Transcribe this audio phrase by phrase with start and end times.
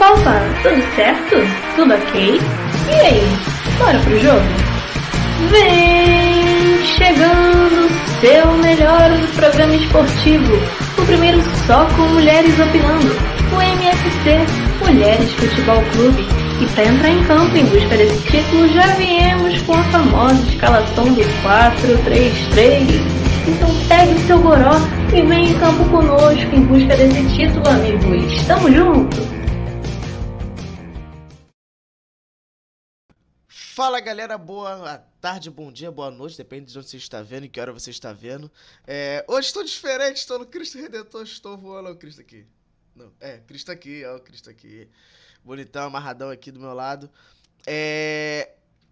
[0.00, 1.36] opa, tudo certo?
[1.76, 2.40] Tudo ok?
[2.88, 3.22] E aí,
[3.78, 4.42] bora pro jogo?
[5.50, 7.88] Vem chegando
[8.20, 10.56] seu melhor programa esportivo,
[10.98, 13.16] o primeiro só com mulheres opinando,
[13.52, 14.38] o MFC,
[14.84, 16.26] Mulheres Futebol Clube.
[16.60, 21.04] E para entrar em campo em busca desse título, já viemos com a famosa escalação
[21.04, 23.00] do 4-3-3.
[23.46, 24.80] Então pegue o seu goró
[25.14, 28.42] e vem em campo conosco em busca desse título, amigos.
[28.46, 29.37] Tamo junto!
[33.78, 37.48] Fala galera, boa tarde, bom dia, boa noite, depende de onde você está vendo e
[37.48, 38.50] que hora você está vendo.
[38.84, 42.44] É, hoje estou diferente, estou no Cristo Redentor, estou voando, o Cristo aqui.
[42.92, 44.88] Não, é, Cristo aqui, ó, Cristo aqui.
[45.44, 47.08] Bonitão, amarradão aqui do meu lado.
[47.64, 48.50] É,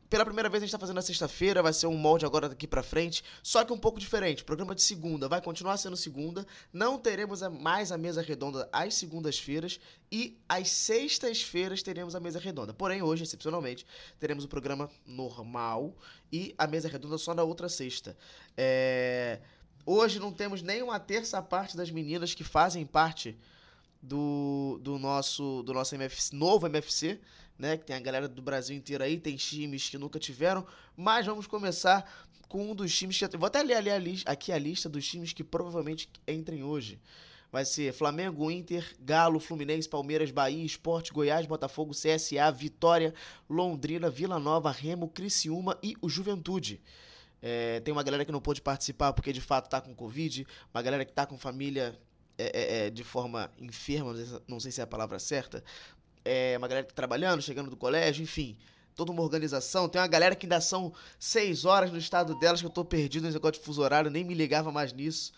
[0.09, 2.67] pela primeira vez a gente tá fazendo na sexta-feira, vai ser um molde agora daqui
[2.67, 4.45] pra frente, só que um pouco diferente.
[4.45, 9.81] Programa de segunda vai continuar sendo segunda, não teremos mais a mesa redonda às segundas-feiras
[10.11, 12.73] e às sextas-feiras teremos a mesa redonda.
[12.73, 13.87] Porém, hoje, excepcionalmente,
[14.19, 15.97] teremos o programa normal
[16.33, 18.17] e a mesa redonda só na outra sexta.
[18.57, 19.41] É...
[19.85, 23.39] Hoje não temos nem uma terça parte das meninas que fazem parte
[24.03, 27.21] do, do nosso do nosso MFC, novo MFC
[27.59, 27.77] né?
[27.77, 31.47] Que tem a galera do Brasil inteiro aí, tem times que nunca tiveram, mas vamos
[31.47, 32.11] começar
[32.49, 33.37] com um dos times que.
[33.37, 37.01] Vou até ler ali a lista, aqui a lista dos times que provavelmente entrem hoje.
[37.51, 43.15] Vai ser Flamengo, Inter, Galo, Fluminense, Palmeiras, Bahia, Esporte, Goiás, Botafogo, CSA, Vitória,
[43.49, 46.81] Londrina, Vila Nova, Remo, Criciúma e o Juventude.
[47.41, 50.83] É, tem uma galera que não pôde participar porque de fato tá com Covid, uma
[50.83, 51.99] galera que tá com família
[52.39, 54.13] é, é, é de forma enferma,
[54.49, 55.63] não sei se é a palavra certa,
[56.27, 58.57] é, uma galera que tá trabalhando, chegando do colégio, enfim.
[58.95, 59.89] Toda uma organização.
[59.89, 63.23] Tem uma galera que ainda são seis horas no estado delas, que eu tô perdido
[63.25, 65.33] nesse negócio de fuso horário, nem me ligava mais nisso.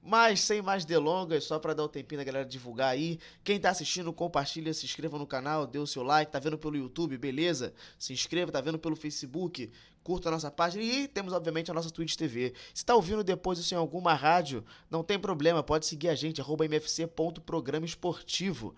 [0.00, 3.18] Mas sem mais delongas, só para dar o tempinho da galera divulgar aí.
[3.42, 6.30] Quem tá assistindo, compartilha, se inscreva no canal, dê o seu like.
[6.30, 7.74] Tá vendo pelo YouTube, beleza?
[7.98, 9.70] Se inscreva, tá vendo pelo Facebook,
[10.04, 12.54] curta a nossa página e temos, obviamente, a nossa Twitch TV.
[12.72, 16.40] Se tá ouvindo depois isso em alguma rádio, não tem problema, pode seguir a gente,
[16.40, 18.74] arroba mfc.programa esportivo.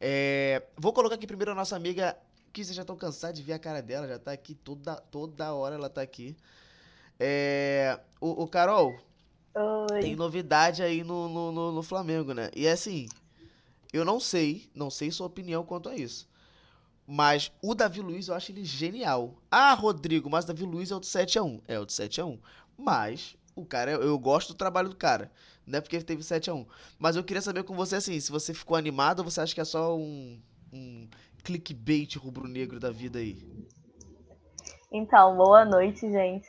[0.00, 2.16] É, vou colocar aqui primeiro a nossa amiga,
[2.52, 5.52] que vocês já estão cansados de ver a cara dela, já tá aqui toda, toda
[5.52, 6.34] hora ela tá aqui.
[7.18, 8.98] É, o, o Carol,
[9.54, 10.00] Oi.
[10.00, 12.50] tem novidade aí no, no, no, no Flamengo, né?
[12.56, 13.08] E assim,
[13.92, 16.28] eu não sei, não sei sua opinião quanto a isso.
[17.06, 19.34] Mas o Davi Luiz eu acho ele genial.
[19.50, 21.60] Ah, Rodrigo, mas o Davi Luiz é o do 7x1.
[21.66, 22.38] É o do 7x1.
[22.78, 25.30] Mas o cara, eu gosto do trabalho do cara.
[25.70, 26.66] Não é porque teve 7 a 1
[26.98, 29.60] Mas eu queria saber com você, assim, se você ficou animado ou você acha que
[29.60, 30.40] é só um,
[30.72, 31.08] um
[31.44, 33.38] clickbait rubro-negro da vida aí?
[34.92, 36.48] Então, boa noite, gente.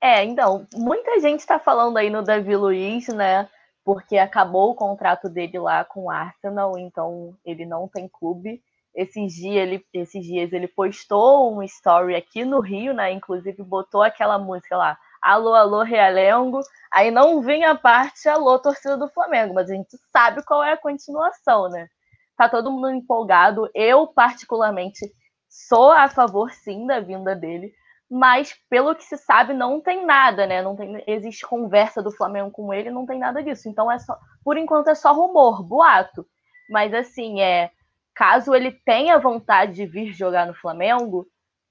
[0.00, 3.48] É, então, muita gente tá falando aí no Davi Luiz, né?
[3.82, 8.62] Porque acabou o contrato dele lá com o Arsenal, então ele não tem clube.
[8.94, 13.10] Esses dias, ele, esses dias ele postou um story aqui no Rio, né?
[13.10, 16.60] Inclusive botou aquela música lá, alô, alô, Realengo.
[16.92, 20.72] Aí não vem a parte alô, torcida do Flamengo, mas a gente sabe qual é
[20.72, 21.88] a continuação, né?
[22.36, 23.68] Tá todo mundo empolgado.
[23.74, 25.00] Eu, particularmente,
[25.48, 27.72] sou a favor, sim, da vinda dele.
[28.10, 30.62] Mas, pelo que se sabe, não tem nada, né?
[30.62, 33.68] Não tem, existe conversa do Flamengo com ele, não tem nada disso.
[33.68, 36.24] Então, é só, por enquanto, é só rumor, boato.
[36.70, 37.70] Mas, assim, é,
[38.14, 41.26] caso ele tenha vontade de vir jogar no Flamengo,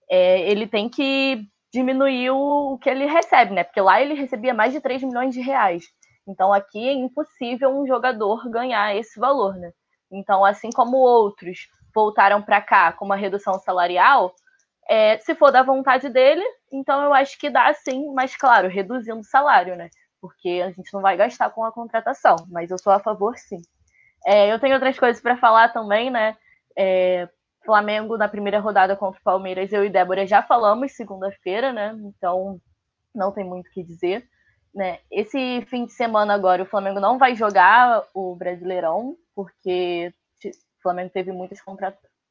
[0.09, 3.63] é, ele tem que diminuiu o que ele recebe, né?
[3.63, 5.85] Porque lá ele recebia mais de 3 milhões de reais.
[6.27, 9.71] Então aqui é impossível um jogador ganhar esse valor, né?
[10.11, 14.33] Então, assim como outros voltaram para cá com uma redução salarial,
[14.89, 19.19] é, se for da vontade dele, então eu acho que dá sim, mas claro, reduzindo
[19.19, 19.89] o salário, né?
[20.21, 23.61] Porque a gente não vai gastar com a contratação, mas eu sou a favor sim.
[24.25, 26.35] É, eu tenho outras coisas para falar também, né?
[26.77, 27.27] É,
[27.67, 31.93] Flamengo na primeira rodada contra o Palmeiras, eu e Débora já falamos segunda-feira, né?
[31.99, 32.61] Então
[33.13, 34.25] não tem muito o que dizer.
[34.73, 34.99] Né?
[35.11, 40.13] Esse fim de semana agora o Flamengo não vai jogar o Brasileirão, porque
[40.45, 41.59] o Flamengo teve muitas,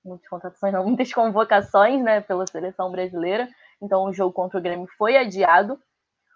[0.02, 3.46] muitas contratações, não, muitas convocações né, pela seleção brasileira.
[3.82, 5.78] Então o jogo contra o Grêmio foi adiado.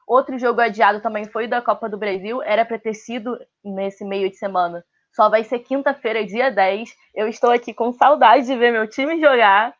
[0.06, 4.28] Outro jogo adiado também foi da Copa do Brasil, era para ter sido nesse meio
[4.28, 6.94] de semana só vai ser quinta-feira, dia 10.
[7.14, 9.74] Eu estou aqui com saudade de ver meu time jogar.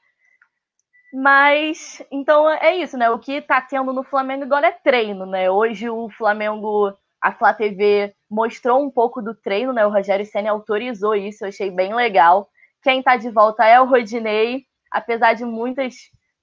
[1.12, 3.10] Mas, então é isso, né?
[3.10, 5.50] O que tá tendo no Flamengo agora é treino, né?
[5.50, 9.84] Hoje o Flamengo, a Flá TV mostrou um pouco do treino, né?
[9.84, 12.48] O Rogério Senna autorizou isso, eu achei bem legal.
[12.82, 15.94] Quem tá de volta é o Rodinei, apesar de muitas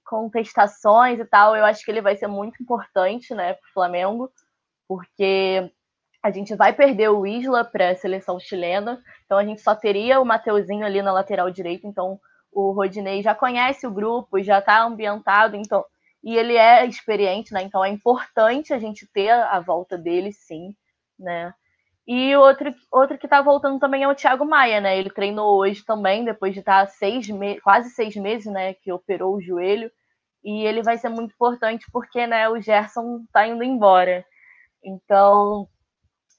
[0.04, 4.30] contestações e tal, eu acho que ele vai ser muito importante, né, pro Flamengo,
[4.88, 5.70] porque
[6.22, 10.20] a gente vai perder o Isla para a seleção chilena, então a gente só teria
[10.20, 12.18] o Mateuzinho ali na lateral direita, então
[12.52, 15.84] o Rodinei já conhece o grupo, já está ambientado, então
[16.22, 17.62] e ele é experiente, né?
[17.62, 20.74] Então é importante a gente ter a volta dele, sim,
[21.18, 21.54] né?
[22.06, 24.98] E outro, outro que está voltando também é o Thiago Maia, né?
[24.98, 27.28] Ele treinou hoje também, depois de estar tá seis
[27.62, 28.74] quase seis meses, né?
[28.74, 29.90] Que operou o joelho.
[30.42, 32.48] E ele vai ser muito importante porque, né?
[32.48, 34.24] O Gerson está indo embora.
[34.82, 35.68] Então,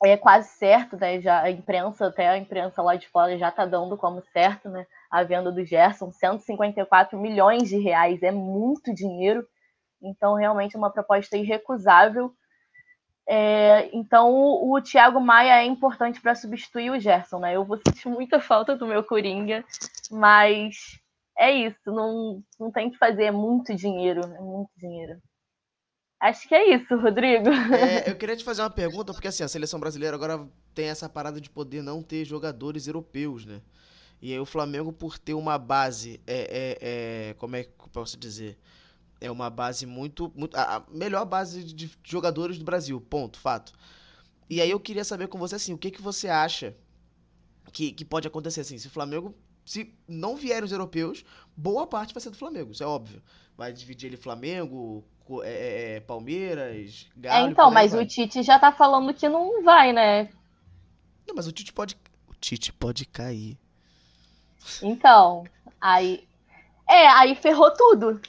[0.04, 1.20] é quase certo, né?
[1.22, 4.86] Já a imprensa, até a imprensa lá de fora já está dando como certo, né?
[5.12, 9.46] A venda do Gerson, 154 milhões de reais, é muito dinheiro.
[10.02, 12.34] Então, realmente é uma proposta irrecusável
[13.32, 17.56] é, então, o, o Thiago Maia é importante para substituir o Gerson, né?
[17.56, 19.64] Eu vou sentir muita falta do meu Coringa,
[20.10, 21.00] mas
[21.38, 25.20] é isso, não, não tem que fazer, é muito dinheiro, é muito dinheiro.
[26.20, 27.50] Acho que é isso, Rodrigo.
[27.50, 30.46] É, eu queria te fazer uma pergunta, porque assim, a seleção brasileira agora
[30.76, 33.62] tem essa parada de poder não ter jogadores europeus, né?
[34.22, 37.88] E aí o Flamengo, por ter uma base, é, é, é como é que eu
[37.92, 38.58] posso dizer?
[39.22, 43.74] é uma base muito, muito a melhor base de jogadores do Brasil, ponto, fato.
[44.50, 46.76] E aí eu queria saber com você assim, o que que você acha
[47.72, 51.24] que, que pode acontecer assim, se o Flamengo se não vierem os europeus,
[51.56, 53.22] boa parte vai ser do Flamengo, isso é óbvio.
[53.56, 55.04] Vai dividir ele Flamengo,
[55.44, 57.48] é, é, é, Palmeiras, Galo.
[57.48, 58.04] É, então, mas vai.
[58.04, 60.24] o Tite já tá falando que não vai, né?
[61.28, 61.96] Não, mas o Tite pode.
[62.28, 63.58] O Tite pode cair.
[64.82, 65.46] Então,
[65.80, 66.28] aí.
[66.90, 68.20] É, aí ferrou tudo.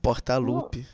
[0.00, 0.86] Porta-lupe.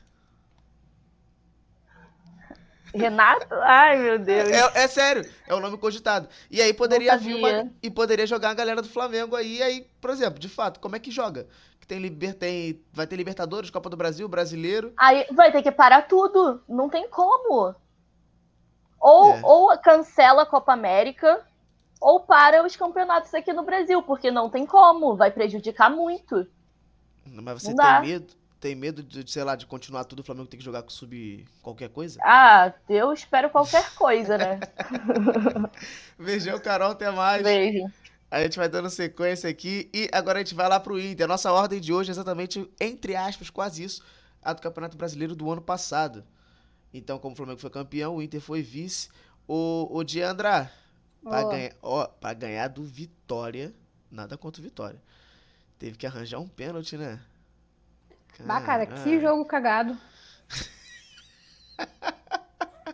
[2.95, 3.55] Renato?
[3.63, 4.49] Ai, meu Deus.
[4.49, 6.29] É, é, sério, é o nome cogitado.
[6.51, 10.11] E aí poderia vir uma, e poderia jogar a galera do Flamengo aí, aí, por
[10.11, 11.47] exemplo, de fato, como é que joga?
[11.81, 14.93] Que tem, liber, tem vai ter Libertadores, Copa do Brasil, Brasileiro.
[14.97, 17.75] Aí vai ter que parar tudo, não tem como.
[19.01, 19.41] Ou, é.
[19.43, 21.45] ou cancela a Copa América,
[22.01, 26.47] ou para os campeonatos aqui no Brasil, porque não tem como, vai prejudicar muito.
[27.25, 28.01] Mas você não tem dá.
[28.01, 28.42] medo?
[28.63, 31.45] Tem medo de, sei lá, de continuar tudo, o Flamengo tem que jogar com sub
[31.61, 32.21] qualquer coisa?
[32.23, 34.61] Ah, eu espero qualquer coisa, né?
[36.17, 37.43] Beijão, Carol, até mais.
[37.43, 37.93] Beijo.
[38.31, 41.25] A gente vai dando sequência aqui e agora a gente vai lá pro Inter.
[41.25, 44.01] A nossa ordem de hoje é exatamente, entre aspas, quase isso,
[44.41, 46.25] a do Campeonato Brasileiro do ano passado.
[46.95, 49.09] Então, como o Flamengo foi campeão, o Inter foi vice.
[49.49, 50.71] O, o Diandra,
[51.21, 51.49] pra, oh.
[51.49, 53.75] ganhar, ó, pra ganhar do Vitória,
[54.09, 55.03] nada contra o Vitória.
[55.81, 57.21] Teve que arranjar um pênalti, né?
[58.41, 59.97] Bah, cara, que jogo cagado.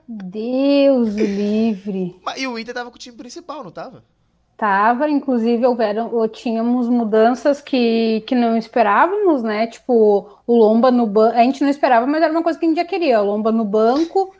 [0.08, 2.20] Deus livre.
[2.36, 4.02] E o Inter tava com o time principal, não tava?
[4.56, 9.68] Tava, inclusive houveram, tínhamos mudanças que, que não esperávamos, né?
[9.68, 11.36] Tipo, o Lomba no banco.
[11.36, 13.20] A gente não esperava, mas era uma coisa que a gente já queria.
[13.22, 14.34] O Lomba no banco,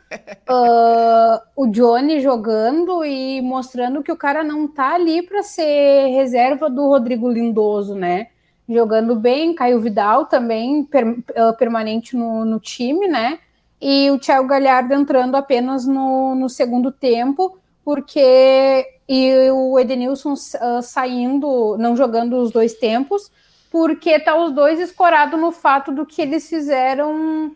[0.49, 6.69] uh, o Johnny jogando e mostrando que o cara não tá ali para ser reserva
[6.69, 8.27] do Rodrigo Lindoso, né?
[8.69, 13.39] Jogando bem, Caio Vidal também per, uh, permanente no, no, time, né?
[13.81, 20.83] E o Thiago Galhardo entrando apenas no, no segundo tempo, porque e o Edenilson uh,
[20.83, 23.31] saindo, não jogando os dois tempos,
[23.71, 27.55] porque tá os dois escorados no fato do que eles fizeram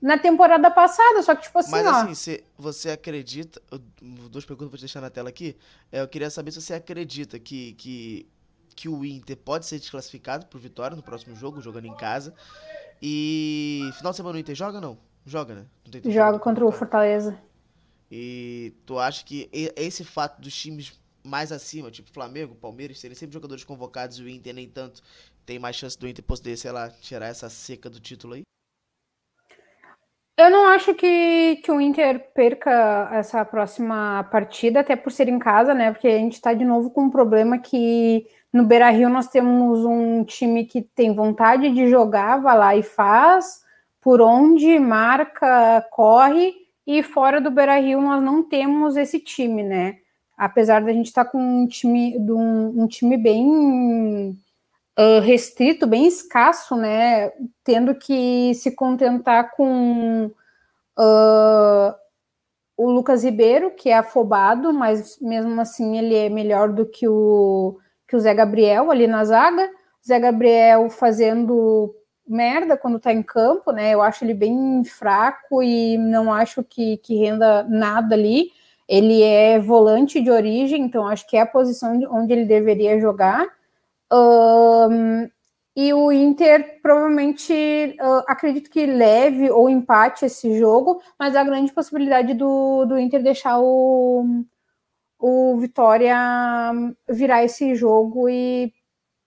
[0.00, 3.60] na temporada passada, só que tipo assim, Mas ó, assim, você, você acredita,
[4.30, 5.56] duas perguntas vou deixar na tela aqui,
[5.92, 8.26] é, eu queria saber se você acredita que, que
[8.74, 12.34] que o Inter pode ser desclassificado por vitória no próximo jogo, jogando em casa.
[13.02, 14.98] E final de semana o Inter joga não?
[15.24, 15.66] Joga, né?
[16.06, 17.38] joga contra o Fortaleza.
[18.10, 23.34] E tu acha que esse fato dos times mais acima, tipo Flamengo, Palmeiras, terem sempre
[23.34, 25.02] jogadores convocados e o Inter nem tanto,
[25.46, 28.42] tem mais chance do Inter poder, sei lá, tirar essa seca do título aí?
[30.36, 35.38] Eu não acho que, que o Inter perca essa próxima partida, até por ser em
[35.38, 35.92] casa, né?
[35.92, 39.84] Porque a gente está de novo com um problema que no Beira Rio nós temos
[39.84, 43.62] um time que tem vontade de jogar, vai lá e faz,
[44.00, 46.54] por onde marca, corre,
[46.86, 49.98] e fora do Beira Rio nós não temos esse time, né?
[50.36, 54.36] Apesar da gente estar tá com um time, um, um time bem
[54.98, 57.30] uh, restrito, bem escasso, né?
[57.62, 60.32] Tendo que se contentar com
[60.98, 61.94] uh,
[62.76, 67.78] o Lucas Ribeiro, que é afobado, mas mesmo assim ele é melhor do que o
[68.10, 69.70] que o Zé Gabriel ali na zaga.
[70.06, 71.94] Zé Gabriel fazendo
[72.26, 73.92] merda quando tá em campo, né?
[73.94, 78.50] Eu acho ele bem fraco e não acho que, que renda nada ali.
[78.88, 83.46] Ele é volante de origem, então acho que é a posição onde ele deveria jogar.
[84.12, 85.28] Um,
[85.76, 87.52] E o Inter provavelmente
[88.00, 93.22] uh, acredito que leve ou empate esse jogo, mas há grande possibilidade do, do Inter
[93.22, 94.24] deixar o,
[95.20, 96.16] o Vitória
[97.08, 98.72] virar esse jogo e,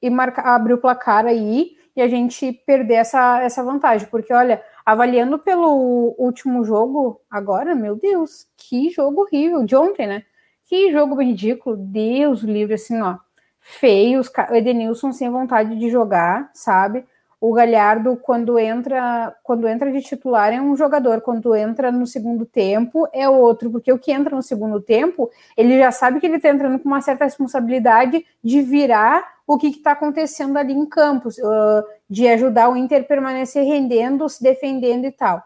[0.02, 4.08] e marcar, abrir o placar aí e a gente perder essa, essa vantagem.
[4.10, 10.24] Porque, olha, avaliando pelo último jogo agora, meu Deus, que jogo horrível, de ontem, né?
[10.66, 13.18] Que jogo ridículo, Deus livre, assim, ó
[13.64, 17.06] feios, o Edenilson sem vontade de jogar, sabe?
[17.46, 22.46] O Galhardo, quando entra, quando entra de titular, é um jogador, quando entra no segundo
[22.46, 26.38] tempo, é outro, porque o que entra no segundo tempo, ele já sabe que ele
[26.38, 31.28] está entrando com uma certa responsabilidade de virar o que está acontecendo ali em campo,
[31.28, 35.44] uh, de ajudar o Inter a permanecer rendendo, se defendendo e tal.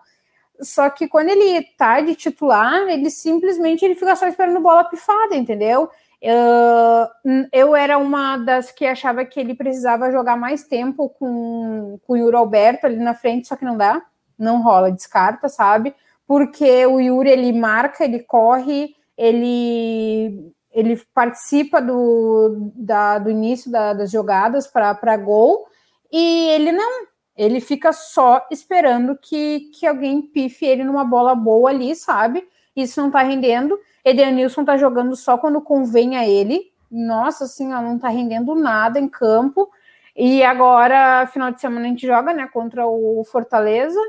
[0.61, 5.35] Só que quando ele tá de titular, ele simplesmente ele fica só esperando bola pifada,
[5.35, 5.89] entendeu?
[6.21, 12.17] Eu era uma das que achava que ele precisava jogar mais tempo com, com o
[12.17, 14.01] Yuri Alberto ali na frente, só que não dá,
[14.37, 15.93] não rola, descarta, sabe?
[16.25, 23.93] Porque o Yuri ele marca, ele corre, ele ele participa do, da, do início da,
[23.93, 25.65] das jogadas para gol
[26.11, 31.69] e ele não, ele fica só esperando que, que alguém pife ele numa bola boa
[31.69, 32.47] ali, sabe?
[32.75, 33.77] Isso não tá rendendo.
[34.07, 36.71] Edenilson tá jogando só quando convém a ele.
[36.89, 39.69] Nossa senhora, não tá rendendo nada em campo.
[40.15, 43.99] E agora, final de semana, a gente joga, né, contra o Fortaleza.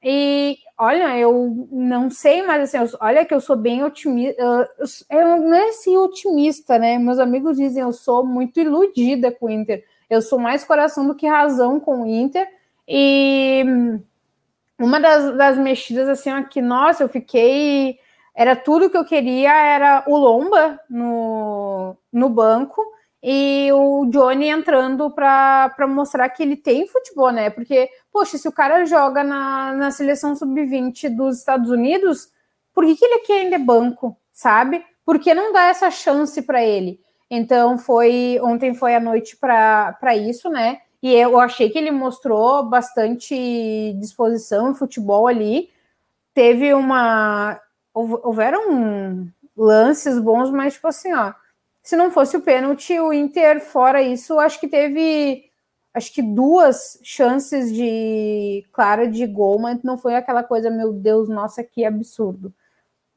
[0.00, 4.40] E olha, eu não sei, mas assim, eu, olha que eu sou bem otimista.
[4.40, 6.96] Eu, eu não é assim otimista, né?
[6.96, 9.84] Meus amigos dizem eu sou muito iludida com o Inter.
[10.08, 12.48] Eu sou mais coração do que razão com o Inter.
[12.86, 13.64] E
[14.78, 17.98] uma das, das mexidas, assim, aqui, nossa, eu fiquei
[18.38, 22.80] era tudo que eu queria, era o Lomba no, no banco
[23.20, 27.50] e o Johnny entrando para mostrar que ele tem futebol, né?
[27.50, 32.28] Porque, poxa, se o cara joga na, na seleção sub-20 dos Estados Unidos,
[32.72, 34.84] por que, que ele aqui ainda é banco, sabe?
[35.04, 37.00] Por que não dá essa chance para ele?
[37.28, 40.78] Então, foi ontem foi a noite para isso, né?
[41.02, 45.70] E eu achei que ele mostrou bastante disposição em futebol ali.
[46.32, 47.60] Teve uma
[48.22, 51.32] houveram lances bons, mas tipo assim, ó,
[51.82, 55.48] se não fosse o pênalti, o Inter, fora isso, acho que teve
[55.94, 61.28] acho que duas chances de clara de gol, mas não foi aquela coisa, meu Deus,
[61.28, 62.54] nossa, que absurdo.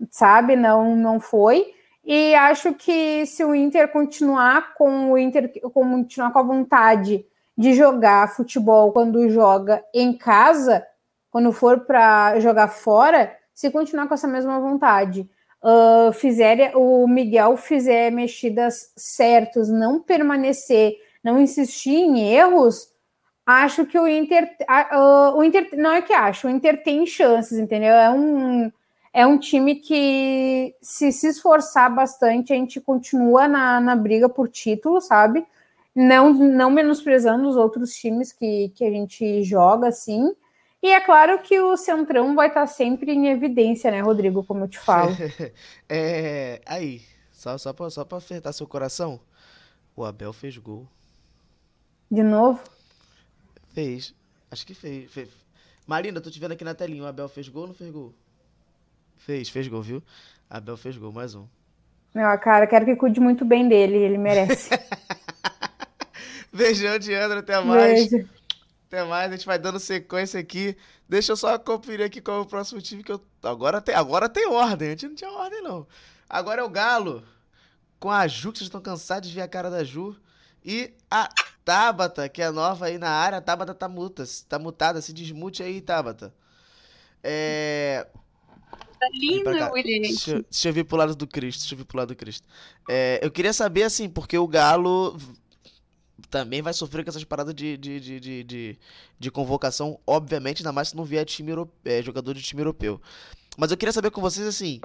[0.09, 0.55] Sabe?
[0.55, 1.73] Não, não foi.
[2.03, 7.73] E acho que se o Inter continuar com o Inter continuar com a vontade de
[7.75, 10.85] jogar futebol quando joga em casa,
[11.29, 15.29] quando for para jogar fora, se continuar com essa mesma vontade,
[15.63, 22.89] uh, fizer o Miguel fizer mexidas certas, não permanecer, não insistir em erros,
[23.45, 24.55] acho que o Inter,
[24.91, 27.93] uh, o Inter não é que acho, o Inter tem chances, entendeu?
[27.93, 28.71] É um
[29.13, 34.49] é um time que se se esforçar bastante, a gente continua na, na briga por
[34.49, 35.45] título, sabe?
[35.95, 40.33] Não, não menosprezando os outros times que, que a gente joga, assim,
[40.81, 44.67] e é claro que o Centrão vai estar sempre em evidência, né, Rodrigo, como eu
[44.67, 45.11] te falo.
[45.87, 48.19] é, aí, só, só, pra, só pra
[48.51, 49.19] seu coração,
[49.95, 50.87] o Abel fez gol.
[52.09, 52.61] De novo?
[53.73, 54.13] Fez.
[54.49, 55.11] Acho que fez.
[55.11, 55.29] fez.
[55.87, 57.03] Marina, tô te vendo aqui na telinha.
[57.03, 58.13] O Abel fez gol ou não fez gol?
[59.17, 60.03] Fez, fez gol, viu?
[60.49, 61.45] Abel fez gol, mais um.
[62.13, 64.69] Meu, cara, quero que cuide muito bem dele, ele merece.
[66.51, 68.09] Beijão, Diandra, até mais.
[68.09, 68.29] Beijo.
[68.91, 70.75] Até mais, a gente vai dando sequência aqui.
[71.07, 73.21] Deixa eu só conferir aqui qual é o próximo time que eu.
[73.41, 75.87] Agora tem, agora tem ordem, antes não tinha ordem, não.
[76.29, 77.23] Agora é o Galo.
[78.01, 80.13] Com a Ju, que vocês estão cansados de ver a cara da Ju.
[80.61, 81.29] E a
[81.63, 83.37] Tabata, que é nova aí na área.
[83.37, 86.33] A Tabata tá muta, tá mutada, se desmute aí, Tabata.
[87.23, 88.05] É.
[88.99, 90.01] Tá lindo, William.
[90.01, 91.59] Deixa, deixa, eu vir pro lado do Cristo.
[91.59, 92.45] Deixa eu vir pro lado do Cristo.
[92.89, 95.17] É, eu queria saber, assim, porque o Galo
[96.31, 98.79] também vai sofrer com essas paradas de, de, de, de,
[99.19, 102.99] de, convocação, obviamente, ainda mais se não vier time europeu, é, jogador de time europeu.
[103.57, 104.79] Mas eu queria saber com vocês, assim,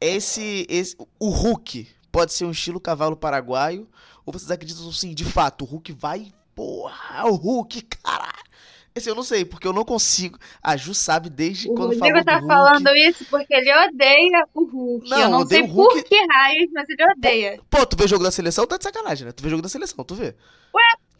[0.00, 3.88] esse, esse o Hulk pode ser um estilo cavalo paraguaio,
[4.24, 8.48] ou vocês acreditam, assim, de fato, o Hulk vai, porra, o Hulk, caralho,
[8.94, 10.38] esse eu não sei, porque eu não consigo.
[10.62, 14.64] A Ju sabe desde o quando falou Rodrigo tá falando isso porque ele odeia o
[14.64, 15.08] Hulk.
[15.08, 15.94] Não, eu não sei Hulk...
[15.94, 17.60] por que raios, mas ele odeia.
[17.70, 19.32] Pô, tu vê jogo da seleção, tá de sacanagem, né?
[19.32, 20.34] Tu vê jogo da seleção, tu vê.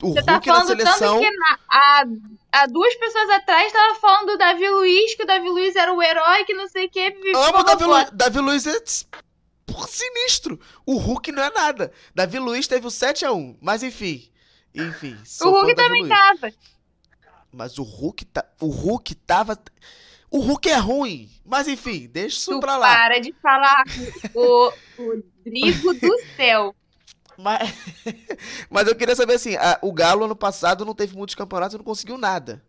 [0.03, 1.21] O você tá Hulk tá falando seleção...
[1.21, 2.05] tanto que na, há,
[2.53, 6.03] há duas pessoas atrás tava falando do Davi Luiz, que o Davi Luiz era o
[6.03, 7.15] herói, que não sei o que.
[7.35, 8.11] Amo o Davi, Lu...
[8.13, 8.79] Davi Luiz é
[9.67, 10.59] por sinistro.
[10.87, 11.93] O Hulk não é nada.
[12.15, 14.31] Davi Luiz teve o 7x1, mas enfim.
[14.75, 15.17] Enfim.
[15.43, 16.53] O Hulk também tava.
[17.53, 19.59] Mas o Hulk, tá, o Hulk tava.
[20.31, 21.31] O Hulk é ruim.
[21.45, 22.95] Mas enfim, deixa isso tu pra lá.
[22.95, 23.83] Para de falar
[24.35, 26.75] o Rodrigo do céu.
[27.39, 27.73] Mas,
[28.69, 31.79] mas eu queria saber assim, a, o Galo ano passado não teve muitos campeonatos e
[31.79, 32.61] não conseguiu nada.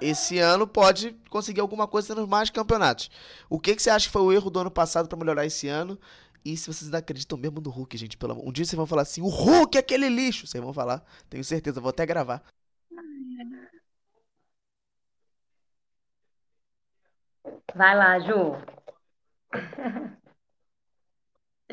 [0.00, 3.10] Esse ano pode conseguir alguma coisa nos mais campeonatos.
[3.48, 5.68] O que, que você acha que foi o erro do ano passado para melhorar esse
[5.68, 5.98] ano?
[6.44, 8.46] E se vocês acreditam mesmo no Hulk, gente, pelo amor.
[8.46, 10.46] Um dia vocês vão falar assim, o Hulk é aquele lixo.
[10.46, 12.42] Vocês vão falar, tenho certeza, vou até gravar.
[17.74, 18.56] Vai lá, Ju.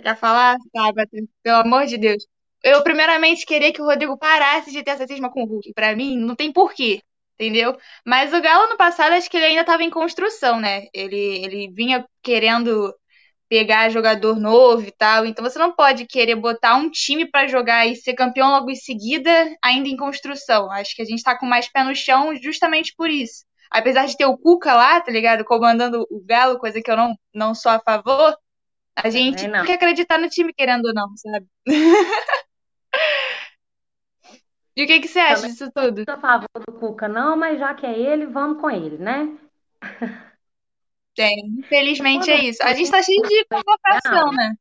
[0.05, 1.17] Quer falar, Tabata?
[1.41, 2.27] Pelo amor de Deus.
[2.63, 5.73] Eu, primeiramente, queria que o Rodrigo parasse de ter essa cisma com o Hulk.
[5.73, 7.01] Pra mim, não tem porquê,
[7.39, 7.75] entendeu?
[8.05, 10.85] Mas o Galo, no passado, acho que ele ainda tava em construção, né?
[10.93, 12.93] Ele, ele vinha querendo
[13.49, 15.25] pegar jogador novo e tal.
[15.25, 18.75] Então você não pode querer botar um time para jogar e ser campeão logo em
[18.75, 19.31] seguida,
[19.63, 20.71] ainda em construção.
[20.71, 23.43] Acho que a gente tá com mais pé no chão justamente por isso.
[23.71, 25.43] Apesar de ter o Cuca lá, tá ligado?
[25.43, 28.37] Comandando o Galo, coisa que eu não, não sou a favor,
[28.95, 31.47] a gente tem que acreditar no time, querendo ou não, sabe?
[34.75, 35.97] e o que, que você acha Também disso tudo?
[35.99, 38.97] Não sou a favor do Cuca, não, mas já que é ele, vamos com ele,
[38.97, 39.37] né?
[41.15, 42.63] Tem, infelizmente é isso.
[42.63, 44.55] A gente tá cheio de convocação, né?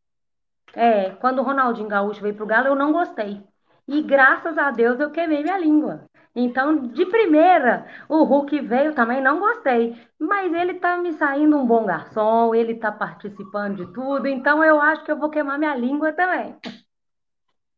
[0.74, 3.42] É, quando o Ronaldinho Gaúcho veio pro Galo, eu não gostei.
[3.86, 6.04] E graças a Deus eu queimei minha língua.
[6.36, 9.96] Então, de primeira, o Hulk veio também, não gostei.
[10.18, 14.80] Mas ele tá me saindo um bom garçom, ele tá participando de tudo, então eu
[14.80, 16.56] acho que eu vou queimar minha língua também.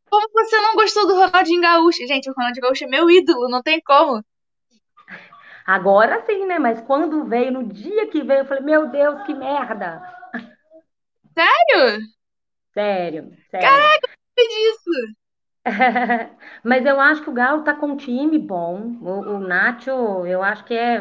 [0.09, 2.07] Como você não gostou do Ronaldinho Gaúcho?
[2.07, 4.25] Gente, o Ronaldinho Gaúcho é meu ídolo, não tem como.
[5.67, 6.59] Agora sim, né?
[6.59, 10.01] Mas quando veio, no dia que veio, eu falei, meu Deus, que merda!
[11.35, 12.01] Sério?
[12.73, 13.69] Sério, sério.
[13.69, 15.17] Caraca, eu disso!
[16.65, 18.97] Mas eu acho que o Galo tá com um time bom.
[19.01, 19.91] O, o Nacho,
[20.27, 21.01] eu acho que é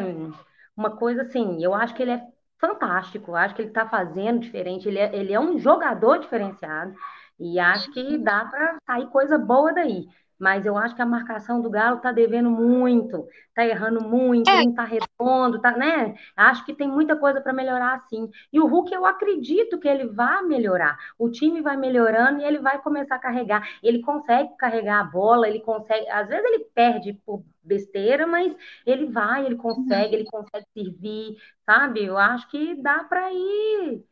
[0.76, 2.22] uma coisa assim, eu acho que ele é
[2.58, 6.94] fantástico, eu acho que ele tá fazendo diferente, ele é, ele é um jogador diferenciado
[7.38, 10.06] e acho que dá para sair coisa boa daí
[10.38, 14.64] mas eu acho que a marcação do Galo tá devendo muito, tá errando muito, é.
[14.64, 16.14] não tá redondo, tá, né?
[16.36, 18.28] Acho que tem muita coisa para melhorar sim.
[18.52, 20.98] E o Hulk eu acredito que ele vai melhorar.
[21.18, 23.66] O time vai melhorando e ele vai começar a carregar.
[23.82, 29.06] Ele consegue carregar a bola, ele consegue, às vezes ele perde por besteira, mas ele
[29.06, 30.20] vai, ele consegue, uhum.
[30.20, 32.04] ele consegue servir, sabe?
[32.04, 34.04] Eu acho que dá para ir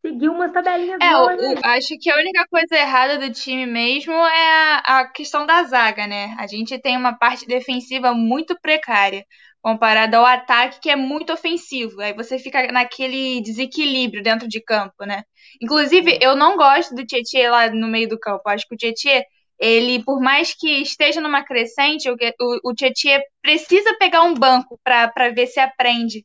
[0.00, 1.64] seguir umas tabelinhas é, boas.
[1.64, 6.06] acho que a única coisa errada do time mesmo é a, a, questão da zaga,
[6.06, 6.34] né?
[6.38, 9.24] A gente tem uma parte defensiva muito precária,
[9.60, 12.00] comparada ao ataque que é muito ofensivo.
[12.00, 15.22] Aí você fica naquele desequilíbrio dentro de campo, né?
[15.60, 18.48] Inclusive, eu não gosto do Tietchan lá no meio do campo.
[18.48, 19.22] Acho que o Tietchan,
[19.58, 24.80] ele, por mais que esteja numa crescente, o, o, o Tietchan precisa pegar um banco
[24.82, 26.24] para ver se aprende,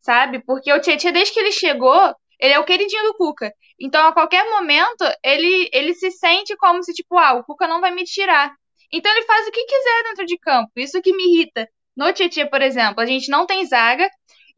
[0.00, 0.42] sabe?
[0.44, 3.52] Porque o Tietchan, desde que ele chegou, ele é o queridinho do Cuca.
[3.78, 7.80] Então, a qualquer momento, ele, ele se sente como se, tipo, ah, o Cuca não
[7.80, 8.52] vai me tirar.
[8.92, 10.70] Então, ele faz o que quiser dentro de campo.
[10.76, 11.68] Isso que me irrita.
[11.96, 14.08] No Tietchan, por exemplo, a gente não tem zaga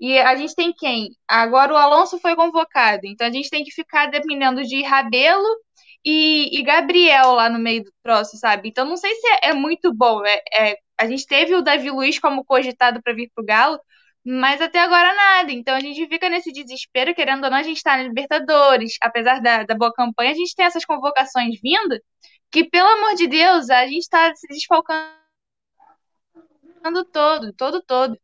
[0.01, 1.11] e a gente tem quem?
[1.29, 3.03] Agora o Alonso foi convocado.
[3.05, 5.49] Então, a gente tem que ficar dependendo de Rabelo
[6.05, 8.69] e, e Gabriel lá no meio do troço, sabe?
[8.69, 10.25] Então, não sei se é, é muito bom.
[10.25, 13.79] É, é, a gente teve o Davi Luiz como cogitado para vir pro Galo,
[14.25, 15.53] mas até agora nada.
[15.53, 18.97] Então a gente fica nesse desespero, querendo ou não, a gente tá na Libertadores.
[19.03, 21.99] Apesar da, da boa campanha, a gente tem essas convocações vindo,
[22.51, 25.13] que, pelo amor de Deus, a gente tá se desfalcando
[27.13, 28.19] todo, todo, todo.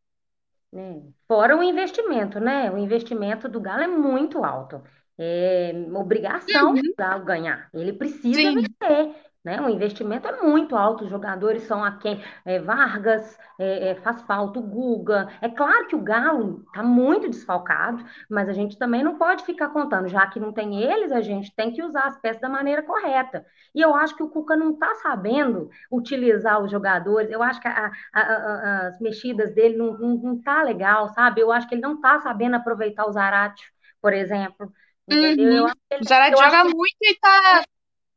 [0.75, 1.01] É.
[1.27, 2.71] Fora o investimento, né?
[2.71, 4.83] O investimento do Galo é muito alto.
[5.17, 6.75] É obrigação uhum.
[6.75, 7.69] do Galo ganhar.
[7.75, 8.55] Ele precisa Sim.
[8.55, 9.28] vender.
[9.49, 9.59] Né?
[9.63, 12.23] O investimento é muito alto, os jogadores são a quem?
[12.45, 15.27] É, Vargas é, é, faz falta, o Guga.
[15.41, 19.71] É claro que o Galo está muito desfalcado, mas a gente também não pode ficar
[19.71, 22.83] contando, já que não tem eles, a gente tem que usar as peças da maneira
[22.83, 23.47] correta.
[23.75, 27.69] E eu acho que o Cuca não está sabendo utilizar os jogadores, eu acho que
[27.69, 31.41] a, a, a, as mexidas dele não, não, não tá legal, sabe?
[31.41, 33.65] Eu acho que ele não está sabendo aproveitar o Zarate,
[33.99, 34.71] por exemplo.
[35.11, 35.17] Uhum.
[35.17, 37.65] Ele, o Zarate joga muito e está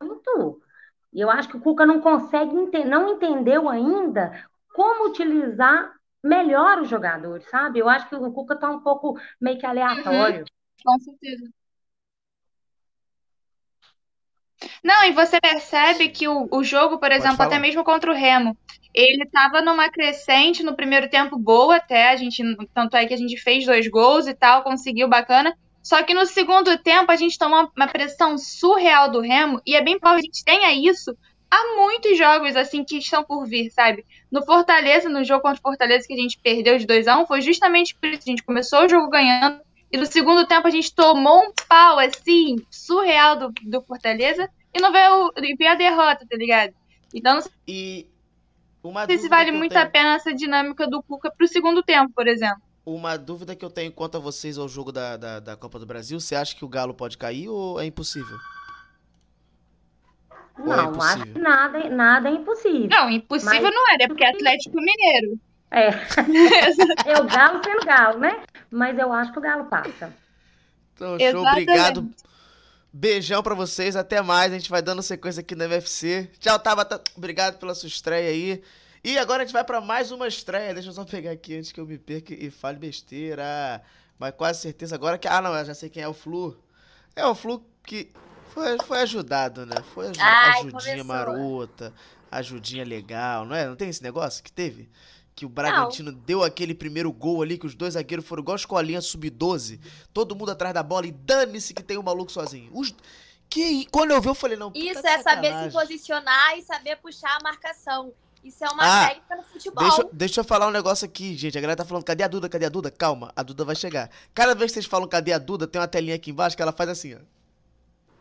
[0.04, 0.62] muito.
[1.14, 2.54] E eu acho que o Cuca não consegue,
[2.86, 5.92] não entendeu ainda como utilizar
[6.24, 7.80] melhor os jogadores, sabe?
[7.80, 10.40] Eu acho que o Cuca tá um pouco meio que aleatório.
[10.40, 10.46] Uhum,
[10.84, 11.50] com certeza.
[14.84, 18.56] Não, e você percebe que o, o jogo, por exemplo, até mesmo contra o Remo,
[18.94, 22.44] ele estava numa crescente no primeiro tempo boa até, a gente,
[22.74, 26.26] tanto é que a gente fez dois gols e tal, conseguiu bacana, só que no
[26.26, 30.28] segundo tempo a gente tomou uma pressão surreal do Remo, e é bem provável que
[30.30, 31.16] a gente tenha isso
[31.50, 34.06] há muitos jogos assim que estão por vir, sabe?
[34.32, 37.26] No Fortaleza, no jogo contra o Fortaleza que a gente perdeu de 2 a 1
[37.26, 38.24] foi justamente por isso.
[38.26, 39.60] A gente começou o jogo ganhando
[39.92, 44.80] e no segundo tempo a gente tomou um pau assim, surreal do, do Fortaleza e
[44.80, 46.74] não veio, veio a derrota, tá ligado?
[47.14, 48.08] Então não sei E
[48.88, 51.48] uma se dúvida vale que eu muito tenho- a pena essa dinâmica do Cuca pro
[51.48, 52.62] segundo tempo, por exemplo.
[52.86, 55.86] Uma dúvida que eu tenho quanto a vocês ao jogo da, da, da Copa do
[55.86, 58.38] Brasil, você acha que o Galo pode cair ou é impossível?
[60.58, 61.34] É Não, acho impossível?
[61.34, 62.90] que nada, nada é impossível.
[62.90, 64.08] Não, impossível Mas- não é, né?
[64.08, 65.40] Porque é Atlético Mineiro.
[65.70, 65.88] É.
[67.10, 68.44] é o Galo sendo Galo, né?
[68.70, 70.14] Mas eu acho que o Galo passa.
[70.94, 71.70] Então, show, Exatamente.
[71.70, 72.10] obrigado.
[72.94, 74.52] Beijão pra vocês, até mais.
[74.52, 76.30] A gente vai dando sequência aqui no MFC.
[76.40, 77.02] Tchau, Tabata.
[77.16, 78.62] Obrigado pela sua estreia aí.
[79.04, 80.74] E agora a gente vai pra mais uma estreia.
[80.74, 83.82] Deixa eu só pegar aqui antes que eu me perca e fale besteira.
[84.20, 85.28] Mas quase certeza agora que.
[85.28, 86.56] Ah, não, eu já sei quem é o Flu.
[87.16, 88.12] É o Flu que
[88.54, 89.76] foi, foi ajudado, né?
[89.94, 91.04] Foi aju- Ai, ajudinha começou.
[91.06, 91.94] marota,
[92.30, 93.66] ajudinha legal, não é?
[93.66, 94.88] Não tem esse negócio que teve?
[95.34, 98.60] Que o Bragantino deu aquele primeiro gol ali, que os dois zagueiros foram igual a
[98.60, 99.80] escolinha sub-12,
[100.14, 102.70] todo mundo atrás da bola e dane-se que tem um maluco sozinho.
[102.74, 102.94] Os...
[103.50, 103.86] Que...
[103.90, 107.44] Quando eu vi, eu falei, não, Isso é saber se posicionar e saber puxar a
[107.44, 108.14] marcação.
[108.44, 109.84] Isso é uma Ah, técnica no futebol.
[109.84, 111.58] Deixa, deixa eu falar um negócio aqui, gente.
[111.58, 112.50] A galera tá falando, cadê a Duda?
[112.50, 112.90] Cadê a Duda?
[112.90, 114.10] Calma, a Duda vai chegar.
[114.34, 116.72] Cada vez que vocês falam cadê a Duda, tem uma telinha aqui embaixo que ela
[116.72, 117.20] faz assim, ó.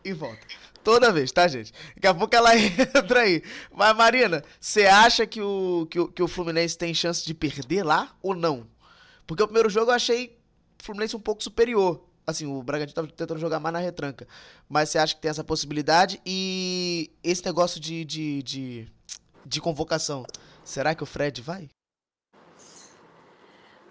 [0.05, 0.41] E volta.
[0.83, 1.73] Toda vez, tá, gente?
[1.95, 3.43] Daqui a pouco ela entra aí.
[3.71, 7.83] Mas, Marina, você acha que o, que, o, que o Fluminense tem chance de perder
[7.83, 8.67] lá ou não?
[9.27, 10.39] Porque o primeiro jogo eu achei
[10.81, 12.03] o Fluminense um pouco superior.
[12.27, 14.27] Assim, o Bragantino tava tentando jogar mais na retranca.
[14.69, 16.21] Mas você acha que tem essa possibilidade?
[16.25, 18.89] E esse negócio de, de, de,
[19.45, 20.25] de convocação,
[20.65, 21.69] será que o Fred vai?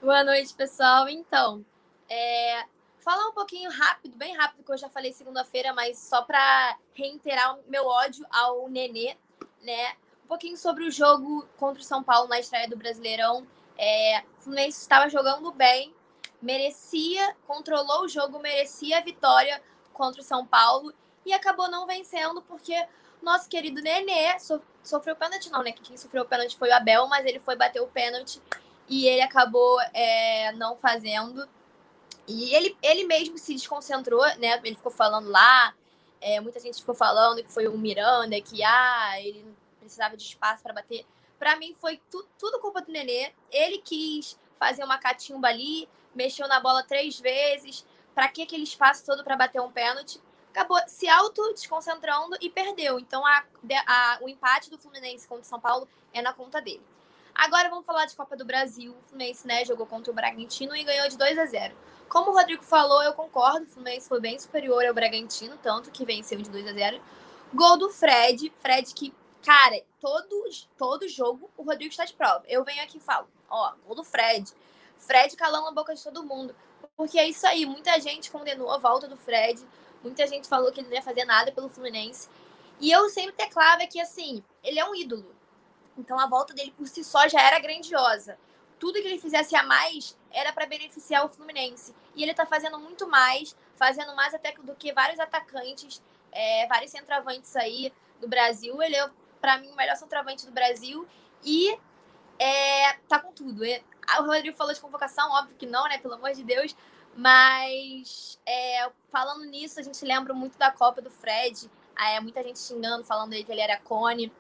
[0.02, 1.10] Boa noite, pessoal.
[1.10, 1.66] Então,
[2.10, 2.64] é,
[3.00, 7.58] falar um pouquinho rápido, bem rápido, que eu já falei segunda-feira, mas só para reiterar
[7.68, 9.18] meu ódio ao Nenê,
[9.62, 9.94] né?
[10.24, 13.46] Um pouquinho sobre o jogo contra o São Paulo na estreia do Brasileirão.
[13.78, 15.94] É, o Fluminense estava jogando bem,
[16.42, 20.94] merecia, controlou o jogo, merecia a vitória contra o São Paulo
[21.26, 22.74] e acabou não vencendo porque
[23.22, 25.72] nosso querido Nenê so- sofreu pênalti, não, né?
[25.72, 28.42] Quem sofreu pênalti foi o Abel, mas ele foi bater o pênalti
[28.88, 31.48] e ele acabou é, não fazendo.
[32.28, 34.60] E ele, ele mesmo se desconcentrou, né?
[34.64, 35.74] Ele ficou falando lá,
[36.22, 39.46] é, muita gente ficou falando que foi o Miranda, que ah, ele
[39.80, 41.06] precisava de espaço para bater.
[41.38, 43.32] Para mim foi tu, tudo culpa do Nenê.
[43.52, 47.86] Ele quis fazer uma catimba ali, mexeu na bola três vezes.
[48.14, 50.22] Para que aquele espaço todo para bater um pênalti?
[50.52, 53.00] Acabou se auto desconcentrando e perdeu.
[53.00, 53.44] Então a,
[53.88, 56.82] a- o empate do Fluminense contra o São Paulo é na conta dele.
[57.36, 58.92] Agora vamos falar de Copa do Brasil.
[58.92, 61.76] O Fluminense, né, jogou contra o Bragantino e ganhou de 2 a 0.
[62.10, 63.66] Como o Rodrigo falou, eu concordo.
[63.66, 67.02] O Fluminense foi bem superior ao Bragantino, tanto que venceu de 2 a 0.
[67.54, 68.52] Gol do Fred.
[68.60, 69.14] Fred que,
[69.46, 70.44] cara, todo,
[70.78, 72.44] todo jogo o Rodrigo está de prova.
[72.48, 74.52] Eu venho aqui e falo, ó, gol do Fred.
[74.98, 76.54] Fred calando a boca de todo mundo.
[76.98, 79.66] Porque é isso aí, muita gente condenou a volta do Fred.
[80.04, 82.30] Muita gente falou que ele não ia fazer nada pelo Fluminense.
[82.80, 85.36] E eu sempre teclava que, assim, ele é um ídolo.
[85.98, 88.38] Então a volta dele por si só já era grandiosa.
[88.80, 91.94] Tudo que ele fizesse a mais era para beneficiar o Fluminense.
[92.16, 96.92] E ele tá fazendo muito mais, fazendo mais até do que vários atacantes, é, vários
[96.92, 98.82] centroavantes aí do Brasil.
[98.82, 99.10] Ele é,
[99.42, 101.06] para mim, o melhor centroavante do Brasil.
[101.44, 101.78] E
[102.40, 103.64] é, tá com tudo.
[104.08, 105.98] Ah, O Rodrigo falou de convocação, óbvio que não, né?
[105.98, 106.74] Pelo amor de Deus.
[107.16, 111.70] Mas é, falando nisso, a gente lembra muito da Copa do Fred.
[111.96, 114.32] Ah, é, muita gente xingando, falando aí que ele era cone,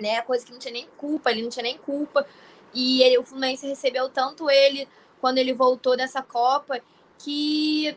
[0.00, 0.20] né?
[0.22, 2.26] Coisa que não tinha nem culpa, ele não tinha nem culpa.
[2.74, 4.88] E ele, o Fluminense recebeu tanto ele
[5.20, 6.80] quando ele voltou dessa Copa
[7.18, 7.96] que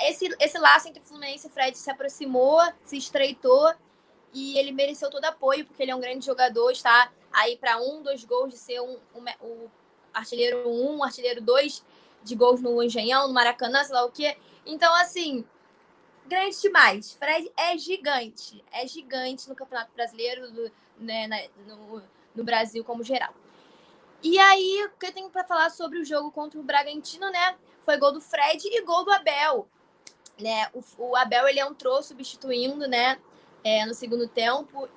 [0.00, 3.72] esse, esse laço entre Fluminense e Fred se aproximou, se estreitou
[4.32, 8.02] e ele mereceu todo apoio porque ele é um grande jogador, está aí para um,
[8.02, 9.70] dois gols de ser um, um, o
[10.12, 11.84] artilheiro um, artilheiro dois
[12.24, 14.36] de gols no Engenhão, no Maracanã, sei lá o quê.
[14.66, 15.44] Então, assim,
[16.26, 17.12] grande demais.
[17.12, 22.02] Fred é gigante, é gigante no Campeonato Brasileiro, do- né, na- no,
[22.34, 23.32] no Brasil como geral.
[24.22, 27.56] E aí, o que eu tenho para falar sobre o jogo contra o Bragantino, né?
[27.82, 29.68] Foi gol do Fred e gol do Abel.
[30.40, 30.68] Né?
[30.72, 33.20] O, o Abel ele entrou substituindo, né?
[33.64, 34.88] é, no segundo tempo.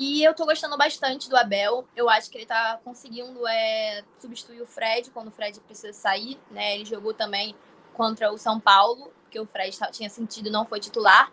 [0.00, 1.86] E eu tô gostando bastante do Abel.
[1.94, 6.40] Eu acho que ele tá conseguindo é, substituir o Fred quando o Fred precisa sair,
[6.50, 6.76] né?
[6.76, 7.54] Ele jogou também
[7.92, 11.30] contra o São Paulo, porque o Fred tinha sentido não foi titular.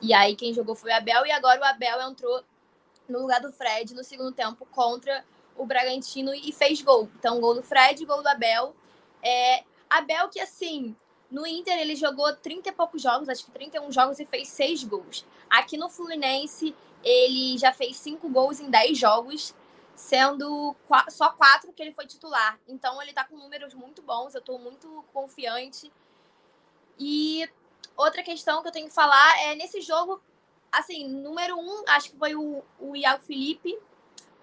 [0.00, 2.44] E aí quem jogou foi o Abel e agora o Abel entrou
[3.08, 5.24] no lugar do Fred no segundo tempo contra
[5.56, 7.10] o Bragantino e fez gol.
[7.18, 8.72] Então, gol do Fred, gol do Abel.
[9.20, 10.94] É, Abel que, assim,
[11.28, 14.84] no Inter ele jogou 30 e poucos jogos, acho que 31 jogos e fez 6
[14.84, 15.26] gols.
[15.50, 16.72] Aqui no Fluminense
[17.02, 19.54] ele já fez cinco gols em 10 jogos,
[19.94, 20.74] sendo
[21.08, 22.58] só quatro que ele foi titular.
[22.68, 25.92] Então ele tá com números muito bons, eu tô muito confiante.
[26.98, 27.48] E
[27.96, 30.20] outra questão que eu tenho que falar é nesse jogo,
[30.70, 33.78] assim, número um, acho que foi o, o Iago Felipe,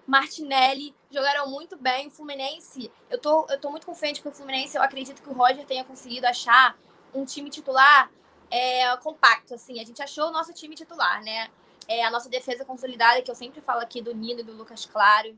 [0.06, 2.08] Martinelli, jogaram muito bem.
[2.08, 5.32] O Fluminense, eu tô, eu tô muito confiante com o Fluminense, eu acredito que o
[5.32, 6.76] Roger tenha conseguido achar
[7.14, 8.10] um time titular
[8.50, 9.80] é, compacto, assim.
[9.80, 11.50] A gente achou o nosso time titular, né?
[11.88, 14.84] É, a nossa defesa consolidada, que eu sempre falo aqui do Nino e do Lucas
[14.84, 15.36] Claro.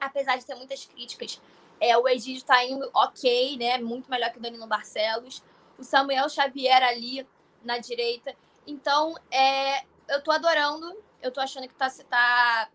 [0.00, 1.40] Apesar de ter muitas críticas,
[1.80, 3.78] é, o Egídio tá indo ok, né?
[3.78, 5.42] Muito melhor que o Danilo Barcelos.
[5.78, 7.26] O Samuel Xavier ali
[7.62, 8.34] na direita.
[8.66, 10.96] Então, é, eu tô adorando.
[11.22, 12.68] Eu tô achando que tá, tá,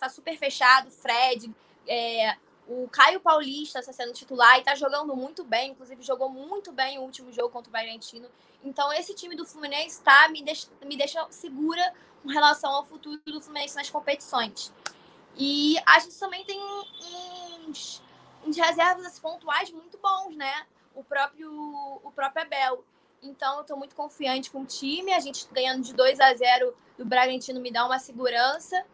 [0.00, 0.90] tá super fechado.
[0.90, 1.52] Fred,
[1.86, 2.36] é,
[2.68, 6.98] o Caio Paulista está sendo titular e está jogando muito bem, inclusive jogou muito bem
[6.98, 8.28] o último jogo contra o Bragantino.
[8.64, 13.20] Então, esse time do Fluminense tá, me, deixa, me deixa segura com relação ao futuro
[13.24, 14.72] do Fluminense nas competições.
[15.36, 16.60] E a gente também tem
[17.68, 18.02] uns,
[18.44, 20.66] uns reservas pontuais muito bons, né?
[20.94, 21.52] O próprio,
[22.02, 22.84] o próprio Abel.
[23.22, 25.12] Então, eu estou muito confiante com o time.
[25.12, 28.84] A gente ganhando de 2 a 0 do Bragantino me dá uma segurança.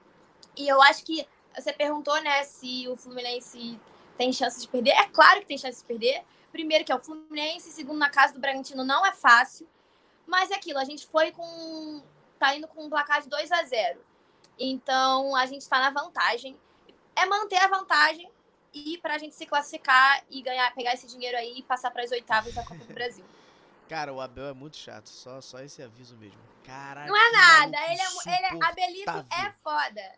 [0.57, 3.79] E eu acho que você perguntou, né, se o Fluminense
[4.17, 4.91] tem chance de perder.
[4.91, 6.23] É claro que tem chance de perder.
[6.51, 9.67] Primeiro que é o Fluminense, segundo na casa do Bragantino não é fácil.
[10.27, 12.03] Mas é aquilo, a gente foi com
[12.39, 14.01] tá indo com um placar de 2 a 0.
[14.59, 16.59] Então, a gente está na vantagem.
[17.15, 18.29] É manter a vantagem
[18.75, 22.03] e para a gente se classificar e ganhar, pegar esse dinheiro aí e passar para
[22.03, 23.25] as oitavas da Copa do Brasil.
[23.89, 26.41] Cara, o Abel é muito chato, só, só esse aviso mesmo.
[26.65, 27.09] Caralho.
[27.09, 30.13] Não é nada, ele é, ele é, Abelito é foda.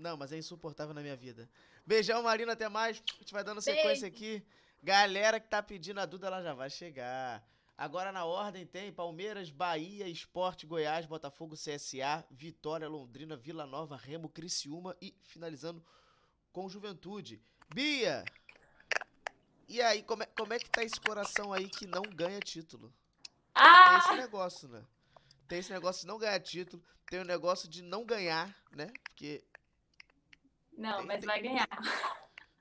[0.00, 1.48] Não, mas é insuportável na minha vida.
[1.86, 3.02] Beijão, Marina, até mais.
[3.14, 4.42] A gente vai dando sequência aqui.
[4.82, 7.46] Galera que tá pedindo a Duda, ela já vai chegar.
[7.76, 14.28] Agora na ordem tem Palmeiras, Bahia, Esporte, Goiás, Botafogo, CSA, Vitória, Londrina, Vila Nova, Remo,
[14.28, 15.84] Criciúma e finalizando
[16.50, 17.42] com Juventude.
[17.74, 18.24] Bia!
[19.68, 22.92] E aí, como é, como é que tá esse coração aí que não ganha título?
[23.54, 23.88] Ah!
[23.88, 24.82] Tem esse negócio, né?
[25.46, 28.86] Tem esse negócio de não ganhar título, tem o negócio de não ganhar, né?
[29.04, 29.44] Porque
[30.80, 31.68] não, mas vai ganhar.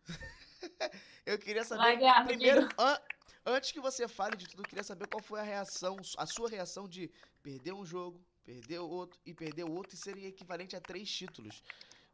[1.25, 1.81] eu queria saber.
[1.81, 2.99] Vai ganhar, primeiro, an
[3.45, 6.49] antes que você fale de tudo, eu queria saber qual foi a reação, a sua
[6.49, 7.09] reação de
[7.41, 11.09] perder um jogo, perder o outro e perder o outro e seria equivalente a três
[11.09, 11.63] títulos.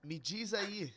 [0.04, 0.94] Me diz aí.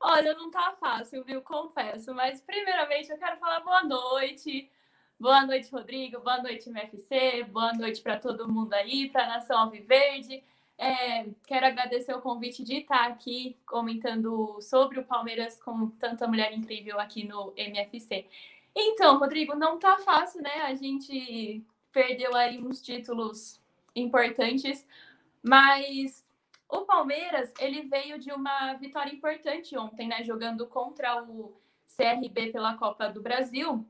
[0.00, 1.42] Olha, não tá fácil, viu?
[1.42, 2.14] Confesso.
[2.14, 4.70] Mas, primeiramente, eu quero falar boa noite.
[5.18, 6.20] Boa noite, Rodrigo.
[6.20, 7.44] Boa noite, MFC.
[7.44, 10.42] Boa noite para todo mundo aí, para a Nação Alviverde.
[10.82, 16.54] É, quero agradecer o convite de estar aqui comentando sobre o Palmeiras com tanta mulher
[16.54, 18.26] incrível aqui no MFC.
[18.74, 20.62] Então, Rodrigo, não tá fácil, né?
[20.62, 21.62] A gente
[21.92, 23.60] perdeu aí uns títulos
[23.94, 24.88] importantes,
[25.42, 26.24] mas
[26.66, 30.24] o Palmeiras, ele veio de uma vitória importante ontem, né?
[30.24, 31.60] Jogando contra o
[31.94, 33.86] CRB pela Copa do Brasil,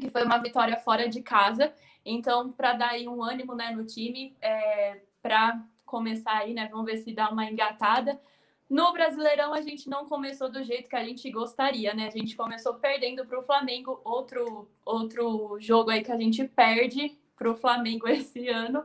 [0.00, 1.72] que foi uma vitória fora de casa.
[2.04, 6.68] Então, para dar aí um ânimo né, no time, é, para começar aí, né?
[6.72, 8.20] Vamos ver se dá uma engatada.
[8.68, 12.08] No Brasileirão, a gente não começou do jeito que a gente gostaria, né?
[12.08, 17.16] A gente começou perdendo para o Flamengo, outro, outro jogo aí que a gente perde
[17.36, 18.84] para o Flamengo esse ano.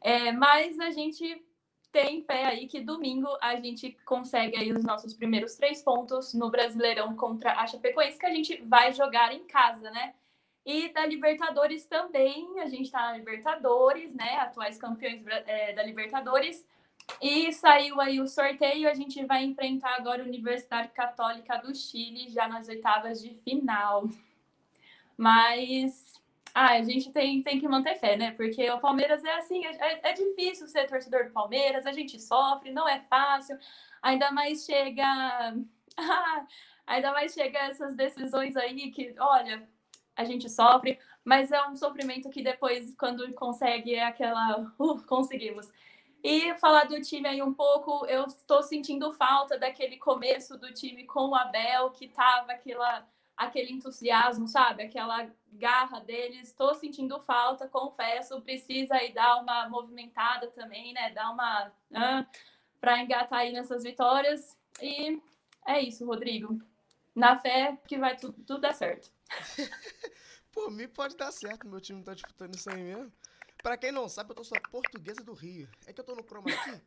[0.00, 1.40] É, mas a gente
[1.92, 6.50] tem fé aí que domingo a gente consegue aí os nossos primeiros três pontos no
[6.50, 10.14] Brasileirão contra a Chapecoense, que a gente vai jogar em casa, né?
[10.64, 14.36] E da Libertadores também, a gente está na Libertadores, né?
[14.38, 16.64] Atuais campeões é, da Libertadores.
[17.20, 22.30] E saiu aí o sorteio, a gente vai enfrentar agora a Universidade Católica do Chile,
[22.30, 24.08] já nas oitavas de final.
[25.16, 26.12] Mas
[26.54, 28.32] ah, a gente tem, tem que manter fé, né?
[28.32, 32.70] Porque o Palmeiras é assim, é, é difícil ser torcedor do Palmeiras, a gente sofre,
[32.70, 33.58] não é fácil.
[34.02, 35.56] Ainda mais chega.
[36.84, 39.68] Ainda mais chega essas decisões aí que, olha,
[40.22, 44.60] a gente sofre, mas é um sofrimento que depois, quando consegue, é aquela.
[44.78, 45.68] Uh, conseguimos.
[46.22, 51.04] E falar do time aí um pouco, eu estou sentindo falta daquele começo do time
[51.04, 53.04] com o Abel, que tava aquela,
[53.36, 54.84] aquele entusiasmo, sabe?
[54.84, 56.48] Aquela garra deles.
[56.48, 58.40] Estou sentindo falta, confesso.
[58.40, 61.10] Precisa aí dar uma movimentada também, né?
[61.10, 61.72] Dar uma.
[62.80, 64.56] Para engatar aí nessas vitórias.
[64.80, 65.20] E
[65.66, 66.60] é isso, Rodrigo.
[67.14, 69.10] Na fé que vai tudo, tudo dar certo.
[70.52, 73.12] Por mim pode dar certo, meu time tá disputando isso aí mesmo.
[73.62, 75.68] Pra quem não sabe, eu tô só portuguesa do Rio.
[75.86, 76.80] É que eu tô no chroma aqui,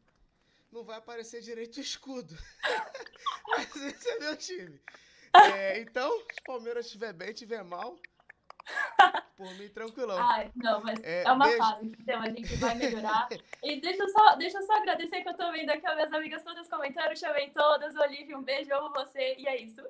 [0.72, 2.38] não vai aparecer direito o escudo.
[3.48, 4.82] Mas esse é meu time.
[5.54, 7.98] É, então, se o Palmeiras estiver bem, estiver mal,
[9.36, 10.18] Por mim, tranquilão.
[10.18, 11.58] Ai, não, mas É, é, uma beijo.
[11.58, 13.28] fase, então a gente vai melhorar.
[13.62, 16.14] E deixa eu só, deixa eu só agradecer que eu tô vendo aqui as minhas
[16.14, 19.82] amigas todas comentando, chamei todas, Olivia, um beijo, amo você, e é isso.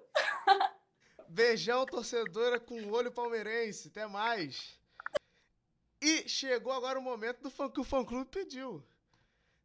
[1.36, 3.90] Beijão, torcedora com olho palmeirense.
[3.90, 4.80] Até mais.
[6.02, 8.82] E chegou agora o momento do fã, que o fã-clube pediu.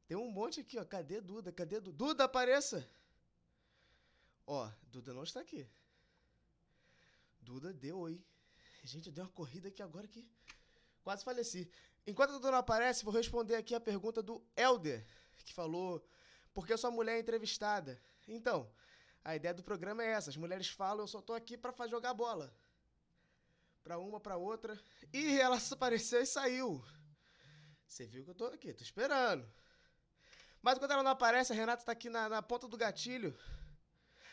[0.08, 0.84] Tem um monte aqui, ó.
[0.84, 1.52] Cadê Duda?
[1.52, 1.96] Cadê Duda?
[1.96, 2.84] Duda, apareça!
[4.44, 5.64] Ó, Duda não está aqui.
[7.40, 8.20] Duda deu oi.
[8.82, 10.28] Gente, eu dei uma corrida aqui agora que
[11.04, 11.70] quase faleci.
[12.04, 15.06] Enquanto a Duda não aparece, vou responder aqui a pergunta do Elder,
[15.44, 16.04] que falou
[16.52, 18.02] por que sua mulher é entrevistada.
[18.26, 18.68] Então,
[19.24, 21.86] a ideia do programa é essa: as mulheres falam, eu só tô aqui pra fa-
[21.88, 22.54] jogar bola.
[23.82, 24.78] Pra uma, pra outra.
[25.12, 26.84] E ela apareceu e saiu.
[27.86, 29.46] Você viu que eu tô aqui, tô esperando.
[30.62, 33.36] Mas quando ela não aparece, a Renata tá aqui na, na ponta do gatilho.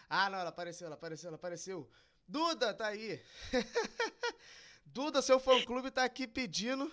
[0.09, 1.89] Ah, não, ela apareceu, ela apareceu, ela apareceu.
[2.27, 3.21] Duda, tá aí.
[4.85, 6.91] Duda, seu fã-clube tá aqui pedindo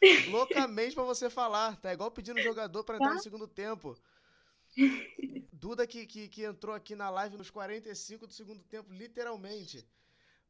[0.30, 1.76] loucamente pra você falar.
[1.80, 3.96] Tá igual pedindo jogador pra entrar no segundo tempo.
[5.52, 9.86] Duda que, que, que entrou aqui na live nos 45 do segundo tempo, literalmente.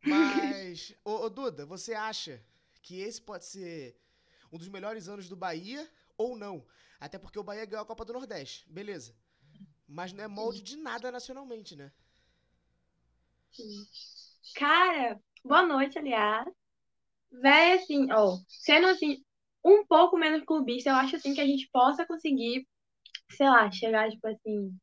[0.03, 2.43] Mas, ô, ô, Duda, você acha
[2.83, 3.97] que esse pode ser
[4.53, 6.67] um dos melhores anos do Bahia ou não?
[7.01, 9.15] Até porque o Bahia ganhou a Copa do Nordeste, beleza.
[9.87, 11.93] Mas não é molde de nada nacionalmente, né?
[14.55, 16.47] Cara, boa noite, aliás.
[17.31, 19.23] Véi, assim, ó, sendo assim,
[19.65, 22.67] um pouco menos clubista, eu acho assim que a gente possa conseguir,
[23.31, 24.77] sei lá, chegar, tipo assim,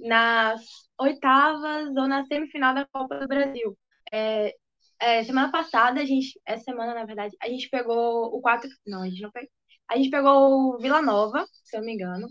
[0.00, 0.62] nas
[0.98, 3.76] oitavas ou na semifinal da Copa do Brasil.
[4.12, 4.54] É,
[5.00, 8.68] é, semana passada, a gente, essa semana, na verdade, a gente pegou o 4.
[8.86, 9.50] Não, a gente não pegou.
[9.88, 12.28] A gente pegou o Vila Nova, se eu não me engano.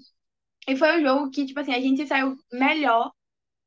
[0.67, 3.12] E foi um jogo que, tipo assim, a gente saiu melhor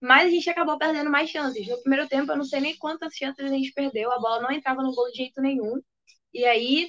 [0.00, 1.66] mas a gente acabou perdendo mais chances.
[1.68, 4.12] No primeiro tempo, eu não sei nem quantas chances a gente perdeu.
[4.12, 5.80] A bola não entrava no gol de jeito nenhum.
[6.34, 6.88] E aí,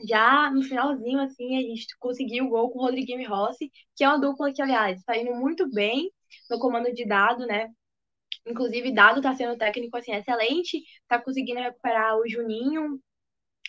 [0.00, 4.04] já no finalzinho, assim, a gente conseguiu o gol com o Rodriguinho e Rossi, que
[4.04, 6.10] é uma dupla que, aliás, está indo muito bem
[6.50, 7.68] no comando de Dado, né?
[8.46, 10.82] Inclusive, Dado tá sendo técnico, assim, excelente.
[11.08, 13.00] Tá conseguindo recuperar o Juninho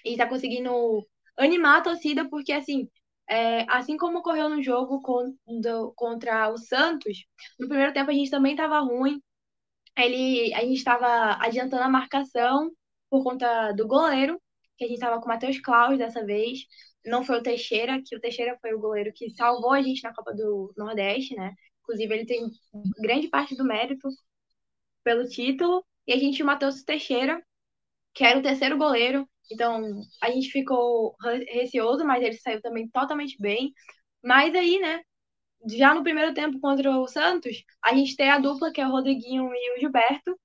[0.05, 2.89] e tá conseguindo animar a torcida, porque, assim,
[3.29, 5.01] é, assim como ocorreu no jogo
[5.95, 7.25] contra o Santos,
[7.59, 9.21] no primeiro tempo a gente também estava ruim.
[9.97, 12.71] Ele, a gente estava adiantando a marcação
[13.09, 14.41] por conta do goleiro,
[14.79, 16.61] que a gente estava com o Matheus Claus dessa vez.
[17.05, 20.15] Não foi o Teixeira, que o Teixeira foi o goleiro que salvou a gente na
[20.15, 21.53] Copa do Nordeste, né?
[21.83, 22.49] Inclusive, ele tem
[23.01, 24.09] grande parte do mérito
[25.03, 25.85] pelo título.
[26.07, 27.41] E a gente tinha o Matheus Teixeira,
[28.13, 29.29] que era o terceiro goleiro.
[29.51, 33.73] Então, a gente ficou re- receoso, mas ele saiu também totalmente bem.
[34.23, 35.01] Mas aí, né,
[35.77, 38.91] já no primeiro tempo contra o Santos, a gente tem a dupla, que é o
[38.91, 40.39] Rodriguinho e o Gilberto,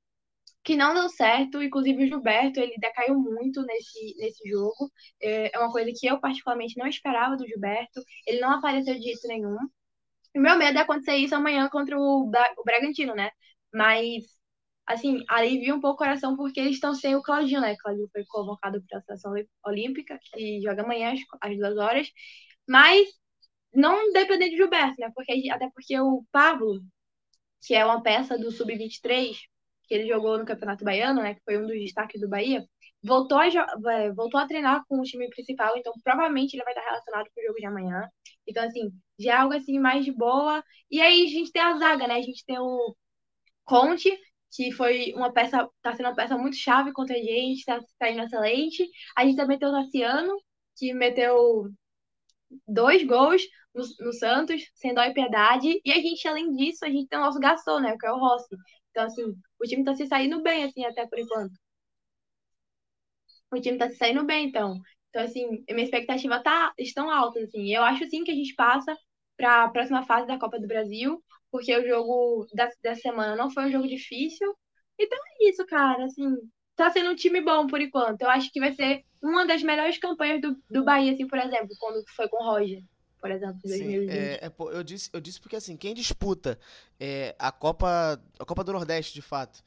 [0.64, 1.62] que não deu certo.
[1.62, 4.90] Inclusive, o Gilberto, ele decaiu muito nesse, nesse jogo.
[5.20, 8.02] É é uma coisa que eu, particularmente, não esperava do Gilberto.
[8.26, 9.56] Ele não apareceu de jeito nenhum.
[10.36, 13.30] O meu medo é acontecer isso amanhã contra o, Bra- o Bragantino, né?
[13.72, 14.24] Mas,
[14.86, 17.76] assim, alivia um pouco o coração porque eles estão sem o Claudinho, né?
[17.78, 19.32] Claudinho foi convocado para a seleção
[19.64, 22.08] olímpica, que joga amanhã às, às duas horas.
[22.68, 23.08] Mas
[23.74, 25.10] não depender de Gilberto, né?
[25.14, 26.80] Porque, até porque o Pablo,
[27.66, 29.38] que é uma peça do Sub-23,
[29.86, 31.34] que ele jogou no Campeonato Baiano, né?
[31.34, 32.64] Que foi um dos destaques do Bahia,
[33.02, 36.84] voltou a, é, voltou a treinar com o time principal, então provavelmente ele vai estar
[36.84, 38.08] relacionado com o jogo de amanhã.
[38.46, 40.62] Então, assim, já é algo assim mais de boa.
[40.90, 42.14] E aí a gente tem a zaga, né?
[42.16, 42.94] A gente tem o
[43.64, 44.10] Conte,
[44.54, 48.10] que foi uma peça, tá sendo uma peça muito chave contra a gente, tá, tá
[48.10, 48.88] indo excelente.
[49.16, 50.32] A gente também tem o Tassiano,
[50.76, 51.68] que meteu
[52.68, 53.42] dois gols
[53.74, 55.80] no, no Santos, sem dó e piedade.
[55.84, 57.96] E a gente, além disso, a gente tem o nosso garçom, né?
[57.98, 58.56] Que é o Rossi.
[58.94, 59.24] Então, assim,
[59.60, 61.52] o time tá se saindo bem, assim, até por enquanto.
[63.52, 64.80] O time tá se saindo bem, então.
[65.08, 67.72] Então, assim, minha expectativa tá, estão altas, assim.
[67.74, 68.96] Eu acho, sim, que a gente passa
[69.36, 73.50] para a próxima fase da Copa do Brasil, porque o jogo da, dessa semana não
[73.50, 74.54] foi um jogo difícil.
[74.98, 76.24] Então é isso, cara, assim,
[76.76, 78.22] tá sendo um time bom por enquanto.
[78.22, 81.68] Eu acho que vai ser uma das melhores campanhas do, do Bahia, assim, por exemplo,
[81.78, 82.80] quando foi com o Roger,
[83.24, 84.10] por exemplo, em Sim, 2020.
[84.10, 86.58] é, é, pô, eu, disse, eu disse porque assim, quem disputa
[87.00, 89.64] é, a Copa a Copa do Nordeste, de fato,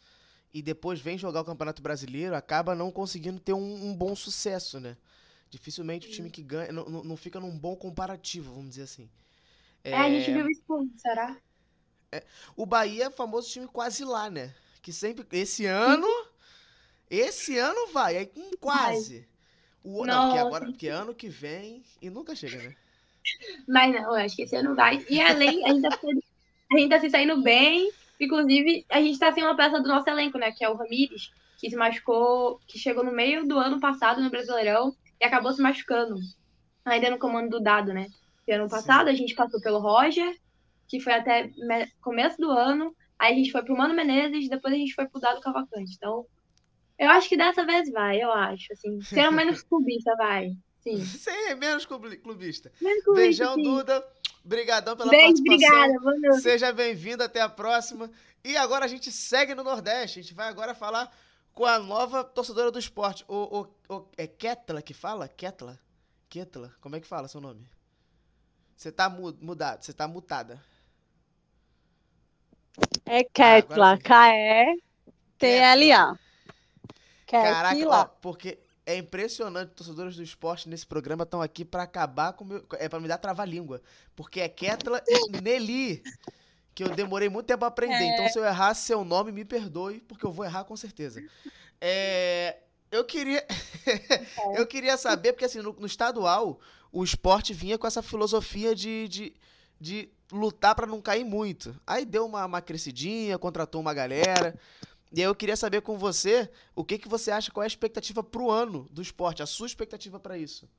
[0.53, 4.79] e depois vem jogar o Campeonato Brasileiro, acaba não conseguindo ter um, um bom sucesso,
[4.79, 4.95] né?
[5.49, 9.09] Dificilmente o time que ganha não, não não fica num bom comparativo, vamos dizer assim.
[9.83, 11.35] É, a gente viu isso, pô, será?
[12.55, 14.53] O Bahia é famoso time quase lá, né?
[14.83, 15.25] Que sempre.
[15.31, 16.07] Esse ano.
[17.09, 19.27] Esse ano vai, aí hum, quase.
[19.83, 20.41] O, não, porque Nossa.
[20.41, 20.65] agora.
[20.65, 21.83] Porque ano que vem.
[21.99, 22.75] E nunca chega, né?
[23.67, 25.05] Mas não, eu acho que esse ano vai.
[25.09, 26.23] E além, a gente tá, se-
[26.71, 27.91] a gente tá se saindo bem.
[28.19, 30.51] Inclusive, a gente tá sem uma peça do nosso elenco, né?
[30.51, 31.31] Que é o Ramires.
[31.59, 35.59] que se machucou, que chegou no meio do ano passado no Brasileirão e acabou se
[35.61, 36.15] machucando.
[36.85, 38.07] Ainda no comando do Dado, né?
[38.47, 40.35] E ano passado a gente passou pelo Roger,
[40.87, 41.49] que foi até
[42.01, 42.95] começo do ano.
[43.19, 45.93] Aí a gente foi pro Mano Menezes, depois a gente foi pro Dado Cavalcante.
[45.95, 46.25] Então,
[46.99, 48.71] eu acho que dessa vez vai, eu acho.
[48.73, 50.51] Assim, sendo menos clubista, vai.
[50.87, 51.05] Sim.
[51.05, 52.71] Sim, menos clubista.
[52.79, 53.63] Menos clubista Beijão, sim.
[53.63, 54.07] Duda.
[54.45, 55.77] Obrigadão pela Beijo, participação.
[55.77, 56.41] Obrigada, boa noite.
[56.41, 58.09] Seja bem-vindo, até a próxima.
[58.43, 60.19] E agora a gente segue no Nordeste.
[60.19, 61.13] A gente vai agora falar
[61.53, 63.25] com a nova torcedora do esporte.
[63.27, 65.27] O, o, o, é Ketla que fala?
[65.27, 65.77] Ketla?
[66.29, 66.73] Ketla?
[66.79, 67.67] Como é que fala seu nome?
[68.77, 70.63] Você tá mudado, você tá mutada.
[73.05, 74.87] É Ketla, ah, K-E-T-L-A.
[77.25, 82.45] Caraca, ó, porque é impressionante, torcedores do esporte nesse programa estão aqui para acabar com
[82.45, 83.81] meu, é para me dar trava-língua,
[84.15, 86.01] porque é Ketla e Nelly
[86.73, 87.95] que eu demorei muito tempo a aprender.
[87.95, 88.13] É.
[88.13, 91.21] Então se eu errar seu nome, me perdoe, porque eu vou errar com certeza.
[91.81, 92.59] É,
[92.89, 93.45] eu queria
[94.55, 96.57] eu queria saber porque assim no, no, estadual
[96.89, 99.35] o esporte vinha com essa filosofia de, de,
[99.81, 101.75] de lutar para não cair muito.
[101.85, 104.57] Aí deu uma, uma crescidinha, contratou uma galera.
[105.11, 107.67] E aí eu queria saber com você o que, que você acha, qual é a
[107.67, 110.69] expectativa pro ano do esporte, a sua expectativa para isso.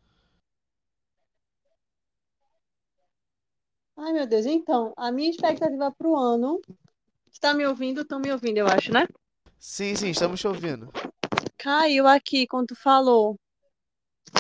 [3.97, 4.47] Ai, meu Deus.
[4.47, 6.61] Então, a minha expectativa pro ano.
[7.31, 8.03] Está me ouvindo?
[8.03, 9.07] Estão me ouvindo, eu acho, né?
[9.59, 10.91] Sim, sim, estamos te ouvindo.
[11.57, 13.37] Caiu aqui quando tu falou.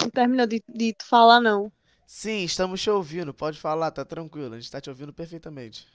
[0.01, 1.72] Não terminou de, de falar, não.
[2.07, 3.34] Sim, estamos te ouvindo.
[3.34, 4.55] Pode falar, tá tranquilo.
[4.55, 5.86] A gente está te ouvindo perfeitamente.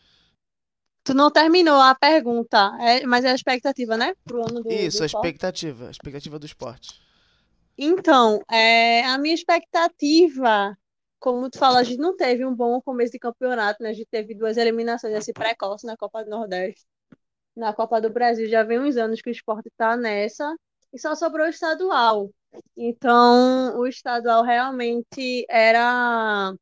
[1.04, 4.14] Tu não terminou a pergunta, é, mas é a expectativa, né?
[4.24, 5.88] Pro ano do, Isso, do a expectativa.
[5.88, 7.02] A expectativa do esporte.
[7.78, 10.78] Então, é, a minha expectativa,
[11.20, 13.90] como tu fala, a gente não teve um bom começo de campeonato, né?
[13.90, 16.86] A gente teve duas eliminações assim precoces na Copa do Nordeste.
[17.56, 20.56] Na Copa do Brasil já vem uns anos que o esporte tá nessa
[20.94, 22.30] e só sobrou o estadual.
[22.78, 26.54] Então, o estadual realmente era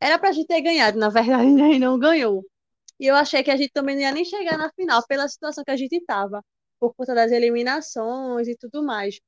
[0.00, 2.44] era pra gente ter ganhado, na verdade, ainda não ganhou.
[2.98, 5.64] E eu achei que a gente também não ia nem chegar na final, pela situação
[5.64, 6.44] que a gente estava,
[6.80, 9.20] por conta das eliminações e tudo mais.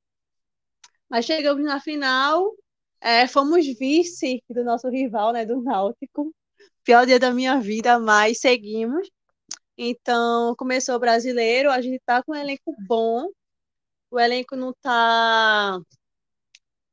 [1.09, 2.53] Mas chegamos na final,
[3.01, 6.33] é, fomos vice do nosso rival, né, do Náutico.
[6.83, 9.09] Pior dia da minha vida, mas seguimos.
[9.77, 13.27] Então, começou o brasileiro, a gente tá com um elenco bom.
[14.11, 15.79] O elenco não tá.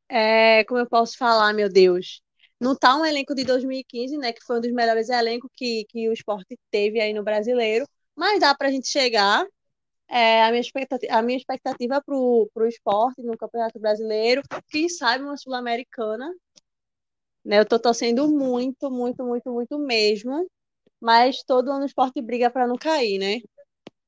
[0.09, 2.23] É, como eu posso falar, meu Deus?
[2.61, 4.33] Não tá um elenco de 2015, né?
[4.33, 7.87] Que foi um dos melhores elencos que, que o esporte teve aí no brasileiro.
[8.17, 9.47] Mas dá para a gente chegar.
[10.09, 15.25] É, a minha expectativa, a minha expectativa para o esporte no Campeonato Brasileiro, quem sabe
[15.25, 16.33] uma Sul-Americana.
[17.45, 17.59] Né?
[17.59, 20.49] Eu estou torcendo muito, muito, muito, muito mesmo.
[21.01, 23.39] Mas todo ano o esporte briga para não cair, né?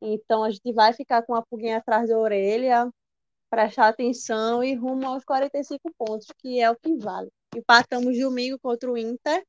[0.00, 2.90] Então a gente vai ficar com a pulguinha atrás da orelha,
[3.50, 7.28] prestar atenção e rumo aos 45 pontos, que é o que vale.
[7.54, 9.44] Empatamos domingo contra o Inter,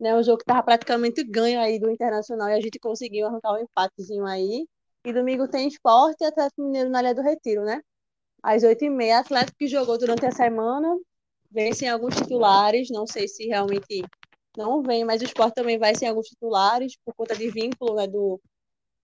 [0.00, 0.16] né?
[0.16, 3.62] Um jogo que estava praticamente ganho aí do Internacional e a gente conseguiu arrancar um
[3.62, 4.66] empatezinho aí.
[5.04, 7.82] E domingo tem esporte e Atlético Mineiro na Ilha do Retiro, né?
[8.42, 10.98] Às 8h30, Atlético que jogou durante a semana,
[11.50, 14.02] vem sem alguns titulares, não sei se realmente
[14.56, 18.06] não vem, mas o esporte também vai sem alguns titulares, por conta de vínculo né,
[18.06, 18.40] do,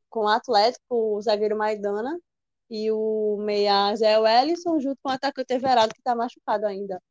[0.09, 2.19] com o Atlético, o zagueiro Maidana
[2.71, 7.03] e o meia Zé Wellison, junto com o atacante Everado, que está machucado ainda.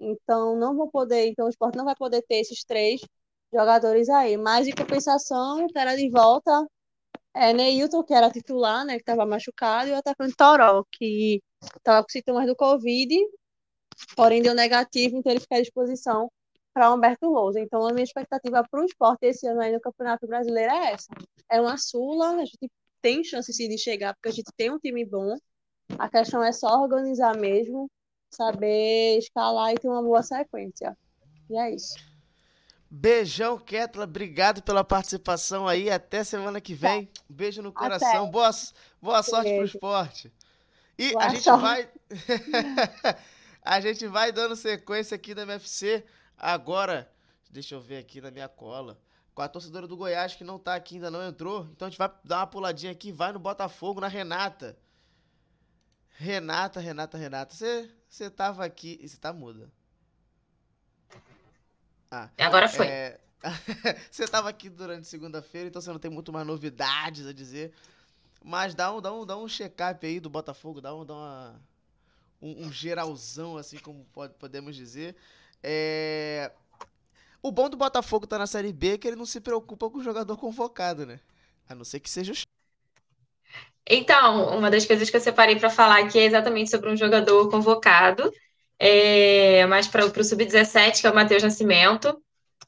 [0.00, 3.00] Então, não vou poder, então o esporte não vai poder ter esses três
[3.52, 4.36] jogadores aí.
[4.36, 6.66] Mas, em compensação, terá de volta
[7.34, 11.42] é, Neilton, que era titular, né, que estava machucado, e o atacante Toró, que
[11.76, 13.14] estava com sintomas do Covid,
[14.16, 16.30] porém deu negativo, então ele fica à disposição
[16.72, 17.60] para Humberto Lousa.
[17.60, 21.08] Então, a minha expectativa para o esporte esse ano aí no Campeonato Brasileiro é essa.
[21.50, 22.70] É uma Sula, a gente
[23.00, 25.36] tem chance sim, de chegar, porque a gente tem um time bom.
[25.98, 27.90] A questão é só organizar mesmo
[28.30, 30.96] saber escalar e ter uma boa sequência.
[31.48, 31.94] E é isso.
[32.90, 34.04] Beijão, Ketla.
[34.04, 35.90] Obrigado pela participação aí.
[35.90, 37.06] Até semana que vem.
[37.06, 37.22] Tá.
[37.28, 38.30] Beijo no coração.
[38.30, 38.50] Boa,
[39.00, 39.58] boa sorte Beijo.
[39.58, 40.32] pro esporte.
[40.98, 41.60] E boa a gente sorte.
[41.62, 41.88] vai.
[43.62, 46.04] a gente vai dando sequência aqui da MFC.
[46.36, 47.10] Agora,
[47.50, 48.98] deixa eu ver aqui na minha cola.
[49.40, 51.66] Com a torcedora do Goiás que não tá aqui, ainda não entrou.
[51.72, 53.10] Então a gente vai dar uma puladinha aqui.
[53.10, 54.76] Vai no Botafogo, na Renata.
[56.10, 57.54] Renata, Renata, Renata.
[57.54, 59.00] Você você tava aqui.
[59.02, 59.72] Você tá muda.
[62.10, 62.86] Ah, Agora foi.
[62.86, 63.18] É...
[64.12, 67.72] você tava aqui durante segunda-feira, então você não tem muito mais novidades a dizer.
[68.44, 71.62] Mas dá um, dá um, dá um check-up aí do Botafogo, dá, um, dá uma,
[72.42, 75.16] um, um geralzão, assim como pode, podemos dizer.
[75.62, 76.52] É...
[77.42, 79.98] O bom do Botafogo tá na Série B é que ele não se preocupa com
[79.98, 81.20] o jogador convocado, né?
[81.68, 82.36] A não ser que seja o
[83.88, 87.48] Então, uma das coisas que eu separei para falar aqui é exatamente sobre um jogador
[87.48, 88.30] convocado,
[88.78, 92.22] é, mais para o Sub-17, que é o Matheus Nascimento.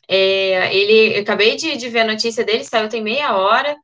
[0.08, 3.76] É, ele, eu acabei de, de, ver a notícia dele, saiu tem meia hora.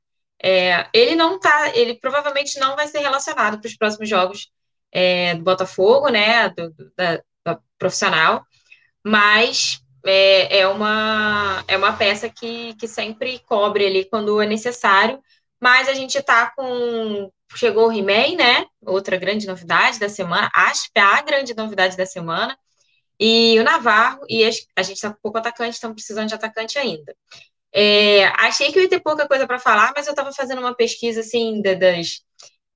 [0.43, 4.51] É, ele não tá, ele provavelmente não vai ser relacionado para os próximos jogos
[4.93, 8.45] é, do Botafogo, né, do, do, da, da, profissional,
[9.05, 15.21] mas é, é, uma, é uma peça que, que sempre cobre ali quando é necessário,
[15.61, 17.31] mas a gente tá com.
[17.57, 18.67] Chegou o He-Man, né?
[18.87, 22.57] Outra grande novidade da semana, acho que é a grande novidade da semana.
[23.19, 24.45] E o Navarro, e
[24.77, 27.15] a gente tá com pouco atacante, estamos precisando de atacante ainda.
[27.73, 30.75] É, achei que eu ia ter pouca coisa para falar, mas eu estava fazendo uma
[30.75, 32.23] pesquisa assim das,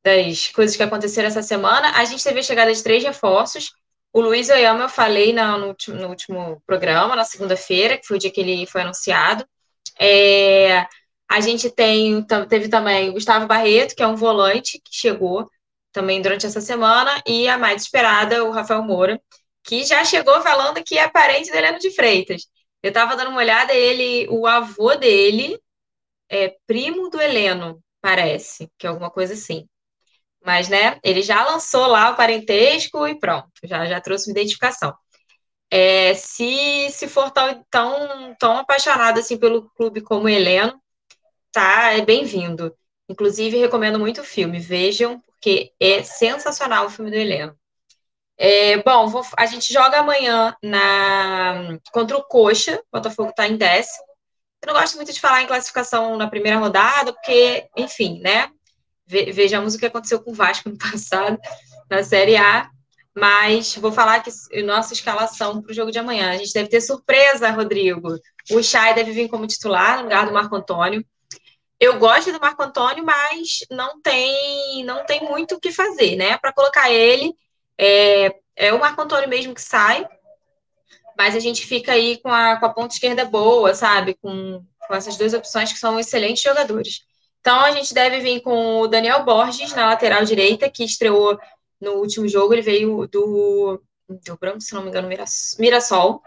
[0.04, 1.92] das coisas que aconteceram essa semana.
[1.96, 3.72] A gente teve a chegada de três reforços.
[4.12, 8.18] O Luiz Oyama eu falei no, no, último, no último programa, na segunda-feira, que foi
[8.18, 9.46] o dia que ele foi anunciado.
[9.98, 10.86] É,
[11.30, 15.50] a gente tem, teve também o Gustavo Barreto, que é um volante que chegou
[15.92, 19.20] também durante essa semana, e a mais esperada, o Rafael Moura,
[19.64, 22.46] que já chegou falando que é parente do Heleno de Freitas.
[22.82, 25.58] Eu estava dando uma olhada, ele, o avô dele
[26.28, 29.68] é primo do Heleno, parece, que é alguma coisa assim.
[30.44, 34.94] Mas, né, ele já lançou lá o parentesco e pronto, já, já trouxe uma identificação.
[35.70, 40.80] É, se, se for tão, tão, tão apaixonado assim pelo clube como Heleno,
[41.52, 42.76] tá, é bem-vindo.
[43.08, 47.56] Inclusive, recomendo muito o filme, vejam, porque é sensacional o filme do Heleno.
[48.38, 53.56] É, bom, vou, a gente joga amanhã na, contra o Coxa, o Botafogo está em
[53.56, 54.04] décimo.
[54.62, 58.48] Eu não gosto muito de falar em classificação na primeira rodada, porque, enfim, né?
[59.12, 61.38] Ve, vejamos o que aconteceu com o Vasco no passado,
[61.90, 62.70] na Série A.
[63.14, 64.30] Mas vou falar que
[64.62, 66.30] nossa escalação para o jogo de amanhã.
[66.30, 68.18] A gente deve ter surpresa, Rodrigo.
[68.50, 71.04] O Chay deve vir como titular no lugar do Marco Antônio.
[71.78, 76.38] Eu gosto do Marco Antônio, mas não tem, não tem muito o que fazer, né?
[76.38, 77.34] Para colocar ele,
[77.76, 80.06] é, é o Marco Antônio mesmo que sai,
[81.18, 84.14] mas a gente fica aí com a, com a ponta esquerda boa, sabe?
[84.22, 87.04] Com, com essas duas opções que são excelentes jogadores.
[87.42, 91.36] Então a gente deve vir com o Daniel Borges na lateral direita, que estreou
[91.80, 95.08] no último jogo, ele veio do, do Branco, se não me engano,
[95.58, 96.22] Mirassol.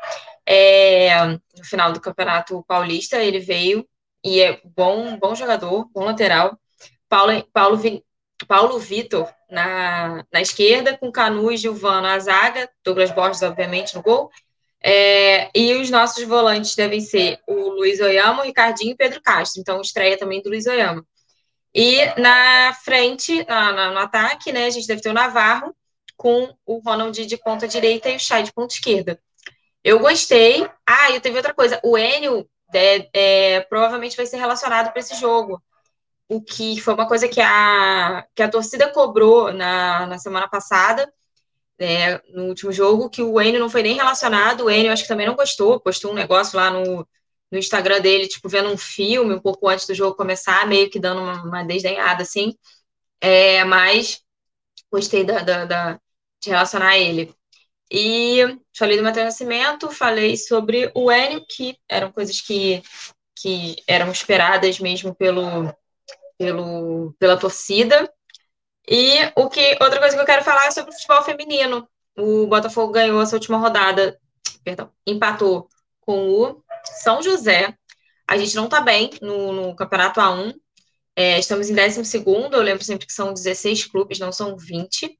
[0.45, 3.87] É, no final do Campeonato Paulista, ele veio
[4.21, 6.59] e é bom, bom jogador, bom lateral.
[7.07, 7.79] Paulo, Paulo,
[8.45, 14.01] Paulo Vitor na, na esquerda, com Canu e Gilvan na zaga, Douglas Borges, obviamente, no
[14.01, 14.29] gol.
[14.87, 19.59] É, e os nossos volantes devem ser o Luiz Oyama, o Ricardinho e Pedro Castro.
[19.59, 21.03] Então, estreia também do Luiz Oyama.
[21.73, 25.75] E na frente, na, na, no ataque, né, a gente deve ter o Navarro
[26.15, 29.19] com o Ronald de ponta direita e o Chay de ponta esquerda.
[29.83, 30.69] Eu gostei.
[30.87, 31.79] Ah, e teve outra coisa.
[31.83, 35.61] O Enio é, é, provavelmente vai ser relacionado para esse jogo.
[36.29, 41.11] O que foi uma coisa que a, que a torcida cobrou na, na semana passada,
[41.79, 44.65] é, no último jogo, que o Enio não foi nem relacionado.
[44.65, 47.07] O Enio acho que também não gostou, postou um negócio lá no,
[47.51, 50.99] no Instagram dele, tipo, vendo um filme um pouco antes do jogo começar, meio que
[50.99, 52.55] dando uma, uma desdenhada, assim.
[53.21, 54.21] É, mas
[54.91, 55.99] gostei da, da, da,
[56.41, 57.33] de relacionar ele.
[57.91, 58.39] E
[58.77, 62.81] falei do Matheus Nascimento, falei sobre o Enio, que eram coisas que,
[63.35, 65.73] que eram esperadas mesmo pelo,
[66.37, 68.11] pelo, pela torcida.
[68.87, 71.87] E o que outra coisa que eu quero falar é sobre o futebol feminino.
[72.17, 74.17] O Botafogo ganhou essa última rodada,
[74.63, 75.67] perdão, empatou
[76.01, 76.63] com o
[77.01, 77.75] São José.
[78.27, 80.53] A gente não está bem no, no, campeonato A1.
[81.15, 82.55] É, estamos em 12 segundo.
[82.55, 85.17] Eu lembro sempre que são 16 clubes, não são 20.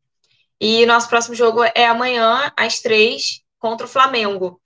[0.60, 4.62] E nosso próximo jogo é amanhã, às três, contra o Flamengo.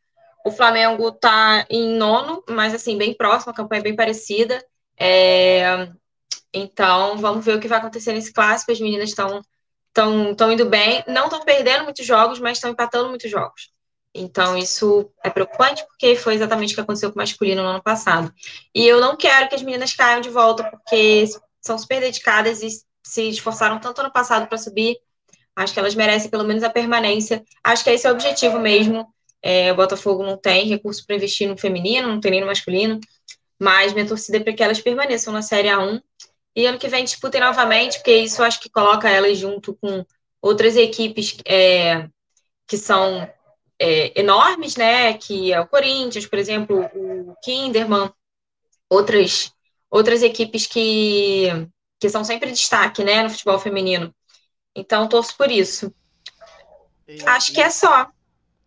[0.45, 4.64] O Flamengo está em nono, mas assim, bem próximo, a campanha é bem parecida.
[4.97, 5.89] É...
[6.54, 8.72] Então, vamos ver o que vai acontecer nesse clássico.
[8.72, 9.41] As meninas estão
[9.89, 13.72] estão indo bem, não estão perdendo muitos jogos, mas estão empatando muitos jogos.
[14.14, 17.84] Então, isso é preocupante, porque foi exatamente o que aconteceu com o masculino no ano
[17.84, 18.34] passado.
[18.74, 21.26] E eu não quero que as meninas caiam de volta, porque
[21.62, 22.70] são super dedicadas e
[23.04, 24.97] se esforçaram tanto ano passado para subir,
[25.60, 27.43] Acho que elas merecem pelo menos a permanência.
[27.62, 29.06] Acho que esse é o objetivo mesmo.
[29.41, 32.97] É, o Botafogo não tem recurso para investir no feminino, não tem nem no masculino,
[33.60, 36.02] mas minha torcida é para que elas permaneçam na Série A1
[36.56, 40.06] e ano que vem disputem novamente, porque isso acho que coloca elas junto com
[40.41, 42.08] outras equipes é,
[42.68, 43.30] que são
[43.80, 45.14] é, enormes, né?
[45.14, 48.12] Que é o Corinthians, por exemplo, o Kinderman,
[48.89, 49.52] outras,
[49.89, 51.47] outras equipes que,
[52.00, 54.14] que são sempre destaque, né, no futebol feminino.
[54.76, 55.93] Então, torço por isso.
[57.08, 58.10] E, Acho e, que é só.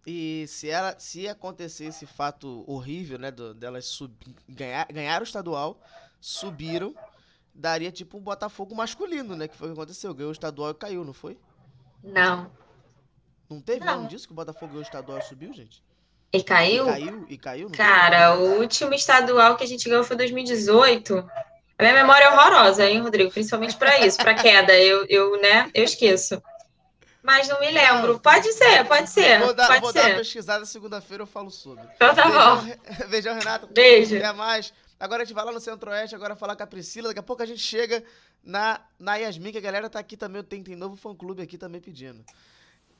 [0.07, 4.15] E se, ela, se acontecer esse fato horrível, né, do, delas sub,
[4.49, 5.81] ganhar, ganhar o estadual,
[6.21, 6.95] subiram,
[7.55, 9.49] daria tipo um Botafogo masculino, né?
[9.49, 10.15] Que foi o que aconteceu.
[10.15, 11.39] Ganhou o estadual e caiu, não foi?
[12.03, 12.51] Não.
[13.49, 13.97] Não teve Não.
[13.97, 15.83] nome disso que o Botafogo ganhou o estadual e subiu, gente?
[16.33, 16.89] E caiu?
[16.89, 17.27] E caiu?
[17.29, 17.71] E caiu?
[17.71, 21.19] Cara, o último estadual que a gente ganhou foi 2018.
[21.79, 23.31] A minha memória é horrorosa, hein, Rodrigo?
[23.31, 24.73] Principalmente pra isso, pra queda.
[24.79, 26.43] Eu, eu, né, eu esqueço.
[27.23, 28.19] Mas não me lembro.
[28.19, 29.41] Pode ser, pode ser.
[29.41, 30.17] Vou dar, pode vou dar uma ser.
[30.17, 31.85] pesquisada segunda-feira, eu falo sobre.
[31.95, 33.07] Então tá Beijão, bom.
[33.11, 33.67] Beijão, Renato.
[33.69, 34.17] Beijo.
[34.17, 34.73] Até mais.
[35.03, 37.09] Agora a gente vai lá no Centro-Oeste, agora falar com a Priscila.
[37.09, 38.05] Daqui a pouco a gente chega
[38.45, 40.45] na, na Yasmin, que a galera tá aqui também.
[40.45, 42.25] Tem, tem novo fã-clube aqui também pedindo.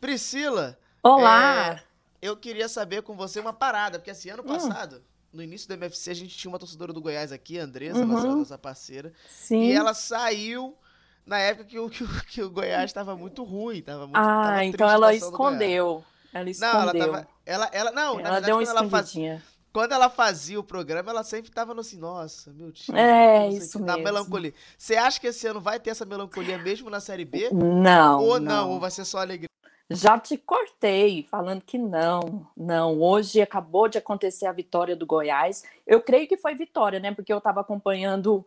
[0.01, 0.77] Priscila.
[1.01, 1.75] Olá!
[1.75, 1.83] é,
[2.21, 4.35] eu queria saber com você uma parada, porque assim, Hum.
[4.35, 7.63] ano passado, no início do MFC, a gente tinha uma torcedora do Goiás aqui, a
[7.63, 8.07] Andressa, Uhum.
[8.07, 9.13] nossa, nossa parceira.
[9.29, 9.63] Sim.
[9.63, 10.77] E ela saiu
[11.25, 13.81] na época que o, que o, que o Goiás estava muito ruim.
[13.81, 16.05] Tava muito, Ah, tava então ela escondeu.
[16.35, 17.13] Ela Não, ela escondeu.
[17.13, 17.29] tava.
[17.47, 19.43] Ela, ela, não, na Ela verdade, deu uma quando ela.
[19.73, 22.99] Quando ela fazia o programa, ela sempre tava no assim, nossa, meu time.
[22.99, 24.05] É, isso que, Na mesmo.
[24.05, 24.53] melancolia.
[24.77, 27.51] Você acha que esse ano vai ter essa melancolia mesmo na Série B?
[27.53, 28.71] Não, Ou não, não.
[28.73, 29.49] ou vai ser só alegria?
[29.91, 32.99] Já te cortei falando que não, não.
[33.01, 35.65] Hoje acabou de acontecer a vitória do Goiás.
[35.87, 37.13] Eu creio que foi vitória, né?
[37.15, 38.45] Porque eu estava acompanhando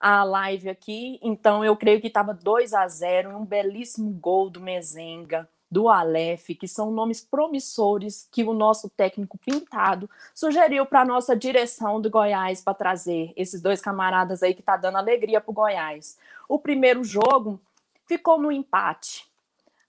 [0.00, 4.60] a live aqui, então eu creio que estava 2 a 0 um belíssimo gol do
[4.60, 11.04] Mezenga, do Aleph, que são nomes promissores que o nosso técnico pintado sugeriu para a
[11.04, 15.52] nossa direção do Goiás para trazer esses dois camaradas aí que tá dando alegria pro
[15.52, 16.16] Goiás.
[16.48, 17.60] O primeiro jogo
[18.06, 19.28] ficou no empate.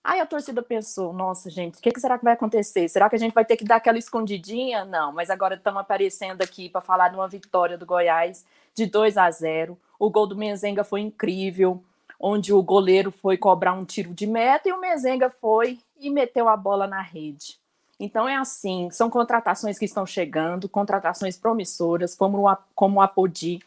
[0.04, 2.88] Aí a torcida pensou: nossa, gente, o que, que será que vai acontecer?
[2.90, 4.84] Será que a gente vai ter que dar aquela escondidinha?
[4.86, 9.18] Não, mas agora estamos aparecendo aqui para falar de uma vitória do Goiás de 2
[9.18, 9.78] a 0.
[9.98, 11.84] O gol do Mezenga foi incrível,
[12.20, 16.50] onde o goleiro foi cobrar um tiro de meta e o Mezenga foi e meteu
[16.50, 17.58] a bola na rede.
[18.00, 23.60] Então é assim: são contratações que estão chegando, contratações promissoras, como a, como a Podi,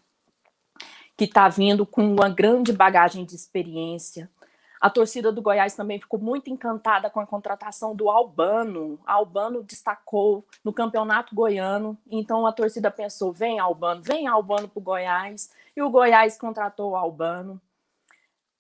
[1.17, 4.31] que está vindo com uma grande bagagem de experiência.
[4.81, 8.99] A torcida do Goiás também ficou muito encantada com a contratação do Albano.
[9.07, 14.83] Albano destacou no campeonato goiano, então a torcida pensou: vem Albano, vem Albano para o
[14.83, 17.61] Goiás, e o Goiás contratou o Albano.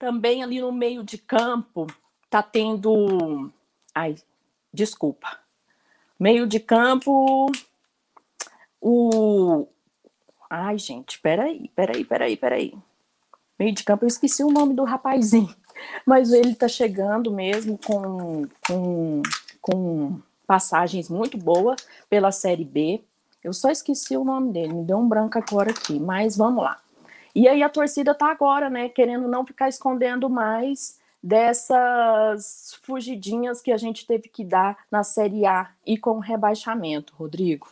[0.03, 1.87] Também ali no meio de campo
[2.29, 3.53] tá tendo.
[3.95, 4.17] Ai,
[4.75, 5.39] desculpa.
[6.19, 7.47] Meio de campo.
[8.81, 9.69] O.
[10.51, 12.75] Ai, gente, peraí, peraí, peraí, peraí.
[13.57, 15.55] Meio de campo, eu esqueci o nome do rapazinho
[16.05, 19.23] mas ele está chegando mesmo com, com,
[19.61, 21.81] com passagens muito boas
[22.11, 23.05] pela Série B.
[23.41, 26.83] Eu só esqueci o nome dele, me deu um branco agora aqui, mas vamos lá.
[27.35, 33.71] E aí a torcida tá agora, né, querendo não ficar escondendo mais dessas fugidinhas que
[33.71, 37.69] a gente teve que dar na Série A e com o rebaixamento, Rodrigo.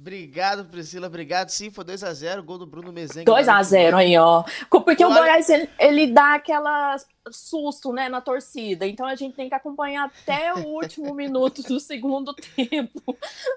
[0.00, 1.08] Obrigado, Priscila.
[1.08, 1.48] Obrigado.
[1.50, 2.42] Sim, foi 2x0.
[2.42, 3.24] Gol do Bruno Mezenga.
[3.24, 4.44] 2 a 0 aí, ó.
[4.70, 6.96] Porque o Goiás, ele, ele dá aquela
[7.30, 8.86] susto, né, na torcida.
[8.86, 13.16] Então a gente tem que acompanhar até o último minuto do segundo tempo.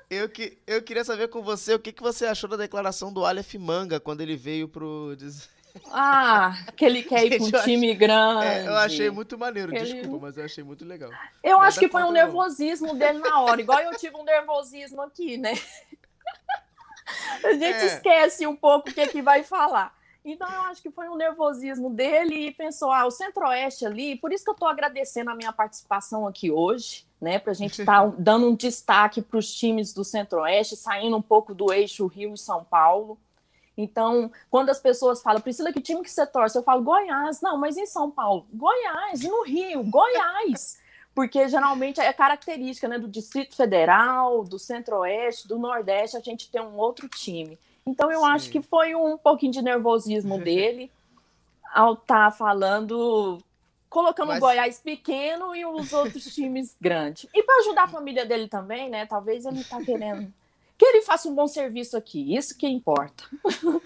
[0.10, 3.24] Eu, que, eu queria saber com você o que, que você achou da declaração do
[3.24, 5.16] Aleph Manga quando ele veio pro.
[5.90, 8.46] Ah, que ele quer ir pra um eu achei- time grande.
[8.46, 11.10] É, eu achei muito maneiro, Ele- desculpa, mas eu achei muito legal.
[11.42, 15.02] Eu Nada acho que foi um nervosismo dele na hora, igual eu tive um nervosismo
[15.02, 15.54] aqui, né?
[17.44, 17.86] A gente É.
[17.86, 19.94] esquece um pouco o que, que vai falar.
[20.24, 24.32] Então, eu acho que foi um nervosismo dele e pensou, ah, o Centro-Oeste ali, por
[24.32, 27.40] isso que eu estou agradecendo a minha participação aqui hoje, né?
[27.40, 31.56] Para a gente estar dando um destaque para os times do Centro-Oeste, saindo um pouco
[31.56, 33.18] do eixo Rio e São Paulo.
[33.76, 36.56] Então, quando as pessoas falam, Priscila, que time que você torce?
[36.56, 37.42] Eu falo, Goiás.
[37.42, 38.46] Não, mas em São Paulo?
[38.54, 39.22] Goiás.
[39.24, 39.82] No Rio?
[39.84, 40.78] Goiás.
[41.14, 46.62] Porque geralmente é característica né, do Distrito Federal, do Centro-Oeste, do Nordeste, a gente tem
[46.62, 47.60] um outro time.
[47.86, 48.52] Então, eu acho Sim.
[48.52, 50.90] que foi um pouquinho de nervosismo dele
[51.74, 53.40] ao estar falando,
[53.90, 57.30] colocando Mas- o Goiás pequeno e os outros times grandes.
[57.34, 59.06] E para ajudar a família dele também, né?
[59.06, 60.34] Talvez ele tá querendo
[60.78, 62.36] que ele faça um bom serviço aqui.
[62.36, 63.24] Isso que importa.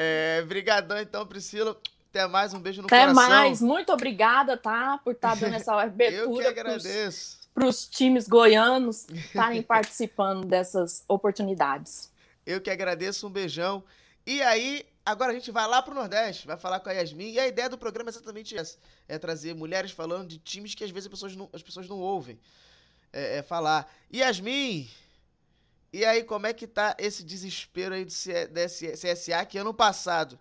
[0.00, 1.76] É, brigadão então, Priscila.
[2.18, 3.28] Até mais, um beijo no Até coração.
[3.28, 3.62] mais.
[3.62, 4.98] Muito obrigada, tá?
[4.98, 7.38] Por estar dando essa Eu que abertura agradeço.
[7.54, 12.10] para os times goianos estarem participando dessas oportunidades.
[12.44, 13.84] Eu que agradeço, um beijão.
[14.26, 17.30] E aí, agora a gente vai lá pro Nordeste, vai falar com a Yasmin.
[17.30, 20.82] E a ideia do programa é exatamente essa: é trazer mulheres falando de times que
[20.82, 22.40] às vezes as pessoas não, as pessoas não ouvem
[23.12, 23.88] é, é, falar.
[24.12, 24.90] Yasmin,
[25.92, 30.36] e aí, como é que tá esse desespero aí do CSA que ano passado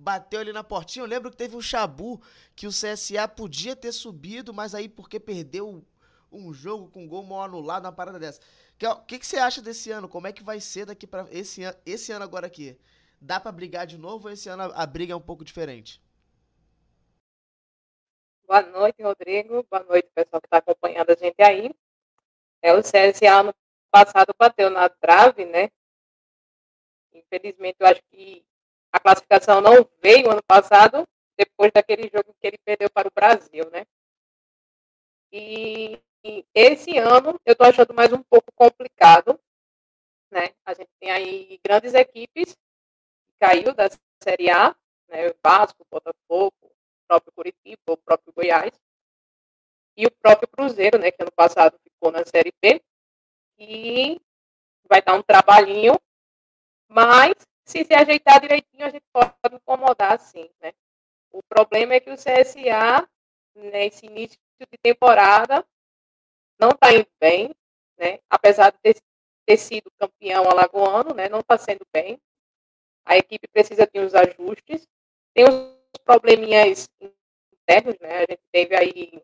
[0.00, 1.02] bateu ali na portinha?
[1.02, 2.20] Eu lembro que teve um chabu
[2.56, 5.84] que o CSA podia ter subido, mas aí porque perdeu
[6.32, 8.40] um jogo com gol mal anulado, uma parada dessa.
[8.82, 10.08] O que, que você acha desse ano?
[10.08, 12.78] Como é que vai ser daqui para esse, esse ano agora aqui?
[13.20, 16.02] Dá para brigar de novo ou esse ano a, a briga é um pouco diferente?
[18.46, 19.64] Boa noite, Rodrigo.
[19.70, 21.70] Boa noite, pessoal que está acompanhando a gente aí.
[22.62, 23.54] É, o CSA ano
[23.90, 25.70] passado bateu na trave, né?
[27.12, 28.44] Infelizmente, eu acho que
[28.92, 33.68] a classificação não veio ano passado, depois daquele jogo que ele perdeu para o Brasil,
[33.70, 33.86] né?
[35.32, 35.98] E,
[36.54, 39.40] esse ano eu estou achando mais um pouco complicado,
[40.30, 40.50] né?
[40.66, 43.88] A gente tem aí grandes equipes que caiu da
[44.22, 44.76] Série A,
[45.08, 45.28] né?
[45.28, 46.70] O Vasco, o Botafogo, o
[47.08, 48.72] próprio Curitiba, o próprio Goiás
[49.96, 51.10] e o próprio Cruzeiro, né?
[51.10, 52.82] Que ano passado ficou na Série B
[53.58, 54.20] e
[54.84, 55.98] vai dar um trabalhinho,
[56.88, 57.34] mas
[57.70, 60.72] se se ajeitar direitinho a gente pode incomodar, sim, né?
[61.30, 63.08] O problema é que o CSA
[63.54, 65.64] nesse início de temporada
[66.58, 67.54] não está indo bem,
[67.96, 68.18] né?
[68.28, 69.00] Apesar de ter,
[69.46, 71.28] ter sido campeão alagoano, né?
[71.28, 72.20] Não está sendo bem.
[73.04, 74.86] A equipe precisa de uns ajustes.
[75.32, 76.88] Tem uns probleminhas
[77.52, 78.18] internos, né?
[78.18, 79.22] A gente teve aí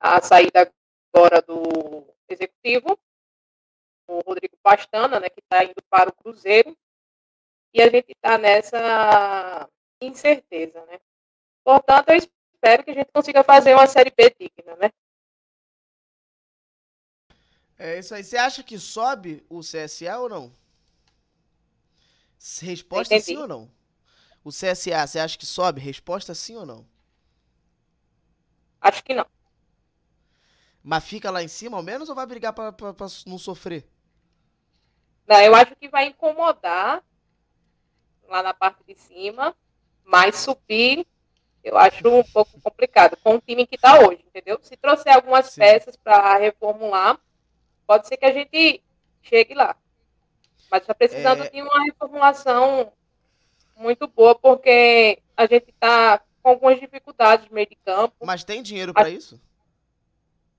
[0.00, 0.72] a saída
[1.14, 2.98] agora do executivo,
[4.08, 5.30] o Rodrigo Pastana, né?
[5.30, 6.76] Que está indo para o Cruzeiro.
[7.72, 9.68] E a gente está nessa
[10.00, 10.98] incerteza, né?
[11.62, 14.90] Portanto, eu espero que a gente consiga fazer uma série B digna, né?
[17.78, 18.24] É isso aí.
[18.24, 20.52] Você acha que sobe o CSA ou não?
[22.62, 23.32] Resposta Entendi.
[23.32, 23.70] sim ou não?
[24.44, 25.80] O CSA, você acha que sobe?
[25.80, 26.86] Resposta sim ou não?
[28.80, 29.26] Acho que não.
[30.82, 32.72] Mas fica lá em cima ao menos ou vai brigar pra
[33.26, 33.84] não sofrer?
[35.26, 37.02] Não, eu acho que vai incomodar
[38.28, 39.54] lá na parte de cima,
[40.04, 41.06] mas subir
[41.66, 44.56] eu acho um pouco complicado com o time que está hoje, entendeu?
[44.62, 45.60] Se trouxer algumas Sim.
[45.60, 47.18] peças para reformular,
[47.84, 48.80] pode ser que a gente
[49.20, 49.74] chegue lá.
[50.70, 51.50] Mas está precisando É.
[51.50, 52.92] de uma reformulação
[53.74, 58.14] muito boa, porque a gente está com algumas dificuldades no meio de campo.
[58.24, 59.40] Mas tem dinheiro pra isso?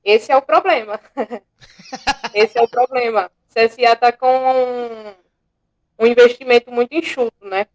[0.03, 0.99] Esse é o problema.
[2.34, 3.32] Esse é o problema.
[3.47, 5.15] O CSA está com
[6.00, 7.68] um, investimento muito enxuto, né?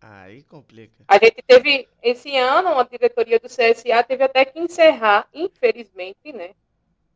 [0.00, 1.04] Aí complica.
[1.08, 6.50] A gente teve, esse ano, a diretoria do CSA teve até que encerrar, infelizmente, né,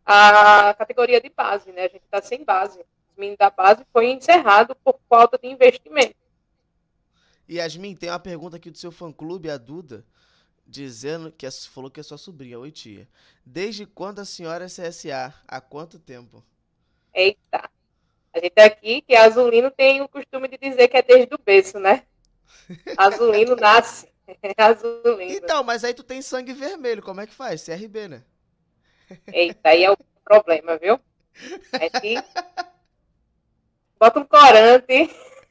[0.04, 1.82] a categoria de base, né?
[1.82, 2.80] A gente está sem base.
[2.80, 6.16] Os meninos da base foi encerrado por falta de investimento.
[7.48, 10.04] Yasmin, tem uma pergunta aqui do seu fã-clube, a Duda,
[10.66, 13.08] dizendo que é, falou que é sua sobrinha, oi tia.
[13.44, 15.34] Desde quando a senhora é CSA?
[15.46, 16.44] Há quanto tempo?
[17.12, 17.68] Eita.
[18.32, 21.38] A gente aqui, que é azulino, tem o costume de dizer que é desde o
[21.38, 22.04] berço, né?
[22.96, 24.08] Azulino nasce.
[24.56, 25.32] azulino.
[25.32, 27.64] Então, mas aí tu tem sangue vermelho, como é que faz?
[27.64, 28.22] CRB, né?
[29.32, 31.00] Eita, aí é o problema, viu?
[31.72, 32.14] É que
[33.98, 35.10] bota um corante.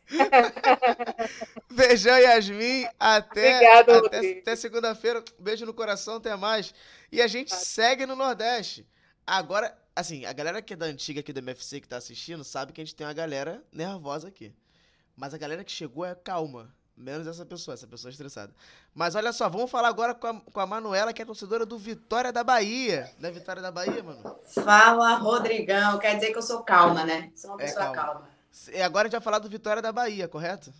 [1.71, 2.87] Beijão, Yasmin.
[2.99, 5.23] Até, Obrigado, até, até segunda-feira.
[5.37, 6.73] Beijo no coração, até mais.
[7.11, 8.87] E a gente segue no Nordeste.
[9.25, 12.73] Agora, assim, a galera que é da antiga aqui do MFC que tá assistindo sabe
[12.73, 14.53] que a gente tem uma galera nervosa aqui.
[15.15, 16.73] Mas a galera que chegou é calma.
[16.95, 18.53] Menos essa pessoa, essa pessoa estressada.
[18.93, 21.77] Mas olha só, vamos falar agora com a, com a Manuela, que é torcedora do
[21.77, 23.09] Vitória da Bahia.
[23.19, 24.35] Não é Vitória da Bahia, mano?
[24.53, 25.97] Fala, Rodrigão.
[25.97, 27.31] Quer dizer que eu sou calma, né?
[27.35, 27.95] Sou uma É, pessoa calma.
[28.13, 28.29] calma.
[28.73, 30.73] E agora a gente vai falar do Vitória da Bahia, correto?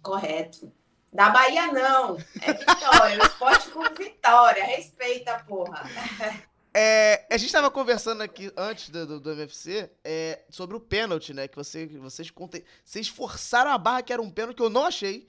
[0.00, 0.72] Correto.
[1.12, 2.16] Da Bahia, não.
[2.40, 3.20] É Vitória.
[3.20, 4.64] o esporte com Vitória.
[4.64, 5.82] Respeita, porra.
[6.76, 11.32] É, a gente tava conversando aqui antes do, do, do MFC é, sobre o pênalti,
[11.32, 11.46] né?
[11.46, 12.64] Que você, vocês, conte...
[12.84, 15.28] vocês forçaram a barra que era um pênalti que eu não achei.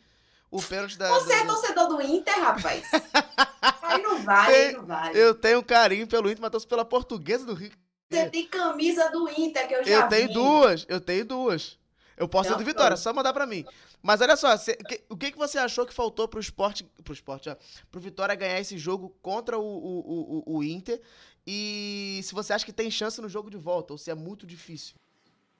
[0.49, 1.07] O pênalti da.
[1.09, 2.83] Você é do- torcedor do Inter, rapaz?
[3.81, 5.17] Aí não vale, aí não vale.
[5.19, 7.71] Eu tenho carinho pelo Inter, mas torço pela portuguesa do Rio.
[8.11, 10.33] Você tem camisa do Inter, que eu já Eu tenho vi.
[10.33, 11.77] duas, eu tenho duas.
[12.17, 13.65] Eu posso ser do Vitória, só mandar pra mim.
[14.01, 16.83] Mas olha só, cê- que- o que, que você achou que faltou pro esporte.
[17.03, 17.55] Pro esporte, ó.
[17.91, 21.01] Pro Vitória ganhar esse jogo contra o, o, o- o Inter?
[21.45, 24.45] E se você acha que tem chance no jogo de volta, ou se é muito
[24.47, 24.95] difícil.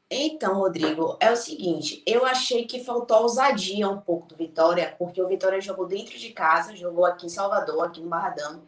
[0.09, 5.21] Então, Rodrigo, é o seguinte, eu achei que faltou ousadia um pouco do Vitória, porque
[5.21, 8.61] o Vitória jogou dentro de casa, jogou aqui em Salvador, aqui no Barradão.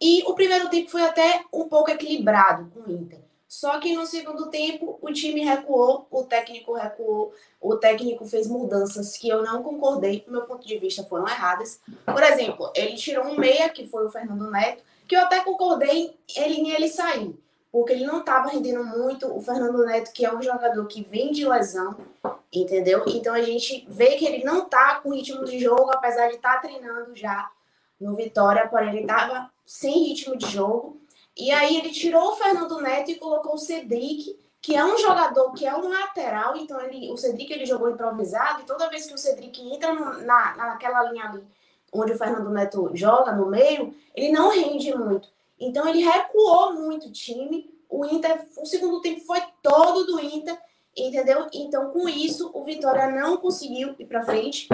[0.00, 3.20] E o primeiro tempo foi até um pouco equilibrado com o Inter.
[3.46, 9.16] Só que no segundo tempo o time recuou, o técnico recuou, o técnico fez mudanças
[9.18, 11.80] que eu não concordei, do meu ponto de vista foram erradas.
[12.06, 16.16] Por exemplo, ele tirou um meia, que foi o Fernando Neto, que eu até concordei
[16.36, 17.36] ele em ele sair
[17.72, 19.26] porque ele não estava rendendo muito.
[19.26, 21.96] O Fernando Neto, que é um jogador que vem de lesão,
[22.52, 23.04] entendeu?
[23.08, 26.60] Então a gente vê que ele não tá com ritmo de jogo, apesar de estar
[26.60, 27.50] treinando já
[28.00, 31.00] no Vitória, porém ele estava sem ritmo de jogo.
[31.36, 35.52] E aí ele tirou o Fernando Neto e colocou o Cedric, que é um jogador
[35.52, 39.14] que é um lateral, então ele, o Cedric ele jogou improvisado, e toda vez que
[39.14, 41.44] o Cedric entra no, na, naquela linha ali
[41.92, 45.28] onde o Fernando Neto joga, no meio, ele não rende muito.
[45.58, 47.70] Então ele recuou muito o time.
[47.88, 50.58] O Inter, o segundo tempo foi todo do Inter,
[50.96, 51.48] entendeu?
[51.52, 54.68] Então com isso o Vitória não conseguiu ir para frente.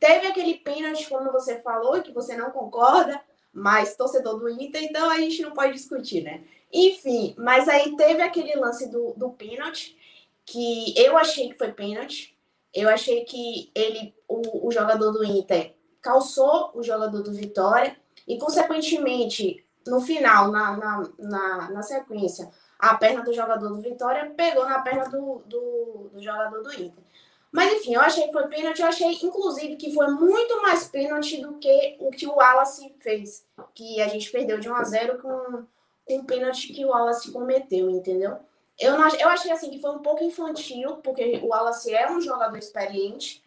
[0.00, 3.20] Teve aquele pênalti, como você falou, que você não concorda,
[3.52, 6.42] mas torcedor do Inter, então a gente não pode discutir, né?
[6.72, 9.96] Enfim, mas aí teve aquele lance do, do pênalti,
[10.44, 12.34] que eu achei que foi pênalti.
[12.74, 17.96] Eu achei que ele, o, o jogador do Inter, calçou o jogador do Vitória
[18.26, 24.30] e, consequentemente, no final, na, na, na, na sequência, a perna do jogador do Vitória
[24.36, 27.04] pegou na perna do, do, do jogador do Inter.
[27.52, 28.80] Mas enfim, eu achei que foi pênalti.
[28.80, 33.46] Eu achei, inclusive, que foi muito mais pênalti do que o que o Wallace fez.
[33.74, 35.64] Que a gente perdeu de 1 a 0 com,
[36.06, 38.38] com o pênalti que o Wallace cometeu, entendeu?
[38.78, 42.22] Eu, não, eu achei assim que foi um pouco infantil, porque o Wallace é um
[42.22, 43.44] jogador experiente.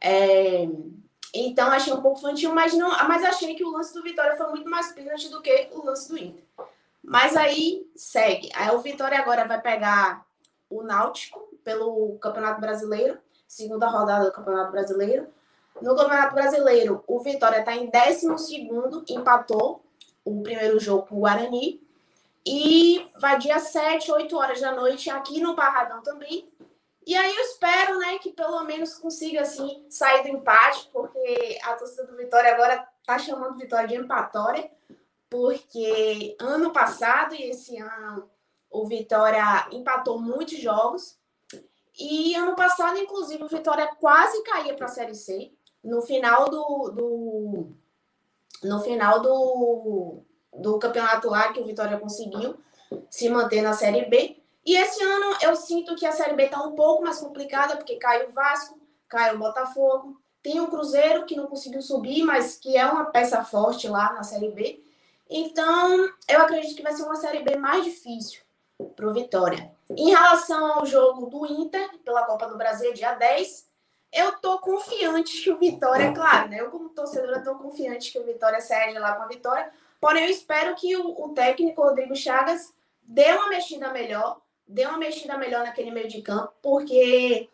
[0.00, 0.68] É,
[1.34, 4.48] então achei um pouco infantil, mas, não, mas achei que o lance do Vitória foi
[4.48, 6.44] muito mais pênalti do que o lance do Inter.
[7.02, 8.50] Mas aí segue.
[8.54, 10.26] Aí o Vitória agora vai pegar
[10.68, 13.18] o Náutico pelo Campeonato Brasileiro
[13.48, 15.26] segunda rodada do Campeonato Brasileiro.
[15.80, 18.68] No Campeonato Brasileiro, o Vitória está em 12,
[19.08, 19.82] empatou
[20.24, 21.80] o primeiro jogo com o Guarani.
[22.46, 26.48] E vai dia 7, 8 horas da noite aqui no Barradão também.
[27.08, 31.72] E aí eu espero, né, que pelo menos consiga assim sair do empate, porque a
[31.72, 34.70] torcida do Vitória agora tá chamando Vitória de empatória,
[35.30, 38.28] porque ano passado e esse ano
[38.70, 41.18] o Vitória empatou muitos jogos
[41.98, 45.50] e ano passado, inclusive, o Vitória quase caía para a Série C.
[45.82, 47.70] No final do, do,
[48.64, 52.54] no final do, do campeonato lá, que o Vitória conseguiu
[53.08, 54.36] se manter na Série B.
[54.64, 57.96] E esse ano eu sinto que a Série B está um pouco mais complicada, porque
[57.96, 58.78] caiu o Vasco,
[59.08, 60.20] caiu o Botafogo.
[60.42, 64.22] Tem o Cruzeiro, que não conseguiu subir, mas que é uma peça forte lá na
[64.22, 64.82] Série B.
[65.28, 68.42] Então, eu acredito que vai ser uma Série B mais difícil
[68.94, 69.70] para o Vitória.
[69.90, 73.66] Em relação ao jogo do Inter, pela Copa do Brasil, dia 10,
[74.12, 76.60] eu tô confiante que o Vitória, claro, né?
[76.60, 79.70] Eu, como torcedora, tô confiante que o Vitória cede lá com a vitória.
[80.00, 84.98] Porém, eu espero que o, o técnico Rodrigo Chagas dê uma mexida melhor, dê uma
[84.98, 87.48] mexida melhor naquele meio de campo, porque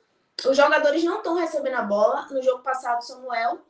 [0.45, 2.27] os jogadores não estão recebendo a bola.
[2.31, 3.61] No jogo passado, Samuel,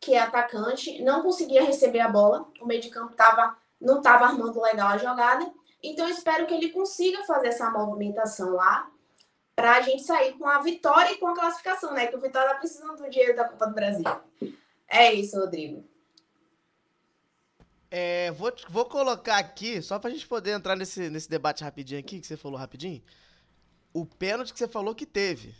[0.00, 2.46] que é atacante, não conseguia receber a bola.
[2.60, 5.50] O meio de campo tava, não estava armando legal a jogada.
[5.82, 8.88] Então, espero que ele consiga fazer essa movimentação lá
[9.54, 12.06] para a gente sair com a vitória e com a classificação, né?
[12.06, 14.04] Que o Vitória está precisando do dinheiro da Copa do Brasil.
[14.88, 15.84] É isso, Rodrigo.
[17.94, 22.00] É, vou, vou colocar aqui, só para a gente poder entrar nesse, nesse debate rapidinho
[22.00, 23.02] aqui, que você falou rapidinho,
[23.92, 25.54] o pênalti que você falou que teve.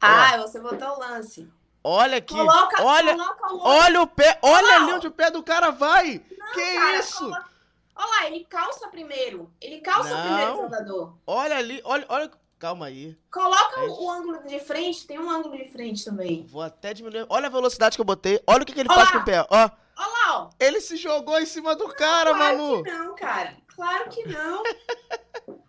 [0.00, 1.50] Ah, Ó, você botou o lance.
[1.82, 2.32] Olha aqui.
[2.32, 4.38] Coloca, olha, coloca o olha o pé.
[4.40, 6.24] Olha ali onde o pé do cara vai.
[6.38, 7.18] Não, que cara, isso?
[7.18, 7.48] Coloca...
[7.96, 9.52] Olha lá, ele calça primeiro.
[9.60, 10.20] Ele calça Não.
[10.20, 11.18] o primeiro jogador.
[11.26, 12.30] Olha ali, olha, olha.
[12.56, 13.16] Calma aí.
[13.32, 13.88] Coloca é.
[13.88, 16.44] o ângulo de frente, tem um ângulo de frente também.
[16.46, 17.26] Vou até diminuir.
[17.28, 18.40] Olha a velocidade que eu botei.
[18.46, 18.98] Olha o que, que ele Olá.
[18.98, 19.70] faz com o pé, ó.
[19.98, 20.50] Olha lá, ó.
[20.60, 22.82] Ele se jogou em cima do cara, claro Manu.
[22.82, 23.56] Claro que não, cara.
[23.66, 24.62] Claro que não.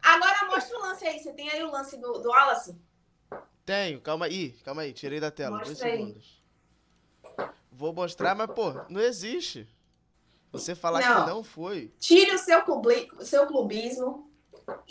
[0.01, 1.19] Agora mostra o lance aí.
[1.19, 2.77] Você tem aí o lance do, do Wallace?
[3.65, 4.93] Tenho, calma aí, calma aí.
[4.93, 5.57] Tirei da tela.
[5.57, 5.97] Mostra Dois aí.
[5.97, 6.43] segundos.
[7.71, 9.67] Vou mostrar, mas, pô, não existe.
[10.51, 11.23] Você falar não.
[11.23, 11.93] que não foi.
[11.99, 14.29] Tire o seu, clubi, seu clubismo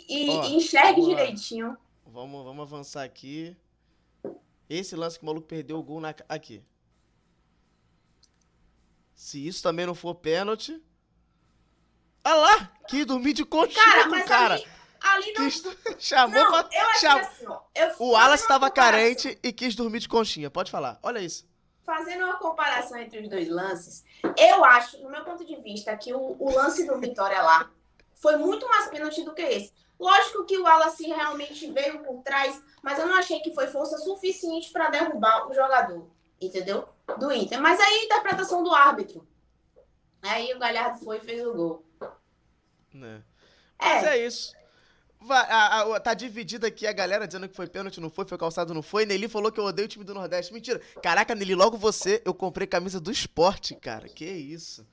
[0.07, 1.77] e Ó, enxergue direitinho.
[2.05, 3.55] Vamos, vamos avançar aqui.
[4.69, 6.63] Esse lance que o maluco perdeu o gol na, aqui.
[9.19, 10.81] Se isso também não for pênalti.
[12.23, 12.71] Olha lá!
[12.87, 14.53] Que dormir de conchinha cara, mas cara.
[14.55, 14.65] Ali,
[15.01, 15.43] ali não...
[15.43, 15.63] Quis...
[15.99, 16.69] Chamou não, pra...
[16.71, 17.19] eu Cham...
[17.19, 20.49] assim, ó, eu o Wallace estava carente e quis dormir de conchinha.
[20.49, 20.97] Pode falar.
[21.03, 21.45] Olha isso
[21.83, 24.05] fazendo uma comparação entre os dois lances,
[24.37, 27.67] eu acho, no meu ponto de vista, que o, o lance do Vitória lá
[28.13, 29.73] foi muito mais pênalti do que esse.
[29.99, 33.97] Lógico que o Wallace realmente veio por trás, mas eu não achei que foi força
[33.97, 36.07] suficiente para derrubar o jogador,
[36.39, 36.87] entendeu?
[37.17, 37.61] Do Inter.
[37.61, 39.27] Mas aí a interpretação do árbitro.
[40.21, 41.85] Aí o Galhardo foi e fez o gol.
[42.93, 43.23] Né?
[43.79, 44.53] Mas é, é isso.
[45.21, 48.37] Vai, a, a, tá dividida aqui a galera dizendo que foi pênalti, não foi, foi
[48.37, 49.05] calçado, não foi.
[49.05, 50.53] Nelly falou que eu odeio o time do Nordeste.
[50.53, 50.79] Mentira.
[51.03, 54.07] Caraca, Nelly, logo você, eu comprei camisa do esporte, cara.
[54.07, 54.85] Que isso.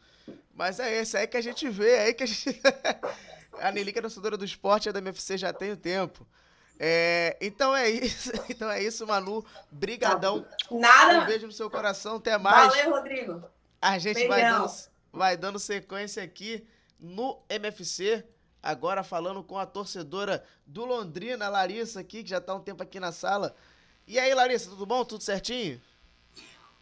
[0.55, 2.61] Mas é esse, é aí que a gente vê, é aí que a gente.
[3.61, 6.27] a Nelly, que é torcedora do esporte, é da MFC já tem o tempo.
[6.79, 9.45] É, então é isso, então é isso, Manu.
[9.71, 10.45] Brigadão.
[10.71, 11.21] Nada.
[11.21, 12.75] Um beijo no seu coração, até mais.
[12.75, 13.43] Valeu, Rodrigo.
[13.81, 14.71] A gente vai dando,
[15.13, 16.67] vai dando sequência aqui
[16.99, 18.25] no MFC
[18.67, 22.99] agora falando com a torcedora do Londrina, Larissa, aqui, que já está um tempo aqui
[22.99, 23.55] na sala.
[24.07, 25.05] E aí, Larissa, tudo bom?
[25.05, 25.81] Tudo certinho?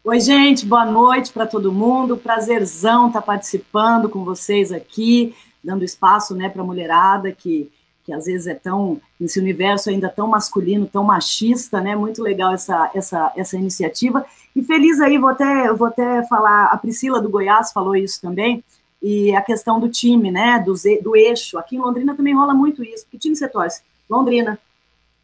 [0.02, 2.16] Oi, gente, boa noite para todo mundo.
[2.16, 7.70] Prazerzão estar tá participando com vocês aqui, dando espaço né, para a mulherada que,
[8.04, 11.96] que às vezes é tão, nesse universo ainda tão masculino, tão machista, né?
[11.96, 14.24] Muito legal essa, essa, essa iniciativa.
[14.54, 18.62] E feliz aí, vou até, vou até falar, a Priscila do Goiás falou isso também,
[19.02, 20.62] e a questão do time, né?
[20.64, 21.58] Do, do eixo.
[21.58, 23.06] Aqui em Londrina também rola muito isso.
[23.10, 23.82] Que time você torce?
[24.08, 24.58] Londrina.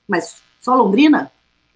[0.08, 1.30] Mas só Londrina?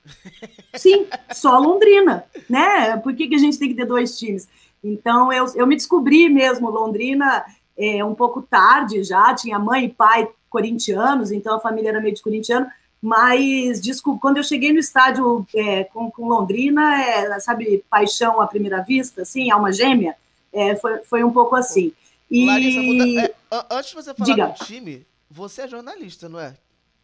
[0.77, 2.97] Sim, só Londrina, né?
[2.99, 4.49] Por que, que a gente tem que ter dois times?
[4.83, 7.45] Então, eu, eu me descobri mesmo Londrina
[7.77, 12.15] é, um pouco tarde já, tinha mãe e pai corintianos, então a família era meio
[12.15, 12.71] de corintiano,
[13.03, 18.47] mas desculpa, quando eu cheguei no estádio é, com, com, Londrina, é, sabe, paixão à
[18.47, 20.15] primeira vista, assim, alma gêmea,
[20.53, 21.93] é, foi, foi um pouco assim.
[22.31, 22.47] E...
[22.47, 23.35] Larissa, muda, é,
[23.69, 24.47] antes de você falar Diga.
[24.47, 26.55] do time, você é jornalista, não é?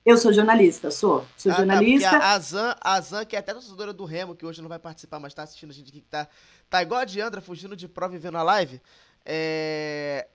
[0.07, 1.27] Eu sou jornalista, sou.
[1.37, 2.11] Sou ah, tá, jornalista.
[2.11, 4.79] Tá, a Zan, a Zan, que é até torcedora do Remo, que hoje não vai
[4.79, 6.29] participar, mas tá assistindo a gente aqui, que tá,
[6.71, 8.81] tá igual a Diandra, fugindo de prova e vendo a live.
[9.27, 10.29] É,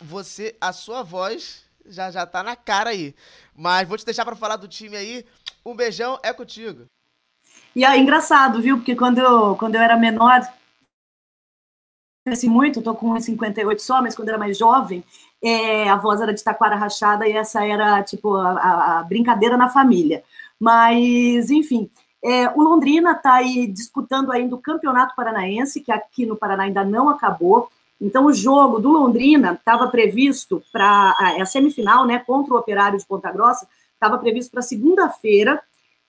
[0.00, 3.14] você, a sua voz já, já tá na cara aí.
[3.56, 5.24] Mas vou te deixar para falar do time aí.
[5.64, 6.86] Um beijão, é contigo.
[7.74, 8.76] E é engraçado, viu?
[8.78, 10.40] Porque quando eu, quando eu era menor,
[12.24, 15.04] cresci muito, tô com 58 só, mas quando eu era mais jovem,
[15.42, 19.68] é, a voz era de taquara rachada e essa era, tipo, a, a brincadeira na
[19.68, 20.22] família.
[20.58, 21.90] Mas, enfim,
[22.22, 26.84] é, o Londrina está aí disputando ainda o Campeonato Paranaense, que aqui no Paraná ainda
[26.84, 27.70] não acabou.
[28.00, 33.04] Então, o jogo do Londrina estava previsto para a, semifinal, né, contra o Operário de
[33.04, 35.60] Ponta Grossa, estava previsto para segunda-feira,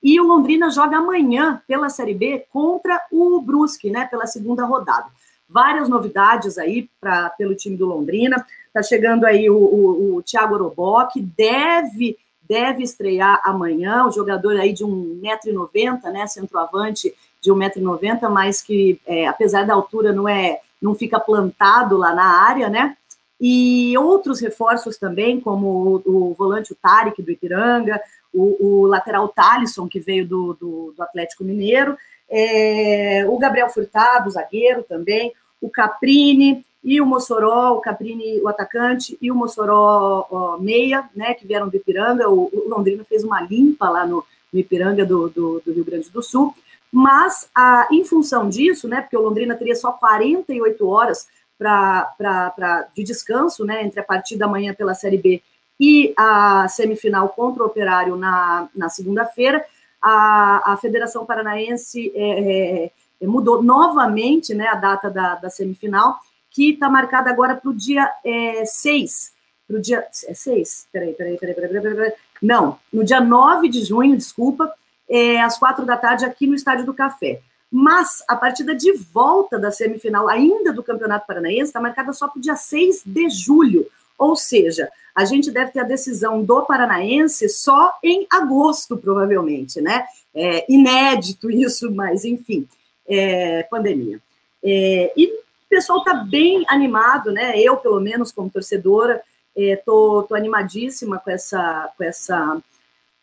[0.02, 5.08] e o Londrina joga amanhã pela Série B contra o Brusque, né, pela segunda rodada.
[5.48, 8.46] Várias novidades aí pra, pelo time do Londrina.
[8.68, 12.18] Está chegando aí o, o, o Thiago Orobó, que deve,
[12.48, 19.28] deve estrear amanhã, o jogador aí de 1,90m, né, centroavante de 1,90m, mas que, é,
[19.28, 22.96] apesar da altura, não é não fica plantado lá na área, né?
[23.40, 28.02] E outros reforços também, como o, o volante o Tarek do Ipiranga,
[28.34, 31.98] o, o lateral Talisson, que veio do, do, do Atlético Mineiro,
[32.30, 39.18] é, o Gabriel Furtado, zagueiro também, o Caprini, e o Mossoró, o Caprini, o atacante,
[39.22, 42.30] e o Mossoró ó, meia, né, que vieram do Ipiranga.
[42.30, 46.10] O, o Londrina fez uma limpa lá no, no Ipiranga do, do, do, Rio Grande
[46.10, 46.54] do Sul.
[46.92, 51.28] Mas, a, em função disso, né, porque o Londrina teria só 48 horas
[51.58, 55.42] pra, pra, pra, de descanso, né, entre a partida da manhã pela Série B
[55.80, 59.64] e a semifinal contra o Operário na, na segunda-feira,
[60.02, 66.18] a, a Federação Paranaense é, é, mudou novamente né, a data da, da semifinal,
[66.50, 69.34] que está marcada agora para o dia é, 6.
[69.68, 70.06] Para o dia.
[70.28, 70.88] É 6?
[70.92, 72.14] Peraí, peraí, peraí, peraí, peraí, peraí.
[72.42, 74.74] Não, no dia 9 de junho, desculpa,
[75.10, 77.42] é, às quatro da tarde, aqui no Estádio do Café.
[77.72, 82.40] Mas a partida de volta da semifinal, ainda do Campeonato Paranaense, está marcada só para
[82.40, 83.88] o dia 6 de julho.
[84.18, 90.06] Ou seja, a gente deve ter a decisão do Paranaense só em agosto, provavelmente, né?
[90.34, 92.68] É inédito isso, mas enfim,
[93.08, 94.20] é, pandemia.
[94.64, 97.60] É, e o pessoal está bem animado, né?
[97.60, 99.22] Eu, pelo menos, como torcedora,
[99.56, 102.62] estou é, animadíssima com essa, com essa,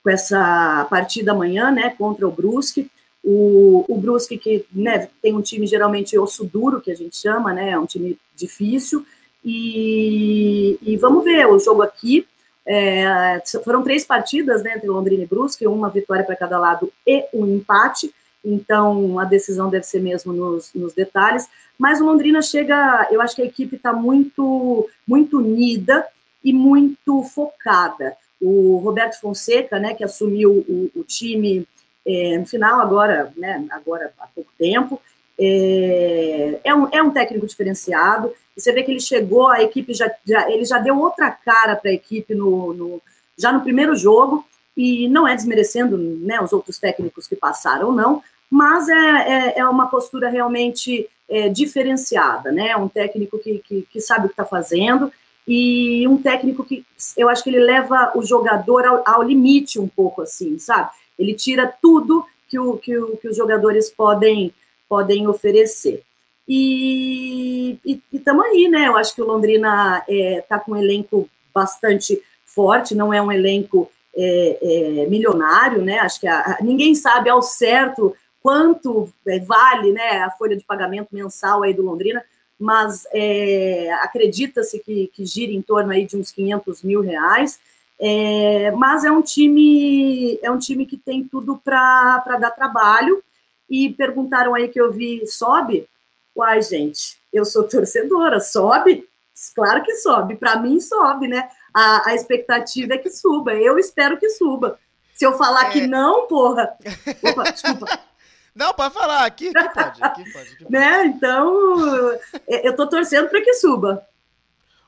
[0.06, 1.90] com essa partida amanhã, né?
[1.98, 2.88] Contra o Brusque.
[3.24, 7.52] O, o Brusque que né, tem um time geralmente osso duro, que a gente chama,
[7.52, 7.70] né?
[7.70, 9.04] É um time difícil.
[9.44, 12.24] E, e vamos ver o jogo aqui.
[12.64, 17.24] É, foram três partidas né, entre Londrina e Brusque, uma vitória para cada lado e
[17.34, 21.48] um empate então a decisão deve ser mesmo nos, nos detalhes.
[21.76, 26.06] Mas o Londrina chega, eu acho que a equipe está muito, muito unida
[26.44, 28.16] e muito focada.
[28.40, 31.66] O Roberto Fonseca, né, que assumiu o, o time
[32.06, 35.00] é, no final agora, né, agora há pouco tempo,
[35.38, 38.32] é, é, um, é um técnico diferenciado.
[38.56, 41.90] Você vê que ele chegou, a equipe já, já ele já deu outra cara para
[41.90, 43.02] a equipe no, no,
[43.36, 44.44] já no primeiro jogo.
[44.76, 49.66] E não é desmerecendo né, os outros técnicos que passaram, não, mas é, é, é
[49.66, 52.76] uma postura realmente é, diferenciada, né?
[52.76, 55.10] Um técnico que, que, que sabe o que está fazendo
[55.46, 56.84] e um técnico que
[57.16, 60.90] eu acho que ele leva o jogador ao, ao limite um pouco assim, sabe?
[61.18, 64.52] Ele tira tudo que, o, que, o, que os jogadores podem,
[64.88, 66.02] podem oferecer.
[66.48, 67.78] E
[68.12, 68.86] estamos aí, né?
[68.86, 73.20] Eu acho que o Londrina está é, tá com um elenco bastante forte, não é
[73.20, 74.58] um elenco é,
[75.02, 75.98] é, milionário, né?
[75.98, 80.64] Acho que a, a, ninguém sabe ao certo quanto é, vale né, a folha de
[80.64, 82.24] pagamento mensal aí do Londrina,
[82.58, 87.58] mas é, acredita-se que, que gira em torno aí de uns 500 mil reais.
[87.98, 93.22] É, mas é um time é um time que tem tudo para dar trabalho.
[93.68, 95.88] E perguntaram aí que eu vi, sobe?
[96.34, 99.08] Uai, gente, eu sou torcedora, sobe?
[99.54, 101.48] Claro que sobe, para mim sobe, né?
[101.74, 104.78] A, a expectativa é que suba, eu espero que suba.
[105.14, 105.70] Se eu falar é...
[105.70, 106.74] que não, porra.
[107.22, 107.86] Opa, desculpa.
[108.56, 110.52] Não, pode falar, aqui, aqui pode, aqui pode.
[110.54, 110.72] Aqui pode.
[110.72, 111.04] Né?
[111.04, 112.12] Então,
[112.48, 114.08] é, eu tô torcendo para que suba.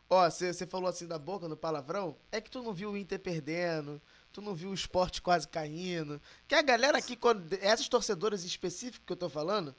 [0.08, 3.18] Ó, você falou assim da boca, no palavrão, é que tu não viu o Inter
[3.20, 4.00] perdendo,
[4.32, 6.18] tu não viu o esporte quase caindo.
[6.48, 9.74] Que a galera aqui, quando, essas torcedoras específicas que eu tô falando.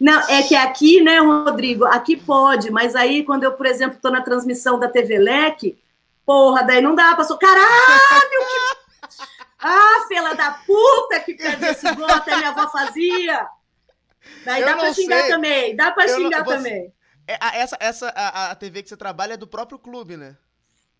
[0.00, 4.10] Não, é que aqui, né, Rodrigo, aqui pode, mas aí quando eu, por exemplo, tô
[4.10, 5.78] na transmissão da TV Leque,
[6.26, 8.69] porra, daí não dá, passou, caralho, que...
[9.60, 13.46] Ah, fela da puta que perde esse gol, até minha avó fazia.
[14.44, 15.30] Daí eu dá pra xingar sei.
[15.30, 16.56] também, dá pra eu xingar não, você...
[16.56, 16.92] também.
[17.28, 20.36] É, a, essa essa a, a TV que você trabalha é do próprio clube, né?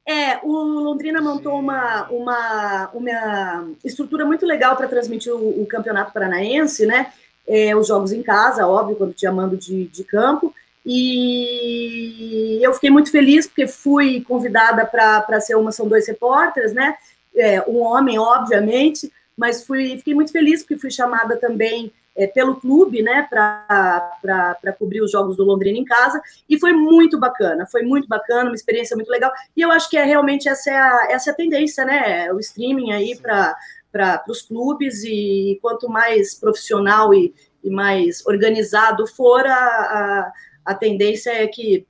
[0.07, 6.13] É, o Londrina montou uma, uma, uma estrutura muito legal para transmitir o, o, Campeonato
[6.13, 7.13] Paranaense, né?
[7.47, 10.55] É, os jogos em casa, óbvio, quando tinha mando de, de campo.
[10.85, 16.97] E eu fiquei muito feliz porque fui convidada para ser uma, são dois repórteres, né?
[17.35, 22.61] É, um homem, obviamente, mas fui, fiquei muito feliz porque fui chamada também é, pelo
[22.61, 27.83] clube, né, para cobrir os jogos do Londrina em casa, e foi muito bacana, foi
[27.83, 31.09] muito bacana, uma experiência muito legal, e eu acho que é realmente essa é a,
[31.11, 37.15] essa é a tendência, né, o streaming aí para os clubes, e quanto mais profissional
[37.15, 40.33] e, e mais organizado for, a, a,
[40.67, 41.87] a tendência é que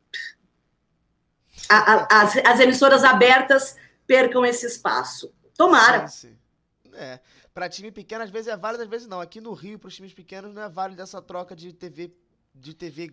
[1.69, 3.77] a, a, as, as emissoras abertas
[4.11, 5.33] percam esse espaço.
[5.57, 6.09] Tomara.
[6.09, 6.37] Sim,
[6.83, 6.91] sim.
[6.95, 7.21] É
[7.55, 9.21] para time pequeno às vezes é válido, às vezes não.
[9.21, 12.13] Aqui no Rio, para os times pequenos, não é válido essa troca de TV,
[12.55, 13.13] de TV,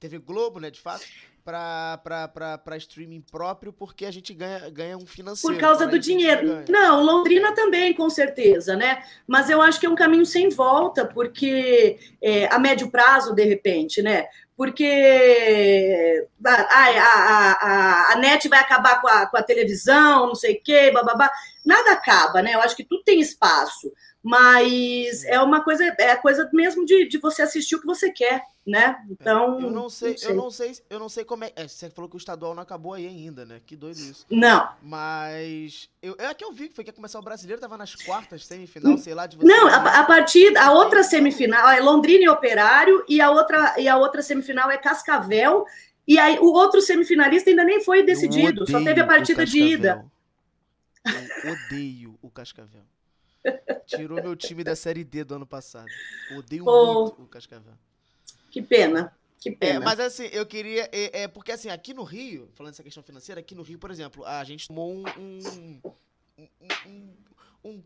[0.00, 1.04] TV Globo, né, de fato,
[1.44, 5.54] para streaming próprio, porque a gente ganha, ganha um financeiro.
[5.54, 6.64] Por causa do dinheiro.
[6.68, 9.02] Não, Londrina também, com certeza, né?
[9.26, 13.44] Mas eu acho que é um caminho sem volta, porque é, a médio prazo, de
[13.44, 14.26] repente, né?
[14.56, 20.54] porque a, a, a, a, net vai acabar com a, com a televisão, não sei
[20.54, 21.30] o quê, bababá.
[21.64, 22.54] Nada acaba, né?
[22.54, 23.92] Eu acho que tudo tem espaço,
[24.22, 28.12] mas é uma coisa, é a coisa mesmo de, de você assistir o que você
[28.12, 29.04] quer, né?
[29.10, 29.60] Então.
[29.60, 30.30] Eu não sei, não sei.
[30.30, 31.68] eu não sei, eu não sei como é, é.
[31.68, 33.60] Você falou que o estadual não acabou aí ainda, né?
[33.64, 34.26] Que doido isso.
[34.30, 34.68] Não.
[34.82, 35.90] Mas.
[36.02, 38.46] Eu, é que eu vi que foi que ia começar o brasileiro, tava nas quartas,
[38.46, 39.46] semifinal, sei lá, de você.
[39.46, 40.56] Não, a, a partir.
[40.56, 44.78] A outra semifinal é Londrina e Operário, e a outra, e a outra semifinal é
[44.78, 45.66] Cascavel.
[46.06, 50.04] E aí o outro semifinalista ainda nem foi decidido, só teve a partida de ida.
[51.44, 52.84] Eu odeio o Cascavel.
[53.86, 55.88] Tirou meu time da Série D do ano passado.
[56.36, 57.74] Odeio Pô, muito o Cascavel.
[58.54, 59.12] Que pena.
[59.40, 59.80] Que é, pena.
[59.80, 60.88] É, mas assim, eu queria.
[60.92, 63.90] É, é, porque assim, aqui no Rio, falando dessa questão financeira, aqui no Rio, por
[63.90, 65.02] exemplo, a gente tomou um.
[65.18, 65.80] um,
[66.38, 66.48] um,
[66.86, 67.14] um,
[67.64, 67.82] um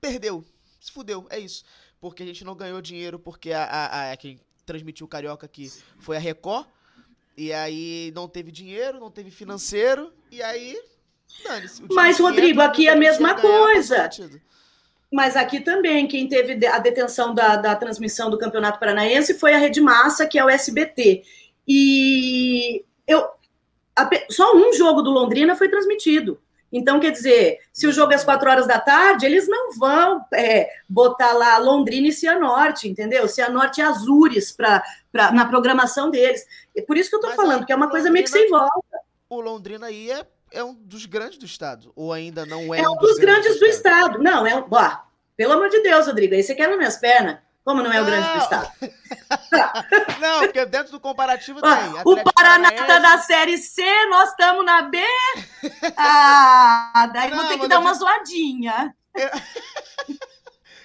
[0.00, 0.44] perdeu.
[0.80, 1.64] Se fudeu, é isso.
[2.00, 5.68] Porque a gente não ganhou dinheiro, porque a, a, a quem transmitiu o Carioca aqui
[5.98, 6.68] foi a Record.
[7.36, 10.12] E aí não teve dinheiro, não teve financeiro.
[10.30, 10.80] E aí
[11.90, 14.08] mas, Rodrigo, aqui é a mesma coisa.
[15.12, 19.58] Mas aqui também, quem teve a detenção da, da transmissão do Campeonato Paranaense foi a
[19.58, 21.22] Rede Massa, que é o SBT.
[21.68, 23.22] E eu,
[24.30, 26.40] só um jogo do Londrina foi transmitido.
[26.72, 30.24] Então, quer dizer, se o jogo é às quatro horas da tarde, eles não vão
[30.32, 33.28] é, botar lá Londrina e Cianorte, entendeu?
[33.28, 34.82] Cianorte e Azures pra,
[35.12, 36.42] pra, na programação deles.
[36.74, 38.98] É por isso que eu Mas falando, que é uma coisa meio que sem volta.
[39.28, 42.88] O Londrina aí é é um dos grandes do estado, ou ainda não é, é
[42.88, 43.96] um, dos, dos grandes, do, estado.
[43.96, 44.22] estado.
[44.22, 44.66] Não, é um.
[44.70, 44.96] Ó,
[45.36, 47.38] pelo amor de Deus, Rodrigo, aí você quer nas minhas pernas.
[47.64, 48.02] Como não é não.
[48.02, 48.72] o grande do estado?
[50.20, 51.70] não, porque dentro do comparativo tem.
[52.04, 54.98] o Paraná está na Série C, nós estamos na B.
[55.96, 58.94] Ah, daí não, vou ter que dar uma zoadinha.
[59.14, 59.30] Eu...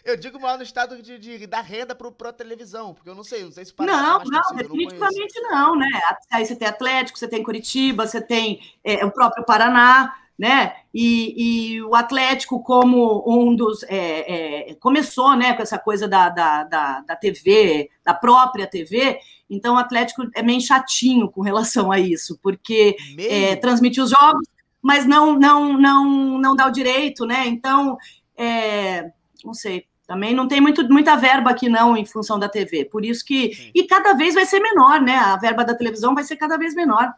[0.07, 3.25] Eu digo maior no estado de, de, da renda para a televisão, porque eu não
[3.25, 5.89] sei, não sei se para Não, não, definitivamente não, não, né?
[6.31, 10.77] Aí você tem Atlético, você tem Curitiba, você tem é, o próprio Paraná, né?
[10.93, 13.83] E, e, o Atlético, como um dos.
[13.83, 19.19] É, é, começou né, com essa coisa da, da, da, da, TV, da própria TV,
[19.49, 24.47] então o Atlético é meio chatinho com relação a isso, porque é, transmite os jogos,
[24.81, 27.45] mas não, não, não, não dá o direito, né?
[27.45, 27.97] Então,
[28.37, 29.11] é,
[29.43, 29.85] não sei.
[30.07, 32.85] Também não tem muito, muita verba aqui, não, em função da TV.
[32.85, 33.53] Por isso que.
[33.53, 33.71] Sim.
[33.75, 35.17] E cada vez vai ser menor, né?
[35.17, 37.13] A verba da televisão vai ser cada vez menor.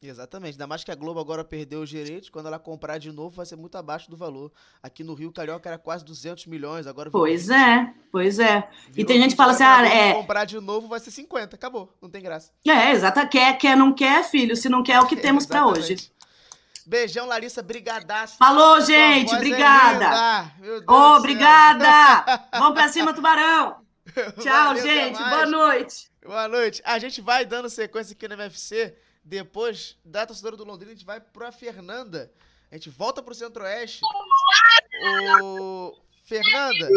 [0.00, 3.34] Exatamente, ainda mais que a Globo agora perdeu os direitos, quando ela comprar de novo
[3.34, 4.52] vai ser muito abaixo do valor.
[4.80, 7.10] Aqui no Rio, Carioca era quase 200 milhões, agora...
[7.10, 8.68] Pois é, pois é.
[8.96, 10.14] E tem gente que 20, fala assim, ah, é...
[10.14, 12.52] comprar de novo vai ser 50, acabou, não tem graça.
[12.64, 15.66] É, exata, quer, quer, não quer, filho, se não quer é o que temos pra
[15.66, 15.96] hoje.
[16.88, 18.38] Beijão, Larissa, brigadaço.
[18.38, 20.50] Falou, gente, é obrigada.
[20.58, 20.80] linda.
[20.80, 21.16] Do céu.
[21.18, 22.48] obrigada.
[22.58, 23.82] Vamos pra cima, Tubarão.
[24.40, 26.10] Tchau, Valeu, gente, boa noite.
[26.24, 26.80] Boa noite.
[26.86, 28.96] A gente vai dando sequência aqui no MFC.
[29.22, 32.32] Depois da torcedora do Londrina, a gente vai pra Fernanda.
[32.72, 34.00] A gente volta pro Centro-Oeste.
[35.42, 35.92] O...
[36.24, 36.88] Fernanda,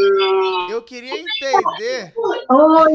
[0.69, 2.13] eu queria entender.
[2.49, 2.93] Oi!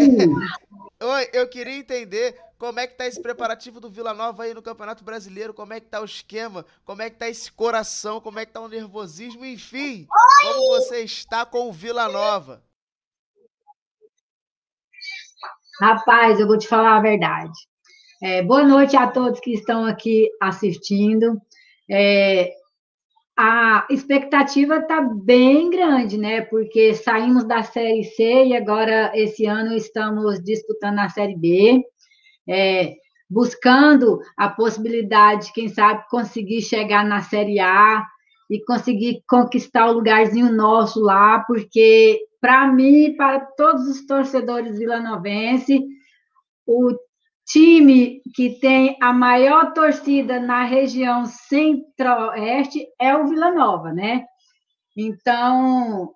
[0.98, 4.62] Oi, eu queria entender como é que tá esse preparativo do Vila Nova aí no
[4.62, 8.38] Campeonato Brasileiro, como é que tá o esquema, como é que tá esse coração, como
[8.38, 10.06] é que tá o nervosismo, enfim,
[10.42, 12.62] como você está com o Vila Nova.
[15.80, 17.52] Rapaz, eu vou te falar a verdade.
[18.22, 21.38] É, boa noite a todos que estão aqui assistindo.
[21.90, 22.50] É,
[23.36, 26.40] a expectativa está bem grande, né?
[26.40, 31.84] Porque saímos da Série C e agora, esse ano, estamos disputando a Série B,
[32.48, 32.94] é,
[33.28, 38.06] buscando a possibilidade, quem sabe, conseguir chegar na Série A
[38.48, 45.80] e conseguir conquistar o lugarzinho nosso lá, porque, para mim, para todos os torcedores vilanovenses,
[46.64, 46.92] o
[47.44, 54.24] time que tem a maior torcida na região centro-oeste é o Vila Nova, né?
[54.96, 56.12] Então,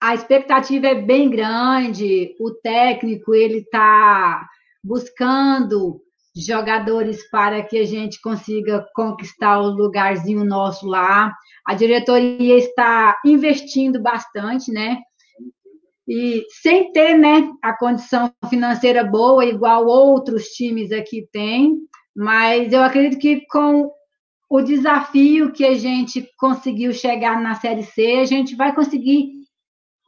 [0.00, 4.48] a expectativa é bem grande, o técnico ele está
[4.82, 6.00] buscando
[6.34, 11.32] jogadores para que a gente consiga conquistar o lugarzinho nosso lá.
[11.66, 14.98] A diretoria está investindo bastante, né?
[16.08, 21.78] E sem ter né, a condição financeira boa, igual outros times aqui têm,
[22.14, 23.90] mas eu acredito que com
[24.50, 29.30] o desafio que a gente conseguiu chegar na Série C, a gente vai conseguir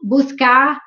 [0.03, 0.79] buscar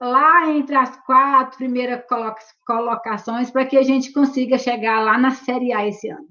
[0.00, 2.34] lá entre as quatro primeiras colo-
[2.66, 6.28] colocações para que a gente consiga chegar lá na Série A esse ano.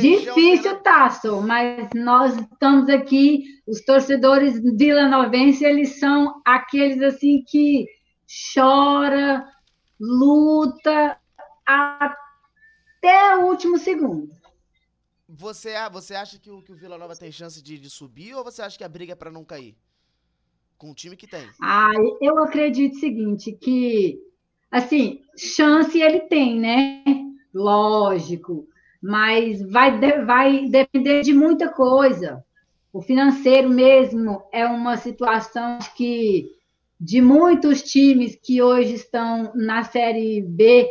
[0.00, 7.86] Difícil, Tasso, mas nós estamos aqui, os torcedores vilanovenses, eles são aqueles assim que
[8.54, 9.46] chora,
[10.00, 11.18] luta
[11.66, 14.28] até o último segundo.
[15.28, 18.34] Você, a- você acha que o, que o Vila Nova tem chance de, de subir
[18.34, 19.76] ou você acha que a briga é pra não cair?
[20.78, 21.48] Com o time que tem.
[21.60, 24.20] Ah, eu acredito o seguinte, que
[24.70, 27.02] assim, chance ele tem, né?
[27.54, 28.68] Lógico,
[29.02, 32.44] mas vai, vai depender de muita coisa.
[32.92, 36.50] O financeiro mesmo é uma situação que
[36.98, 40.88] de muitos times que hoje estão na Série B,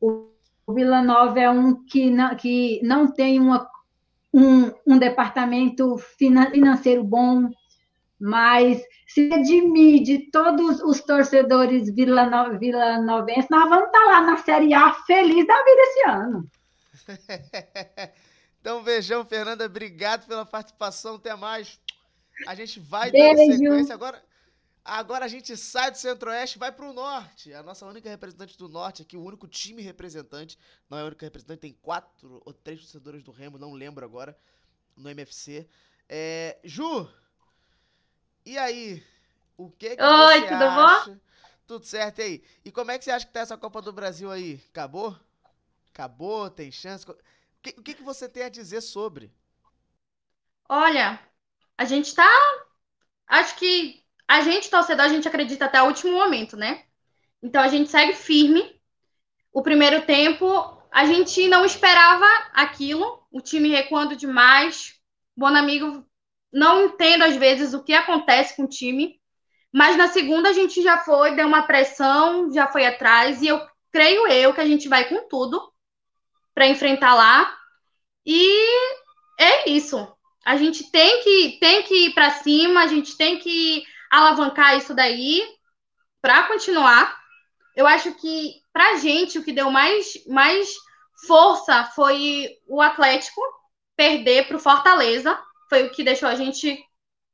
[0.00, 0.28] o
[0.68, 3.68] Vila Nova é um que não, que não tem uma,
[4.32, 7.48] um, um departamento finan- financeiro bom,
[8.20, 14.92] mas se de todos os torcedores vilano- vilanovenses, nós vamos estar lá na Série A
[15.04, 16.50] feliz da vida esse ano.
[18.60, 19.64] Então, beijão, Fernanda.
[19.64, 21.14] Obrigado pela participação.
[21.14, 21.80] Até mais.
[22.46, 23.52] A gente vai dando Beijo.
[23.56, 23.94] sequência.
[23.94, 24.22] Agora,
[24.84, 27.54] agora a gente sai do Centro-Oeste e vai pro Norte.
[27.54, 30.58] A nossa única representante do Norte aqui, o único time representante.
[30.90, 34.36] Não é a única representante, tem quatro ou três torcedores do Remo, não lembro agora,
[34.96, 35.66] no MFC.
[36.08, 37.08] É, Ju,
[38.52, 39.02] e aí?
[39.56, 40.96] O que, que Oi, você tudo bom?
[40.96, 41.20] acha?
[41.66, 42.42] Tudo certo aí?
[42.64, 44.60] E como é que você acha que tá essa Copa do Brasil aí?
[44.70, 45.16] Acabou?
[45.92, 46.50] Acabou?
[46.50, 47.08] Tem chance?
[47.10, 47.16] O
[47.62, 49.32] que, o que, que você tem a dizer sobre?
[50.68, 51.20] Olha,
[51.78, 52.26] a gente tá.
[53.26, 56.84] Acho que a gente, torcedor, a gente acredita até o último momento, né?
[57.42, 58.80] Então a gente segue firme.
[59.52, 60.46] O primeiro tempo,
[60.92, 65.00] a gente não esperava aquilo, o time recuando demais.
[65.36, 66.07] Bonamigo,
[66.52, 69.18] não entendo às vezes o que acontece com o time,
[69.72, 73.60] mas na segunda a gente já foi, deu uma pressão, já foi atrás, e eu
[73.92, 75.60] creio eu que a gente vai com tudo
[76.54, 77.54] para enfrentar lá.
[78.24, 78.66] E
[79.38, 80.06] é isso.
[80.44, 84.94] A gente tem que tem que ir para cima, a gente tem que alavancar isso
[84.94, 85.42] daí
[86.20, 87.16] para continuar.
[87.76, 90.72] Eu acho que pra gente o que deu mais mais
[91.26, 93.40] força foi o Atlético
[93.96, 95.38] perder para o Fortaleza,
[95.68, 96.82] foi o que deixou a gente,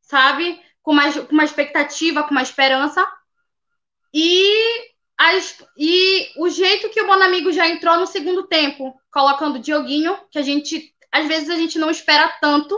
[0.02, 3.06] sabe, com mais com uma expectativa, com uma esperança.
[4.12, 9.61] E as, e o jeito que o Bonamigo já entrou no segundo tempo, colocando o
[9.61, 12.77] Dioguinho, que a gente às vezes a gente não espera tanto,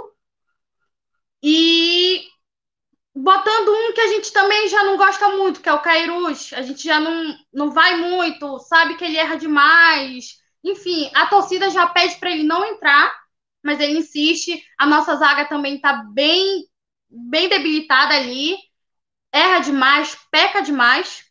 [1.43, 2.23] e
[3.15, 6.53] botando um que a gente também já não gosta muito, que é o Cairus.
[6.53, 11.71] A gente já não, não vai muito, sabe que ele erra demais, Enfim, a torcida
[11.71, 13.15] já pede para ele não entrar,
[13.67, 14.65] mas ele insiste.
[14.79, 16.65] A nossa zaga também está bem,
[17.11, 18.57] bem debilitada ali.
[19.33, 21.25] Erra demais, peca demais.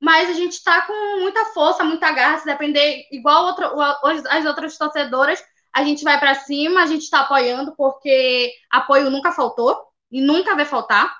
[0.00, 2.38] Mas a gente está com muita força, muita garra.
[2.38, 3.66] Se depender, igual outro,
[4.30, 9.32] as outras torcedoras, a gente vai para cima, a gente está apoiando, porque apoio nunca
[9.32, 9.76] faltou
[10.10, 11.12] e nunca vai faltar.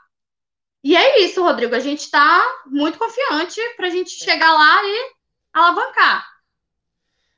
[0.84, 1.74] E é isso, Rodrigo.
[1.74, 5.12] A gente está muito confiante para a gente chegar lá e
[5.52, 6.35] alavancar.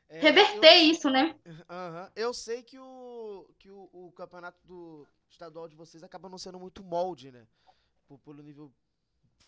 [0.09, 1.36] É, Reverter eu, isso, né?
[1.44, 2.12] Uh -huh.
[2.16, 6.59] Eu sei que, o, que o, o, campeonato do estadual de vocês acaba não sendo
[6.59, 7.47] muito molde, né?
[8.06, 8.72] Por, pelo nível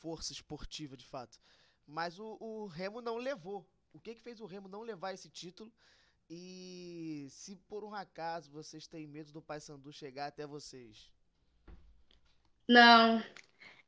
[0.00, 1.38] força esportiva, de fato.
[1.86, 3.66] Mas o, o Remo não levou.
[3.92, 5.72] O que, que fez o Remo não levar esse título?
[6.28, 11.10] E se por um acaso vocês têm medo do Paysandu chegar até vocês?
[12.68, 13.22] Não.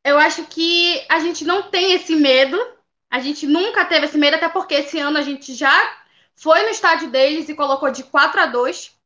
[0.02, 2.58] Eu acho que a gente não tem esse medo.
[3.08, 6.01] A gente nunca teve esse medo, até porque esse ano a gente já
[6.34, 8.96] foi no estádio deles e colocou de 4 a 2.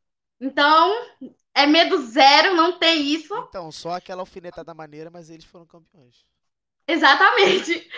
[0.41, 0.95] Então,
[1.55, 3.35] é medo zero, não tem isso.
[3.49, 6.25] Então, só aquela alfinetada maneira, mas eles foram campeões.
[6.87, 7.91] Exatamente.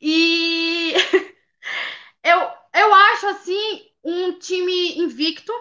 [0.00, 0.92] E
[2.22, 5.52] eu, eu acho assim um time invicto,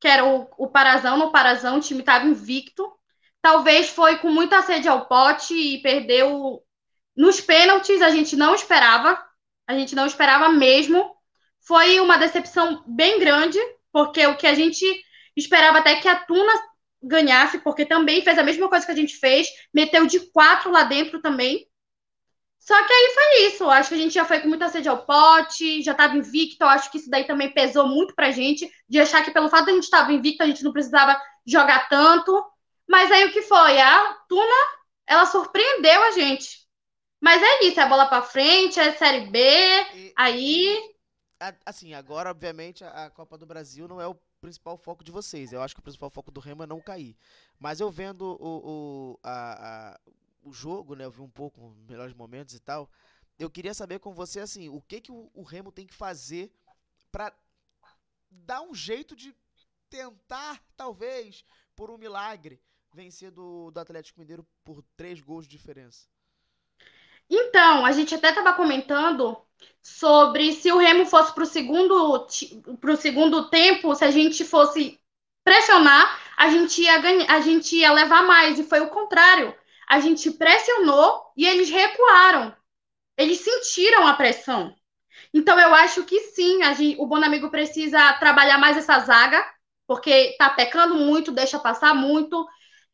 [0.00, 2.92] que era o, o Parazão, no Parazão o time estava invicto.
[3.40, 6.64] Talvez foi com muita sede ao pote e perdeu
[7.14, 9.24] nos pênaltis, a gente não esperava.
[9.66, 11.15] A gente não esperava mesmo.
[11.66, 13.58] Foi uma decepção bem grande,
[13.92, 14.84] porque o que a gente
[15.36, 16.52] esperava até que a Tuna
[17.02, 20.84] ganhasse, porque também fez a mesma coisa que a gente fez, meteu de quatro lá
[20.84, 21.66] dentro também.
[22.58, 23.70] Só que aí foi isso.
[23.70, 26.64] Acho que a gente já foi com muita sede ao pote, já estava invicto.
[26.64, 29.70] Acho que isso daí também pesou muito pra gente, de achar que pelo fato de
[29.70, 32.44] a gente estar invicto, a gente não precisava jogar tanto.
[32.88, 33.80] Mas aí o que foi?
[33.80, 34.66] A Tuna,
[35.06, 36.66] ela surpreendeu a gente.
[37.20, 39.38] Mas é isso, é a bola pra frente, é Série B,
[39.94, 40.95] e, aí...
[41.64, 45.52] Assim, agora, obviamente, a Copa do Brasil não é o principal foco de vocês.
[45.52, 47.16] Eu acho que o principal foco do Remo é não cair.
[47.58, 50.00] Mas eu vendo o, o, a, a,
[50.42, 51.04] o jogo, né?
[51.04, 52.90] Eu vi um pouco melhores momentos e tal.
[53.38, 56.50] Eu queria saber com você, assim, o que, que o, o Remo tem que fazer
[57.12, 57.34] para
[58.30, 59.34] dar um jeito de
[59.90, 61.44] tentar, talvez,
[61.74, 62.60] por um milagre,
[62.92, 66.08] vencer do, do Atlético Mineiro por três gols de diferença?
[67.28, 69.36] Então, a gente até estava comentando
[69.82, 72.26] sobre se o Remo fosse para o segundo,
[72.80, 75.00] pro segundo tempo, se a gente fosse
[75.44, 79.54] pressionar, a gente ia ganhar, a gente ia levar mais, e foi o contrário.
[79.88, 82.54] A gente pressionou e eles recuaram.
[83.16, 84.74] Eles sentiram a pressão.
[85.32, 89.44] Então, eu acho que sim, gente, o Bonamigo precisa trabalhar mais essa zaga,
[89.86, 92.46] porque tá pecando muito, deixa passar muito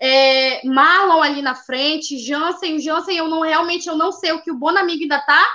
[0.05, 4.43] é, Marlon ali na frente, Jansen, o Jansen eu não realmente eu não sei o
[4.43, 5.49] que o Bonamigo ainda tá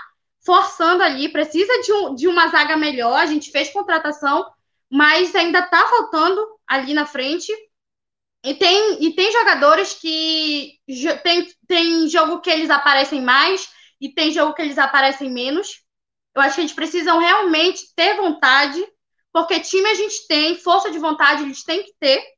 [0.46, 4.50] forçando ali, precisa de, um, de uma zaga melhor, a gente fez contratação,
[4.90, 7.52] mas ainda tá faltando ali na frente.
[8.46, 10.80] E tem, e tem jogadores que
[11.24, 13.68] tem, tem jogo que eles aparecem mais
[14.00, 15.82] e tem jogo que eles aparecem menos.
[16.34, 18.82] Eu acho que eles precisam realmente ter vontade,
[19.34, 22.37] porque time a gente tem, força de vontade eles têm que ter.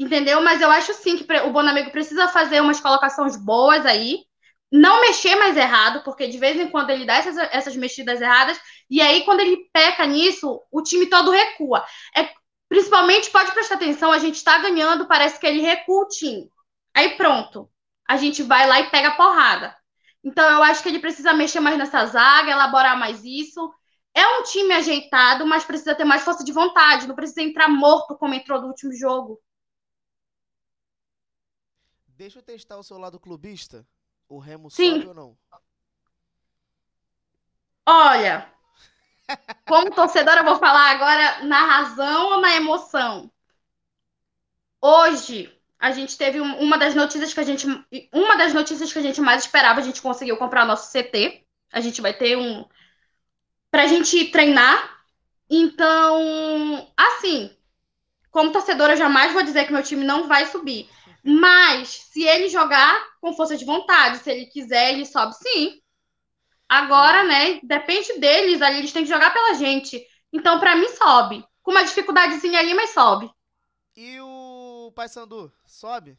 [0.00, 0.40] Entendeu?
[0.40, 4.24] Mas eu acho sim que o Bonamigo precisa fazer umas colocações boas aí.
[4.72, 8.58] Não mexer mais errado, porque de vez em quando ele dá essas, essas mexidas erradas,
[8.88, 11.84] e aí quando ele peca nisso, o time todo recua.
[12.16, 12.30] É,
[12.66, 16.48] principalmente, pode prestar atenção, a gente está ganhando, parece que ele recua o time.
[16.94, 17.68] Aí pronto,
[18.08, 19.76] a gente vai lá e pega a porrada.
[20.24, 23.70] Então eu acho que ele precisa mexer mais nessa zaga, elaborar mais isso.
[24.14, 28.16] É um time ajeitado, mas precisa ter mais força de vontade, não precisa entrar morto
[28.16, 29.38] como entrou no último jogo.
[32.20, 33.82] Deixa eu testar o seu lado clubista.
[34.28, 34.96] O Remo Sim.
[34.96, 35.38] sobe ou não?
[37.86, 38.52] Olha,
[39.66, 43.32] como torcedora, eu vou falar agora na razão ou na emoção.
[44.82, 47.66] Hoje, a gente teve uma das notícias que a gente.
[48.12, 51.42] Uma das notícias que a gente mais esperava, a gente conseguiu comprar nosso CT.
[51.72, 52.68] A gente vai ter um.
[53.70, 55.06] Pra gente treinar.
[55.48, 57.56] Então, assim,
[58.30, 60.86] como torcedora, eu jamais vou dizer que meu time não vai subir.
[61.22, 65.80] Mas, se ele jogar com força de vontade, se ele quiser, ele sobe sim.
[66.68, 70.04] Agora, né, depende deles, ali eles têm que jogar pela gente.
[70.32, 71.44] Então, para mim, sobe.
[71.62, 73.30] Com uma dificuldadezinha ali, mas sobe.
[73.96, 76.16] E o Paysandu, sobe?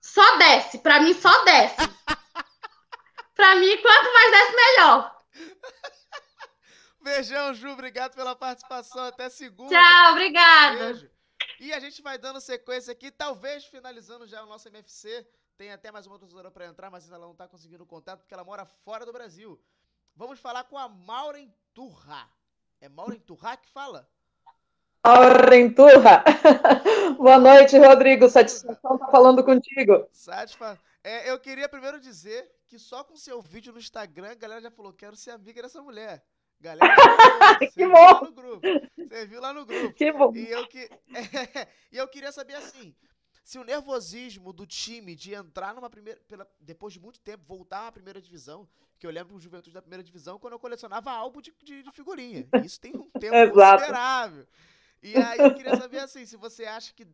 [0.00, 0.78] Só desce.
[0.78, 1.76] Para mim, só desce.
[3.34, 5.22] para mim, quanto mais desce, melhor.
[7.02, 7.70] Beijão, Ju.
[7.70, 9.04] Obrigado pela participação.
[9.04, 9.70] Até segunda.
[9.70, 10.78] Tchau, obrigada.
[10.78, 11.10] Beijo.
[11.62, 15.24] E a gente vai dando sequência aqui, talvez finalizando já o nosso MFC.
[15.56, 18.34] Tem até mais uma torcedora para entrar, mas ainda ela não tá conseguindo contato porque
[18.34, 19.56] ela mora fora do Brasil.
[20.16, 22.28] Vamos falar com a Maureen Turra.
[22.80, 24.10] É Maureen Turra que fala?
[25.06, 26.24] Laurenturra.
[27.16, 28.28] Boa noite, Rodrigo.
[28.28, 30.04] Satisfação estar falando contigo.
[30.10, 30.82] Satisfação.
[31.04, 34.70] É, eu queria primeiro dizer que só com seu vídeo no Instagram, a galera já
[34.72, 36.24] falou: quero ser amiga dessa mulher.
[36.62, 36.94] Galera,
[37.74, 38.20] que bom!
[38.24, 38.60] No grupo.
[38.96, 39.92] Você viu lá no grupo.
[39.94, 40.32] Que bom.
[40.32, 40.88] E eu, que...
[41.90, 42.94] e eu queria saber assim:
[43.42, 46.20] se o nervosismo do time de entrar numa primeira.
[46.28, 49.82] Pela, depois de muito tempo, voltar à primeira divisão, que eu lembro do Juventude da
[49.82, 52.48] primeira divisão quando eu colecionava álbum de, de, de figurinha.
[52.64, 54.46] Isso tem um tempo considerável.
[55.02, 57.04] E aí eu queria saber assim, se você acha que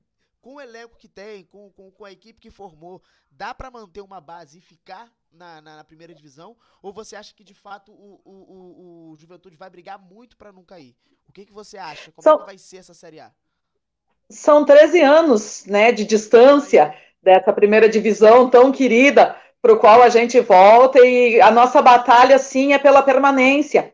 [0.41, 4.01] com o elenco que tem, com, com, com a equipe que formou, dá para manter
[4.01, 6.57] uma base e ficar na, na, na, primeira divisão?
[6.83, 10.53] Ou você acha que de fato o, o, o, o Juventude vai brigar muito para
[10.53, 10.97] não cair?
[11.29, 12.11] O que, que você acha?
[12.13, 12.37] Como São...
[12.37, 13.31] é que vai ser essa Série A?
[14.31, 20.09] São 13 anos né, de distância dessa primeira divisão tão querida para o qual a
[20.09, 23.93] gente volta e a nossa batalha sim é pela permanência.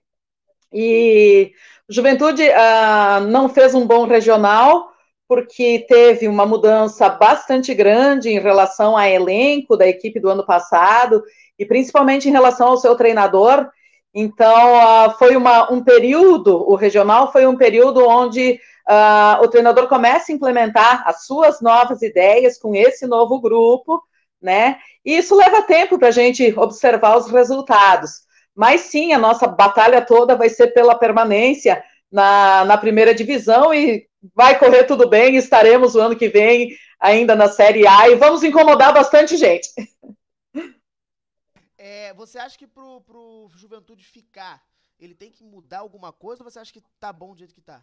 [0.73, 1.53] E
[1.89, 4.94] Juventude uh, não fez um bom regional,
[5.27, 11.23] porque teve uma mudança bastante grande em relação ao elenco da equipe do ano passado,
[11.59, 13.69] e principalmente em relação ao seu treinador.
[14.13, 19.89] Então, uh, foi uma, um período, o regional foi um período onde uh, o treinador
[19.89, 24.01] começa a implementar as suas novas ideias com esse novo grupo,
[24.41, 24.79] né?
[25.05, 28.25] E isso leva tempo para a gente observar os resultados.
[28.55, 31.83] Mas sim, a nossa batalha toda vai ser pela permanência
[32.13, 35.37] na, na primeira divisão e vai correr tudo bem.
[35.37, 39.69] Estaremos o ano que vem ainda na Série A e vamos incomodar bastante gente.
[41.77, 44.63] É, você acha que pro, pro Juventude ficar,
[44.99, 47.61] ele tem que mudar alguma coisa ou você acha que tá bom do jeito que
[47.61, 47.83] tá?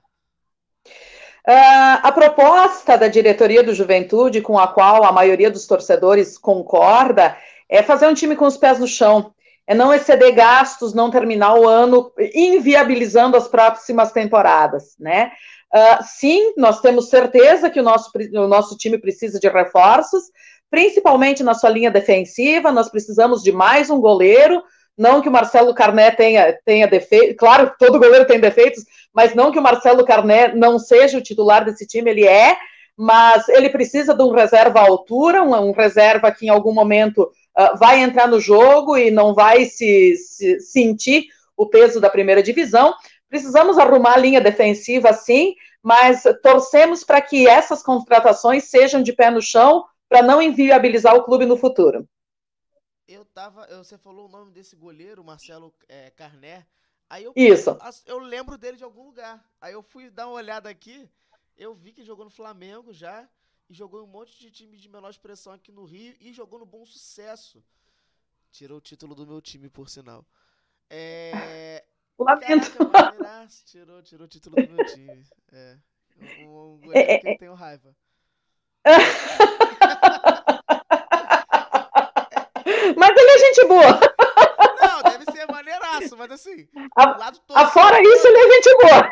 [1.48, 7.38] Uh, a proposta da diretoria do Juventude, com a qual a maioria dos torcedores concorda,
[7.70, 9.34] é fazer um time com os pés no chão
[9.72, 15.32] é não exceder gastos, não terminar o ano inviabilizando as próximas temporadas, né?
[15.74, 20.24] Uh, sim, nós temos certeza que o nosso, o nosso time precisa de reforços,
[20.70, 24.62] principalmente na sua linha defensiva, nós precisamos de mais um goleiro,
[24.98, 28.84] não que o Marcelo Carné tenha, tenha defeitos, claro, todo goleiro tem defeitos,
[29.14, 32.56] mas não que o Marcelo Carné não seja o titular desse time, ele é,
[32.98, 37.24] mas ele precisa de um reserva à altura, um, um reserva que em algum momento
[37.58, 41.26] uh, vai entrar no jogo e não vai se, se, sentir
[41.58, 42.94] o peso da primeira divisão.
[43.32, 49.32] Precisamos arrumar a linha defensiva, sim, mas torcemos para que essas contratações sejam de pé
[49.32, 52.06] no chão para não inviabilizar o clube no futuro.
[53.08, 56.68] Eu tava, você falou o nome desse goleiro, Marcelo é, Carné.
[57.10, 57.78] Aí eu, Isso.
[58.06, 59.42] Eu lembro dele de algum lugar.
[59.62, 61.10] Aí eu fui dar uma olhada aqui,
[61.56, 63.26] eu vi que jogou no Flamengo já
[63.70, 66.60] e jogou em um monte de time de menor expressão aqui no Rio e jogou
[66.60, 67.64] no bom sucesso.
[68.52, 70.26] Tirou o título do meu time, por sinal.
[70.90, 71.86] É.
[72.20, 72.90] Lamento.
[72.90, 75.24] Caraca, tirou, tirou o título do meu time.
[75.52, 75.78] É.
[76.46, 77.96] Um, um é, que eu tenho raiva.
[82.98, 84.00] Mas ele é gente boa.
[84.82, 86.68] Não, deve ser maneiraço, mas assim.
[86.96, 89.12] A, lado torcedor, afora isso, ele é gente boa.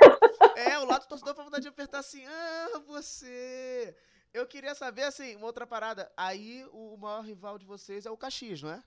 [0.56, 3.96] É, o lado torcedor foi vontade de apertar assim, ah, você.
[4.34, 6.12] Eu queria saber, assim, uma outra parada.
[6.16, 8.84] Aí o maior rival de vocês é o Caxias, não é?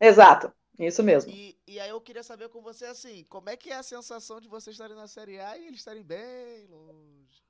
[0.00, 1.30] Exato, isso mesmo.
[1.30, 4.40] E, e aí eu queria saber com você, assim, como é que é a sensação
[4.40, 7.44] de vocês estarem na Série A e eles estarem bem longe?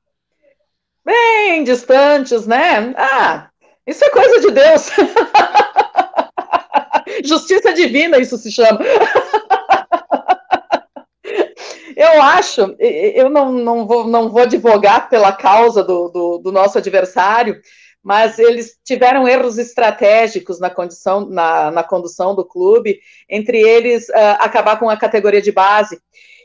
[1.04, 2.94] Bem distantes, né?
[2.96, 3.50] Ah,
[3.86, 4.90] isso é coisa de Deus.
[7.24, 8.80] Justiça divina, isso se chama.
[11.96, 16.76] Eu acho, eu não, não, vou, não vou advogar pela causa do, do, do nosso
[16.76, 17.58] adversário,
[18.04, 23.00] mas eles tiveram erros estratégicos na, condição, na, na condução do clube,
[23.30, 25.98] entre eles uh, acabar com a categoria de base.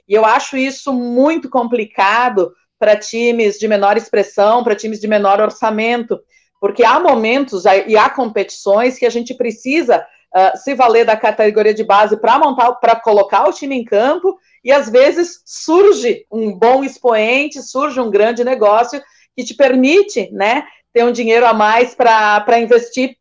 [0.07, 5.41] E eu acho isso muito complicado para times de menor expressão, para times de menor
[5.41, 6.17] orçamento,
[6.61, 11.73] porque há momentos e há competições que a gente precisa uh, se valer da categoria
[11.73, 16.57] de base para montar, para colocar o time em campo, e às vezes surge um
[16.57, 19.01] bom expoente, surge um grande negócio
[19.35, 20.63] que te permite, né,
[20.93, 23.17] ter um dinheiro a mais para investir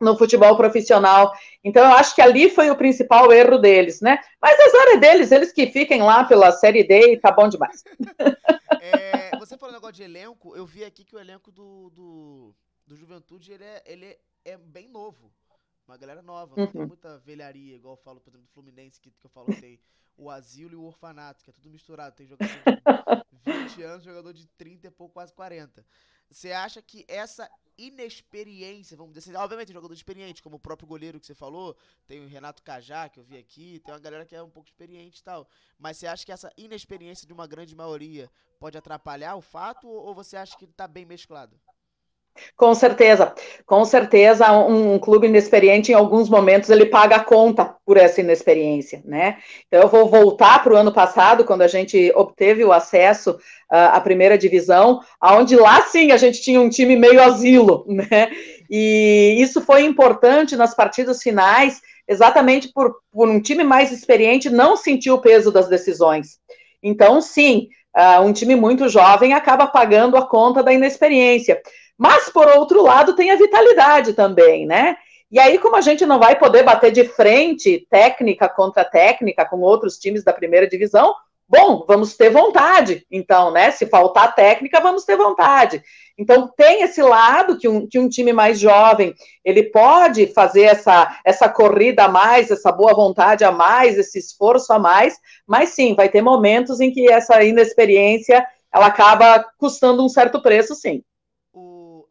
[0.00, 1.32] no futebol profissional.
[1.64, 4.18] Então, eu acho que ali foi o principal erro deles, né?
[4.40, 7.82] Mas azar é deles, eles que fiquem lá pela Série D e tá bom demais.
[8.80, 12.54] É, você falou um negócio de elenco, eu vi aqui que o elenco do, do,
[12.86, 15.32] do Juventude, ele é, ele é bem novo.
[15.86, 16.86] Uma galera nova, não tem Uhum.
[16.86, 19.80] muita velharia, igual eu falo, por exemplo, do Fluminense, que, que eu falo, tem
[20.16, 22.16] o asilo e o orfanato, que é tudo misturado.
[22.16, 22.82] Tem jogador de
[23.32, 25.86] 20 anos, jogador de 30 e pouco, quase 40.
[26.30, 30.88] Você acha que essa inexperiência, vamos dizer assim, obviamente tem jogador experiente, como o próprio
[30.88, 31.76] goleiro que você falou,
[32.06, 34.68] tem o Renato Cajá, que eu vi aqui, tem uma galera que é um pouco
[34.68, 35.48] experiente e tal.
[35.78, 40.06] Mas você acha que essa inexperiência de uma grande maioria pode atrapalhar o fato ou
[40.06, 41.60] ou você acha que tá bem mesclado?
[42.56, 43.34] Com certeza,
[43.64, 48.20] com certeza, um, um clube inexperiente, em alguns momentos, ele paga a conta por essa
[48.20, 49.38] inexperiência, né?
[49.66, 53.38] Então, eu vou voltar para o ano passado, quando a gente obteve o acesso
[53.70, 58.30] ah, à primeira divisão, onde lá sim a gente tinha um time meio asilo, né?
[58.70, 64.76] E isso foi importante nas partidas finais, exatamente por, por um time mais experiente não
[64.76, 66.38] sentir o peso das decisões.
[66.82, 71.60] Então, sim, ah, um time muito jovem acaba pagando a conta da inexperiência.
[71.98, 74.96] Mas, por outro lado, tem a vitalidade também, né?
[75.30, 79.60] E aí, como a gente não vai poder bater de frente técnica contra técnica com
[79.60, 81.14] outros times da primeira divisão,
[81.48, 83.04] bom, vamos ter vontade.
[83.10, 83.70] Então, né?
[83.70, 85.82] Se faltar técnica, vamos ter vontade.
[86.18, 89.14] Então, tem esse lado que um, que um time mais jovem
[89.44, 94.72] ele pode fazer essa, essa corrida a mais, essa boa vontade a mais, esse esforço
[94.72, 100.08] a mais, mas sim, vai ter momentos em que essa inexperiência ela acaba custando um
[100.08, 101.02] certo preço, sim.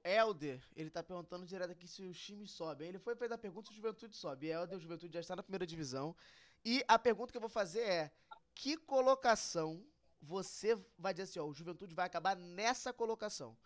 [0.06, 2.88] Helder, ele tá perguntando direto aqui se os times sobem.
[2.88, 4.48] Ele foi fez a pergunta se o Juventude sobe.
[4.48, 6.16] Helder, o Juventude já está na primeira divisão.
[6.64, 8.12] E a pergunta que eu vou fazer é:
[8.54, 9.84] que colocação
[10.22, 13.58] você vai dizer assim, ó, o Juventude vai acabar nessa colocação?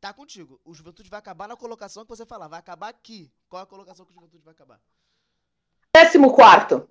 [0.00, 0.60] Tá contigo.
[0.64, 2.48] O Juventude vai acabar na colocação que você falar.
[2.48, 3.32] Vai acabar aqui.
[3.48, 4.80] Qual é a colocação que o Juventude vai acabar?
[5.94, 6.88] Décimo quarto.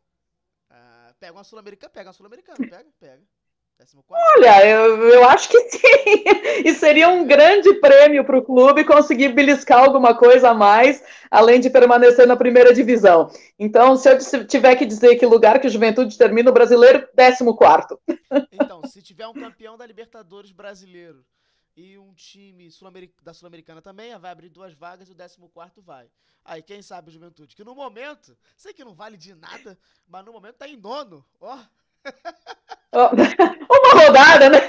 [0.69, 3.27] Ah, pega uma Sul-Americana, pega uma Sul-Americana, pega, pega.
[4.11, 5.79] Olha, eu, eu acho que sim.
[6.65, 11.01] E seria um grande prêmio para o clube conseguir beliscar alguma coisa a mais,
[11.31, 13.29] além de permanecer na primeira divisão.
[13.57, 17.97] Então, se eu tiver que dizer que lugar que o Juventude termina o brasileiro, 14.
[18.51, 21.23] Então, se tiver um campeão da Libertadores brasileiro
[21.77, 26.09] e um time sul-ameri- da Sul-Americana também, vai abrir duas vagas e o 14 vai.
[26.43, 27.55] Aí, quem sabe o Juventude?
[27.55, 29.77] Que no momento, sei que não vale de nada,
[30.07, 31.23] mas no momento tá em nono.
[31.39, 31.57] Ó,
[32.91, 34.59] Uma rodada, né?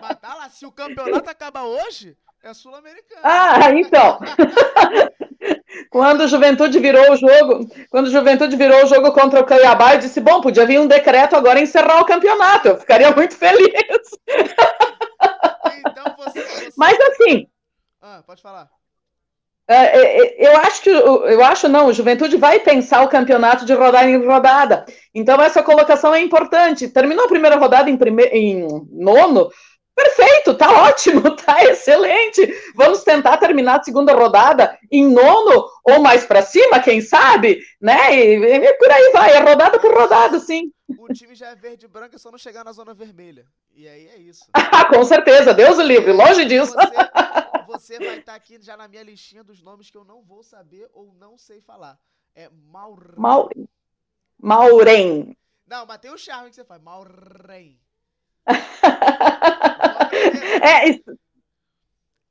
[0.00, 3.20] mas tá lá, se o campeonato acaba hoje, é sul-americano.
[3.22, 4.18] Ah, então.
[5.90, 9.94] Quando o Juventude virou o jogo, quando o Juventude virou o jogo contra o Cuiabá,
[9.94, 12.68] eu disse: bom, podia vir um decreto agora encerrar o campeonato.
[12.68, 13.72] Eu ficaria muito feliz.
[16.76, 17.46] Mas assim,
[18.00, 18.68] Ah, pode falar.
[19.66, 23.72] É, é, eu acho que eu acho não, o Juventude vai pensar o campeonato de
[23.72, 24.84] rodada em rodada.
[25.14, 26.88] Então essa colocação é importante.
[26.88, 28.24] Terminou a primeira rodada em, prime...
[28.24, 29.50] em nono,
[29.94, 32.46] perfeito, tá ótimo, tá excelente.
[32.74, 38.14] Vamos tentar terminar a segunda rodada em nono ou mais para cima, quem sabe, né?
[38.14, 40.70] E, e por aí vai, é rodada por rodada, sim.
[40.98, 43.46] O time já é verde e branco, é só não chegar na zona vermelha.
[43.74, 44.44] E aí é isso.
[44.52, 46.74] Ah, com certeza, Deus o livre, longe disso.
[46.74, 47.43] Você
[47.98, 51.12] vai estar aqui já na minha listinha dos nomes que eu não vou saber ou
[51.14, 51.98] não sei falar.
[52.34, 53.14] É Maur...
[53.16, 53.48] Mau...
[54.38, 55.36] Maurém.
[55.66, 56.82] Não, mas tem o charme que você faz.
[56.82, 57.80] Maurém.
[60.62, 61.18] É, isso-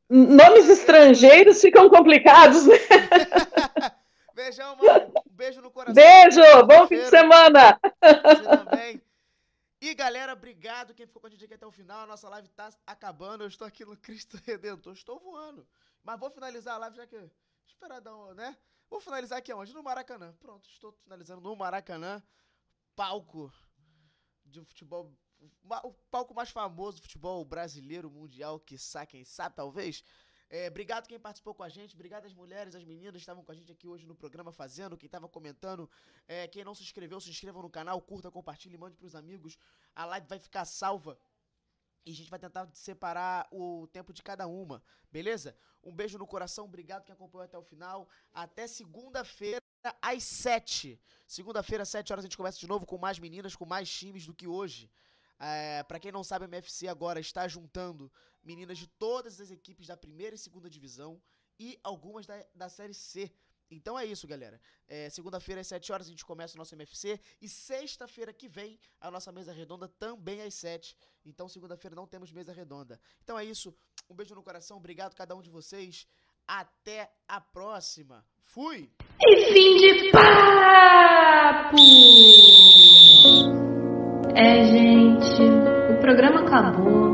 [0.10, 2.76] nomes estrangeiros ficam complicados, né?
[4.34, 5.14] Beijão, mano.
[5.30, 5.94] Um beijo no coração.
[5.94, 7.80] Beijo, bom fim de semana.
[8.02, 9.02] Você também.
[9.86, 12.00] E galera, obrigado quem ficou com a gente aqui até o final.
[12.00, 13.44] A nossa live tá acabando.
[13.44, 14.94] Eu estou aqui no Cristo Redentor.
[14.94, 15.68] Estou voando.
[16.02, 17.30] Mas vou finalizar a live já que.
[17.68, 18.58] Esperar dar um, né?
[18.90, 19.74] Vou finalizar aqui onde?
[19.74, 20.34] No Maracanã.
[20.40, 22.24] Pronto, estou finalizando no Maracanã.
[22.96, 23.54] Palco
[24.46, 25.14] de futebol.
[25.84, 28.78] O palco mais famoso do futebol brasileiro, mundial, que
[29.10, 30.02] quem sabe, talvez.
[30.56, 33.52] É, obrigado quem participou com a gente, obrigado às mulheres, às meninas que estavam com
[33.52, 35.90] a gente aqui hoje no programa fazendo, quem estava comentando,
[36.28, 39.58] é, quem não se inscreveu, se inscreva no canal, curta, compartilhe, mande pros amigos.
[39.96, 41.18] A live vai ficar salva
[42.06, 45.58] e a gente vai tentar separar o tempo de cada uma, beleza?
[45.84, 48.08] Um beijo no coração, obrigado quem acompanhou até o final.
[48.32, 49.60] Até segunda-feira
[50.00, 51.02] às 7.
[51.26, 54.28] Segunda-feira às 7 horas a gente começa de novo com mais meninas, com mais times
[54.28, 54.88] do que hoje.
[55.40, 58.12] É, para quem não sabe, a MFC agora está juntando
[58.44, 61.22] meninas de todas as equipes da primeira e segunda divisão
[61.60, 63.32] e algumas da, da Série C.
[63.70, 64.60] Então é isso, galera.
[64.88, 68.80] É, Segunda-feira às 7 horas a gente começa o nosso MFC e sexta-feira que vem
[69.00, 70.96] a nossa mesa redonda também às 7.
[71.26, 73.00] Então segunda-feira não temos mesa redonda.
[73.24, 73.76] Então é isso.
[74.10, 74.78] Um beijo no coração.
[74.78, 76.08] Obrigado a cada um de vocês.
[76.48, 78.26] Até a próxima.
[78.42, 78.92] Fui!
[79.22, 81.78] E fim de papo!
[84.36, 85.42] É, gente,
[85.94, 87.13] o programa acabou,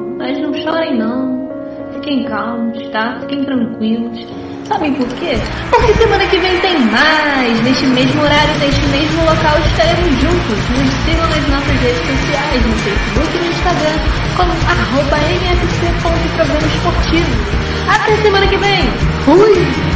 [0.63, 1.49] chorem não.
[1.93, 3.17] Fiquem calmos, tá?
[3.21, 4.25] Fiquem tranquilos.
[4.67, 5.33] Sabem por quê?
[5.71, 7.63] Porque semana que vem tem mais!
[7.63, 10.59] Neste mesmo horário, neste mesmo local, estaremos juntos.
[10.69, 13.97] Nos sigam nas nossas redes sociais, no Facebook e no Instagram,
[14.37, 17.59] como arroba mfc.programa esportivo.
[17.89, 18.83] Até semana que vem!
[19.25, 19.88] Fui!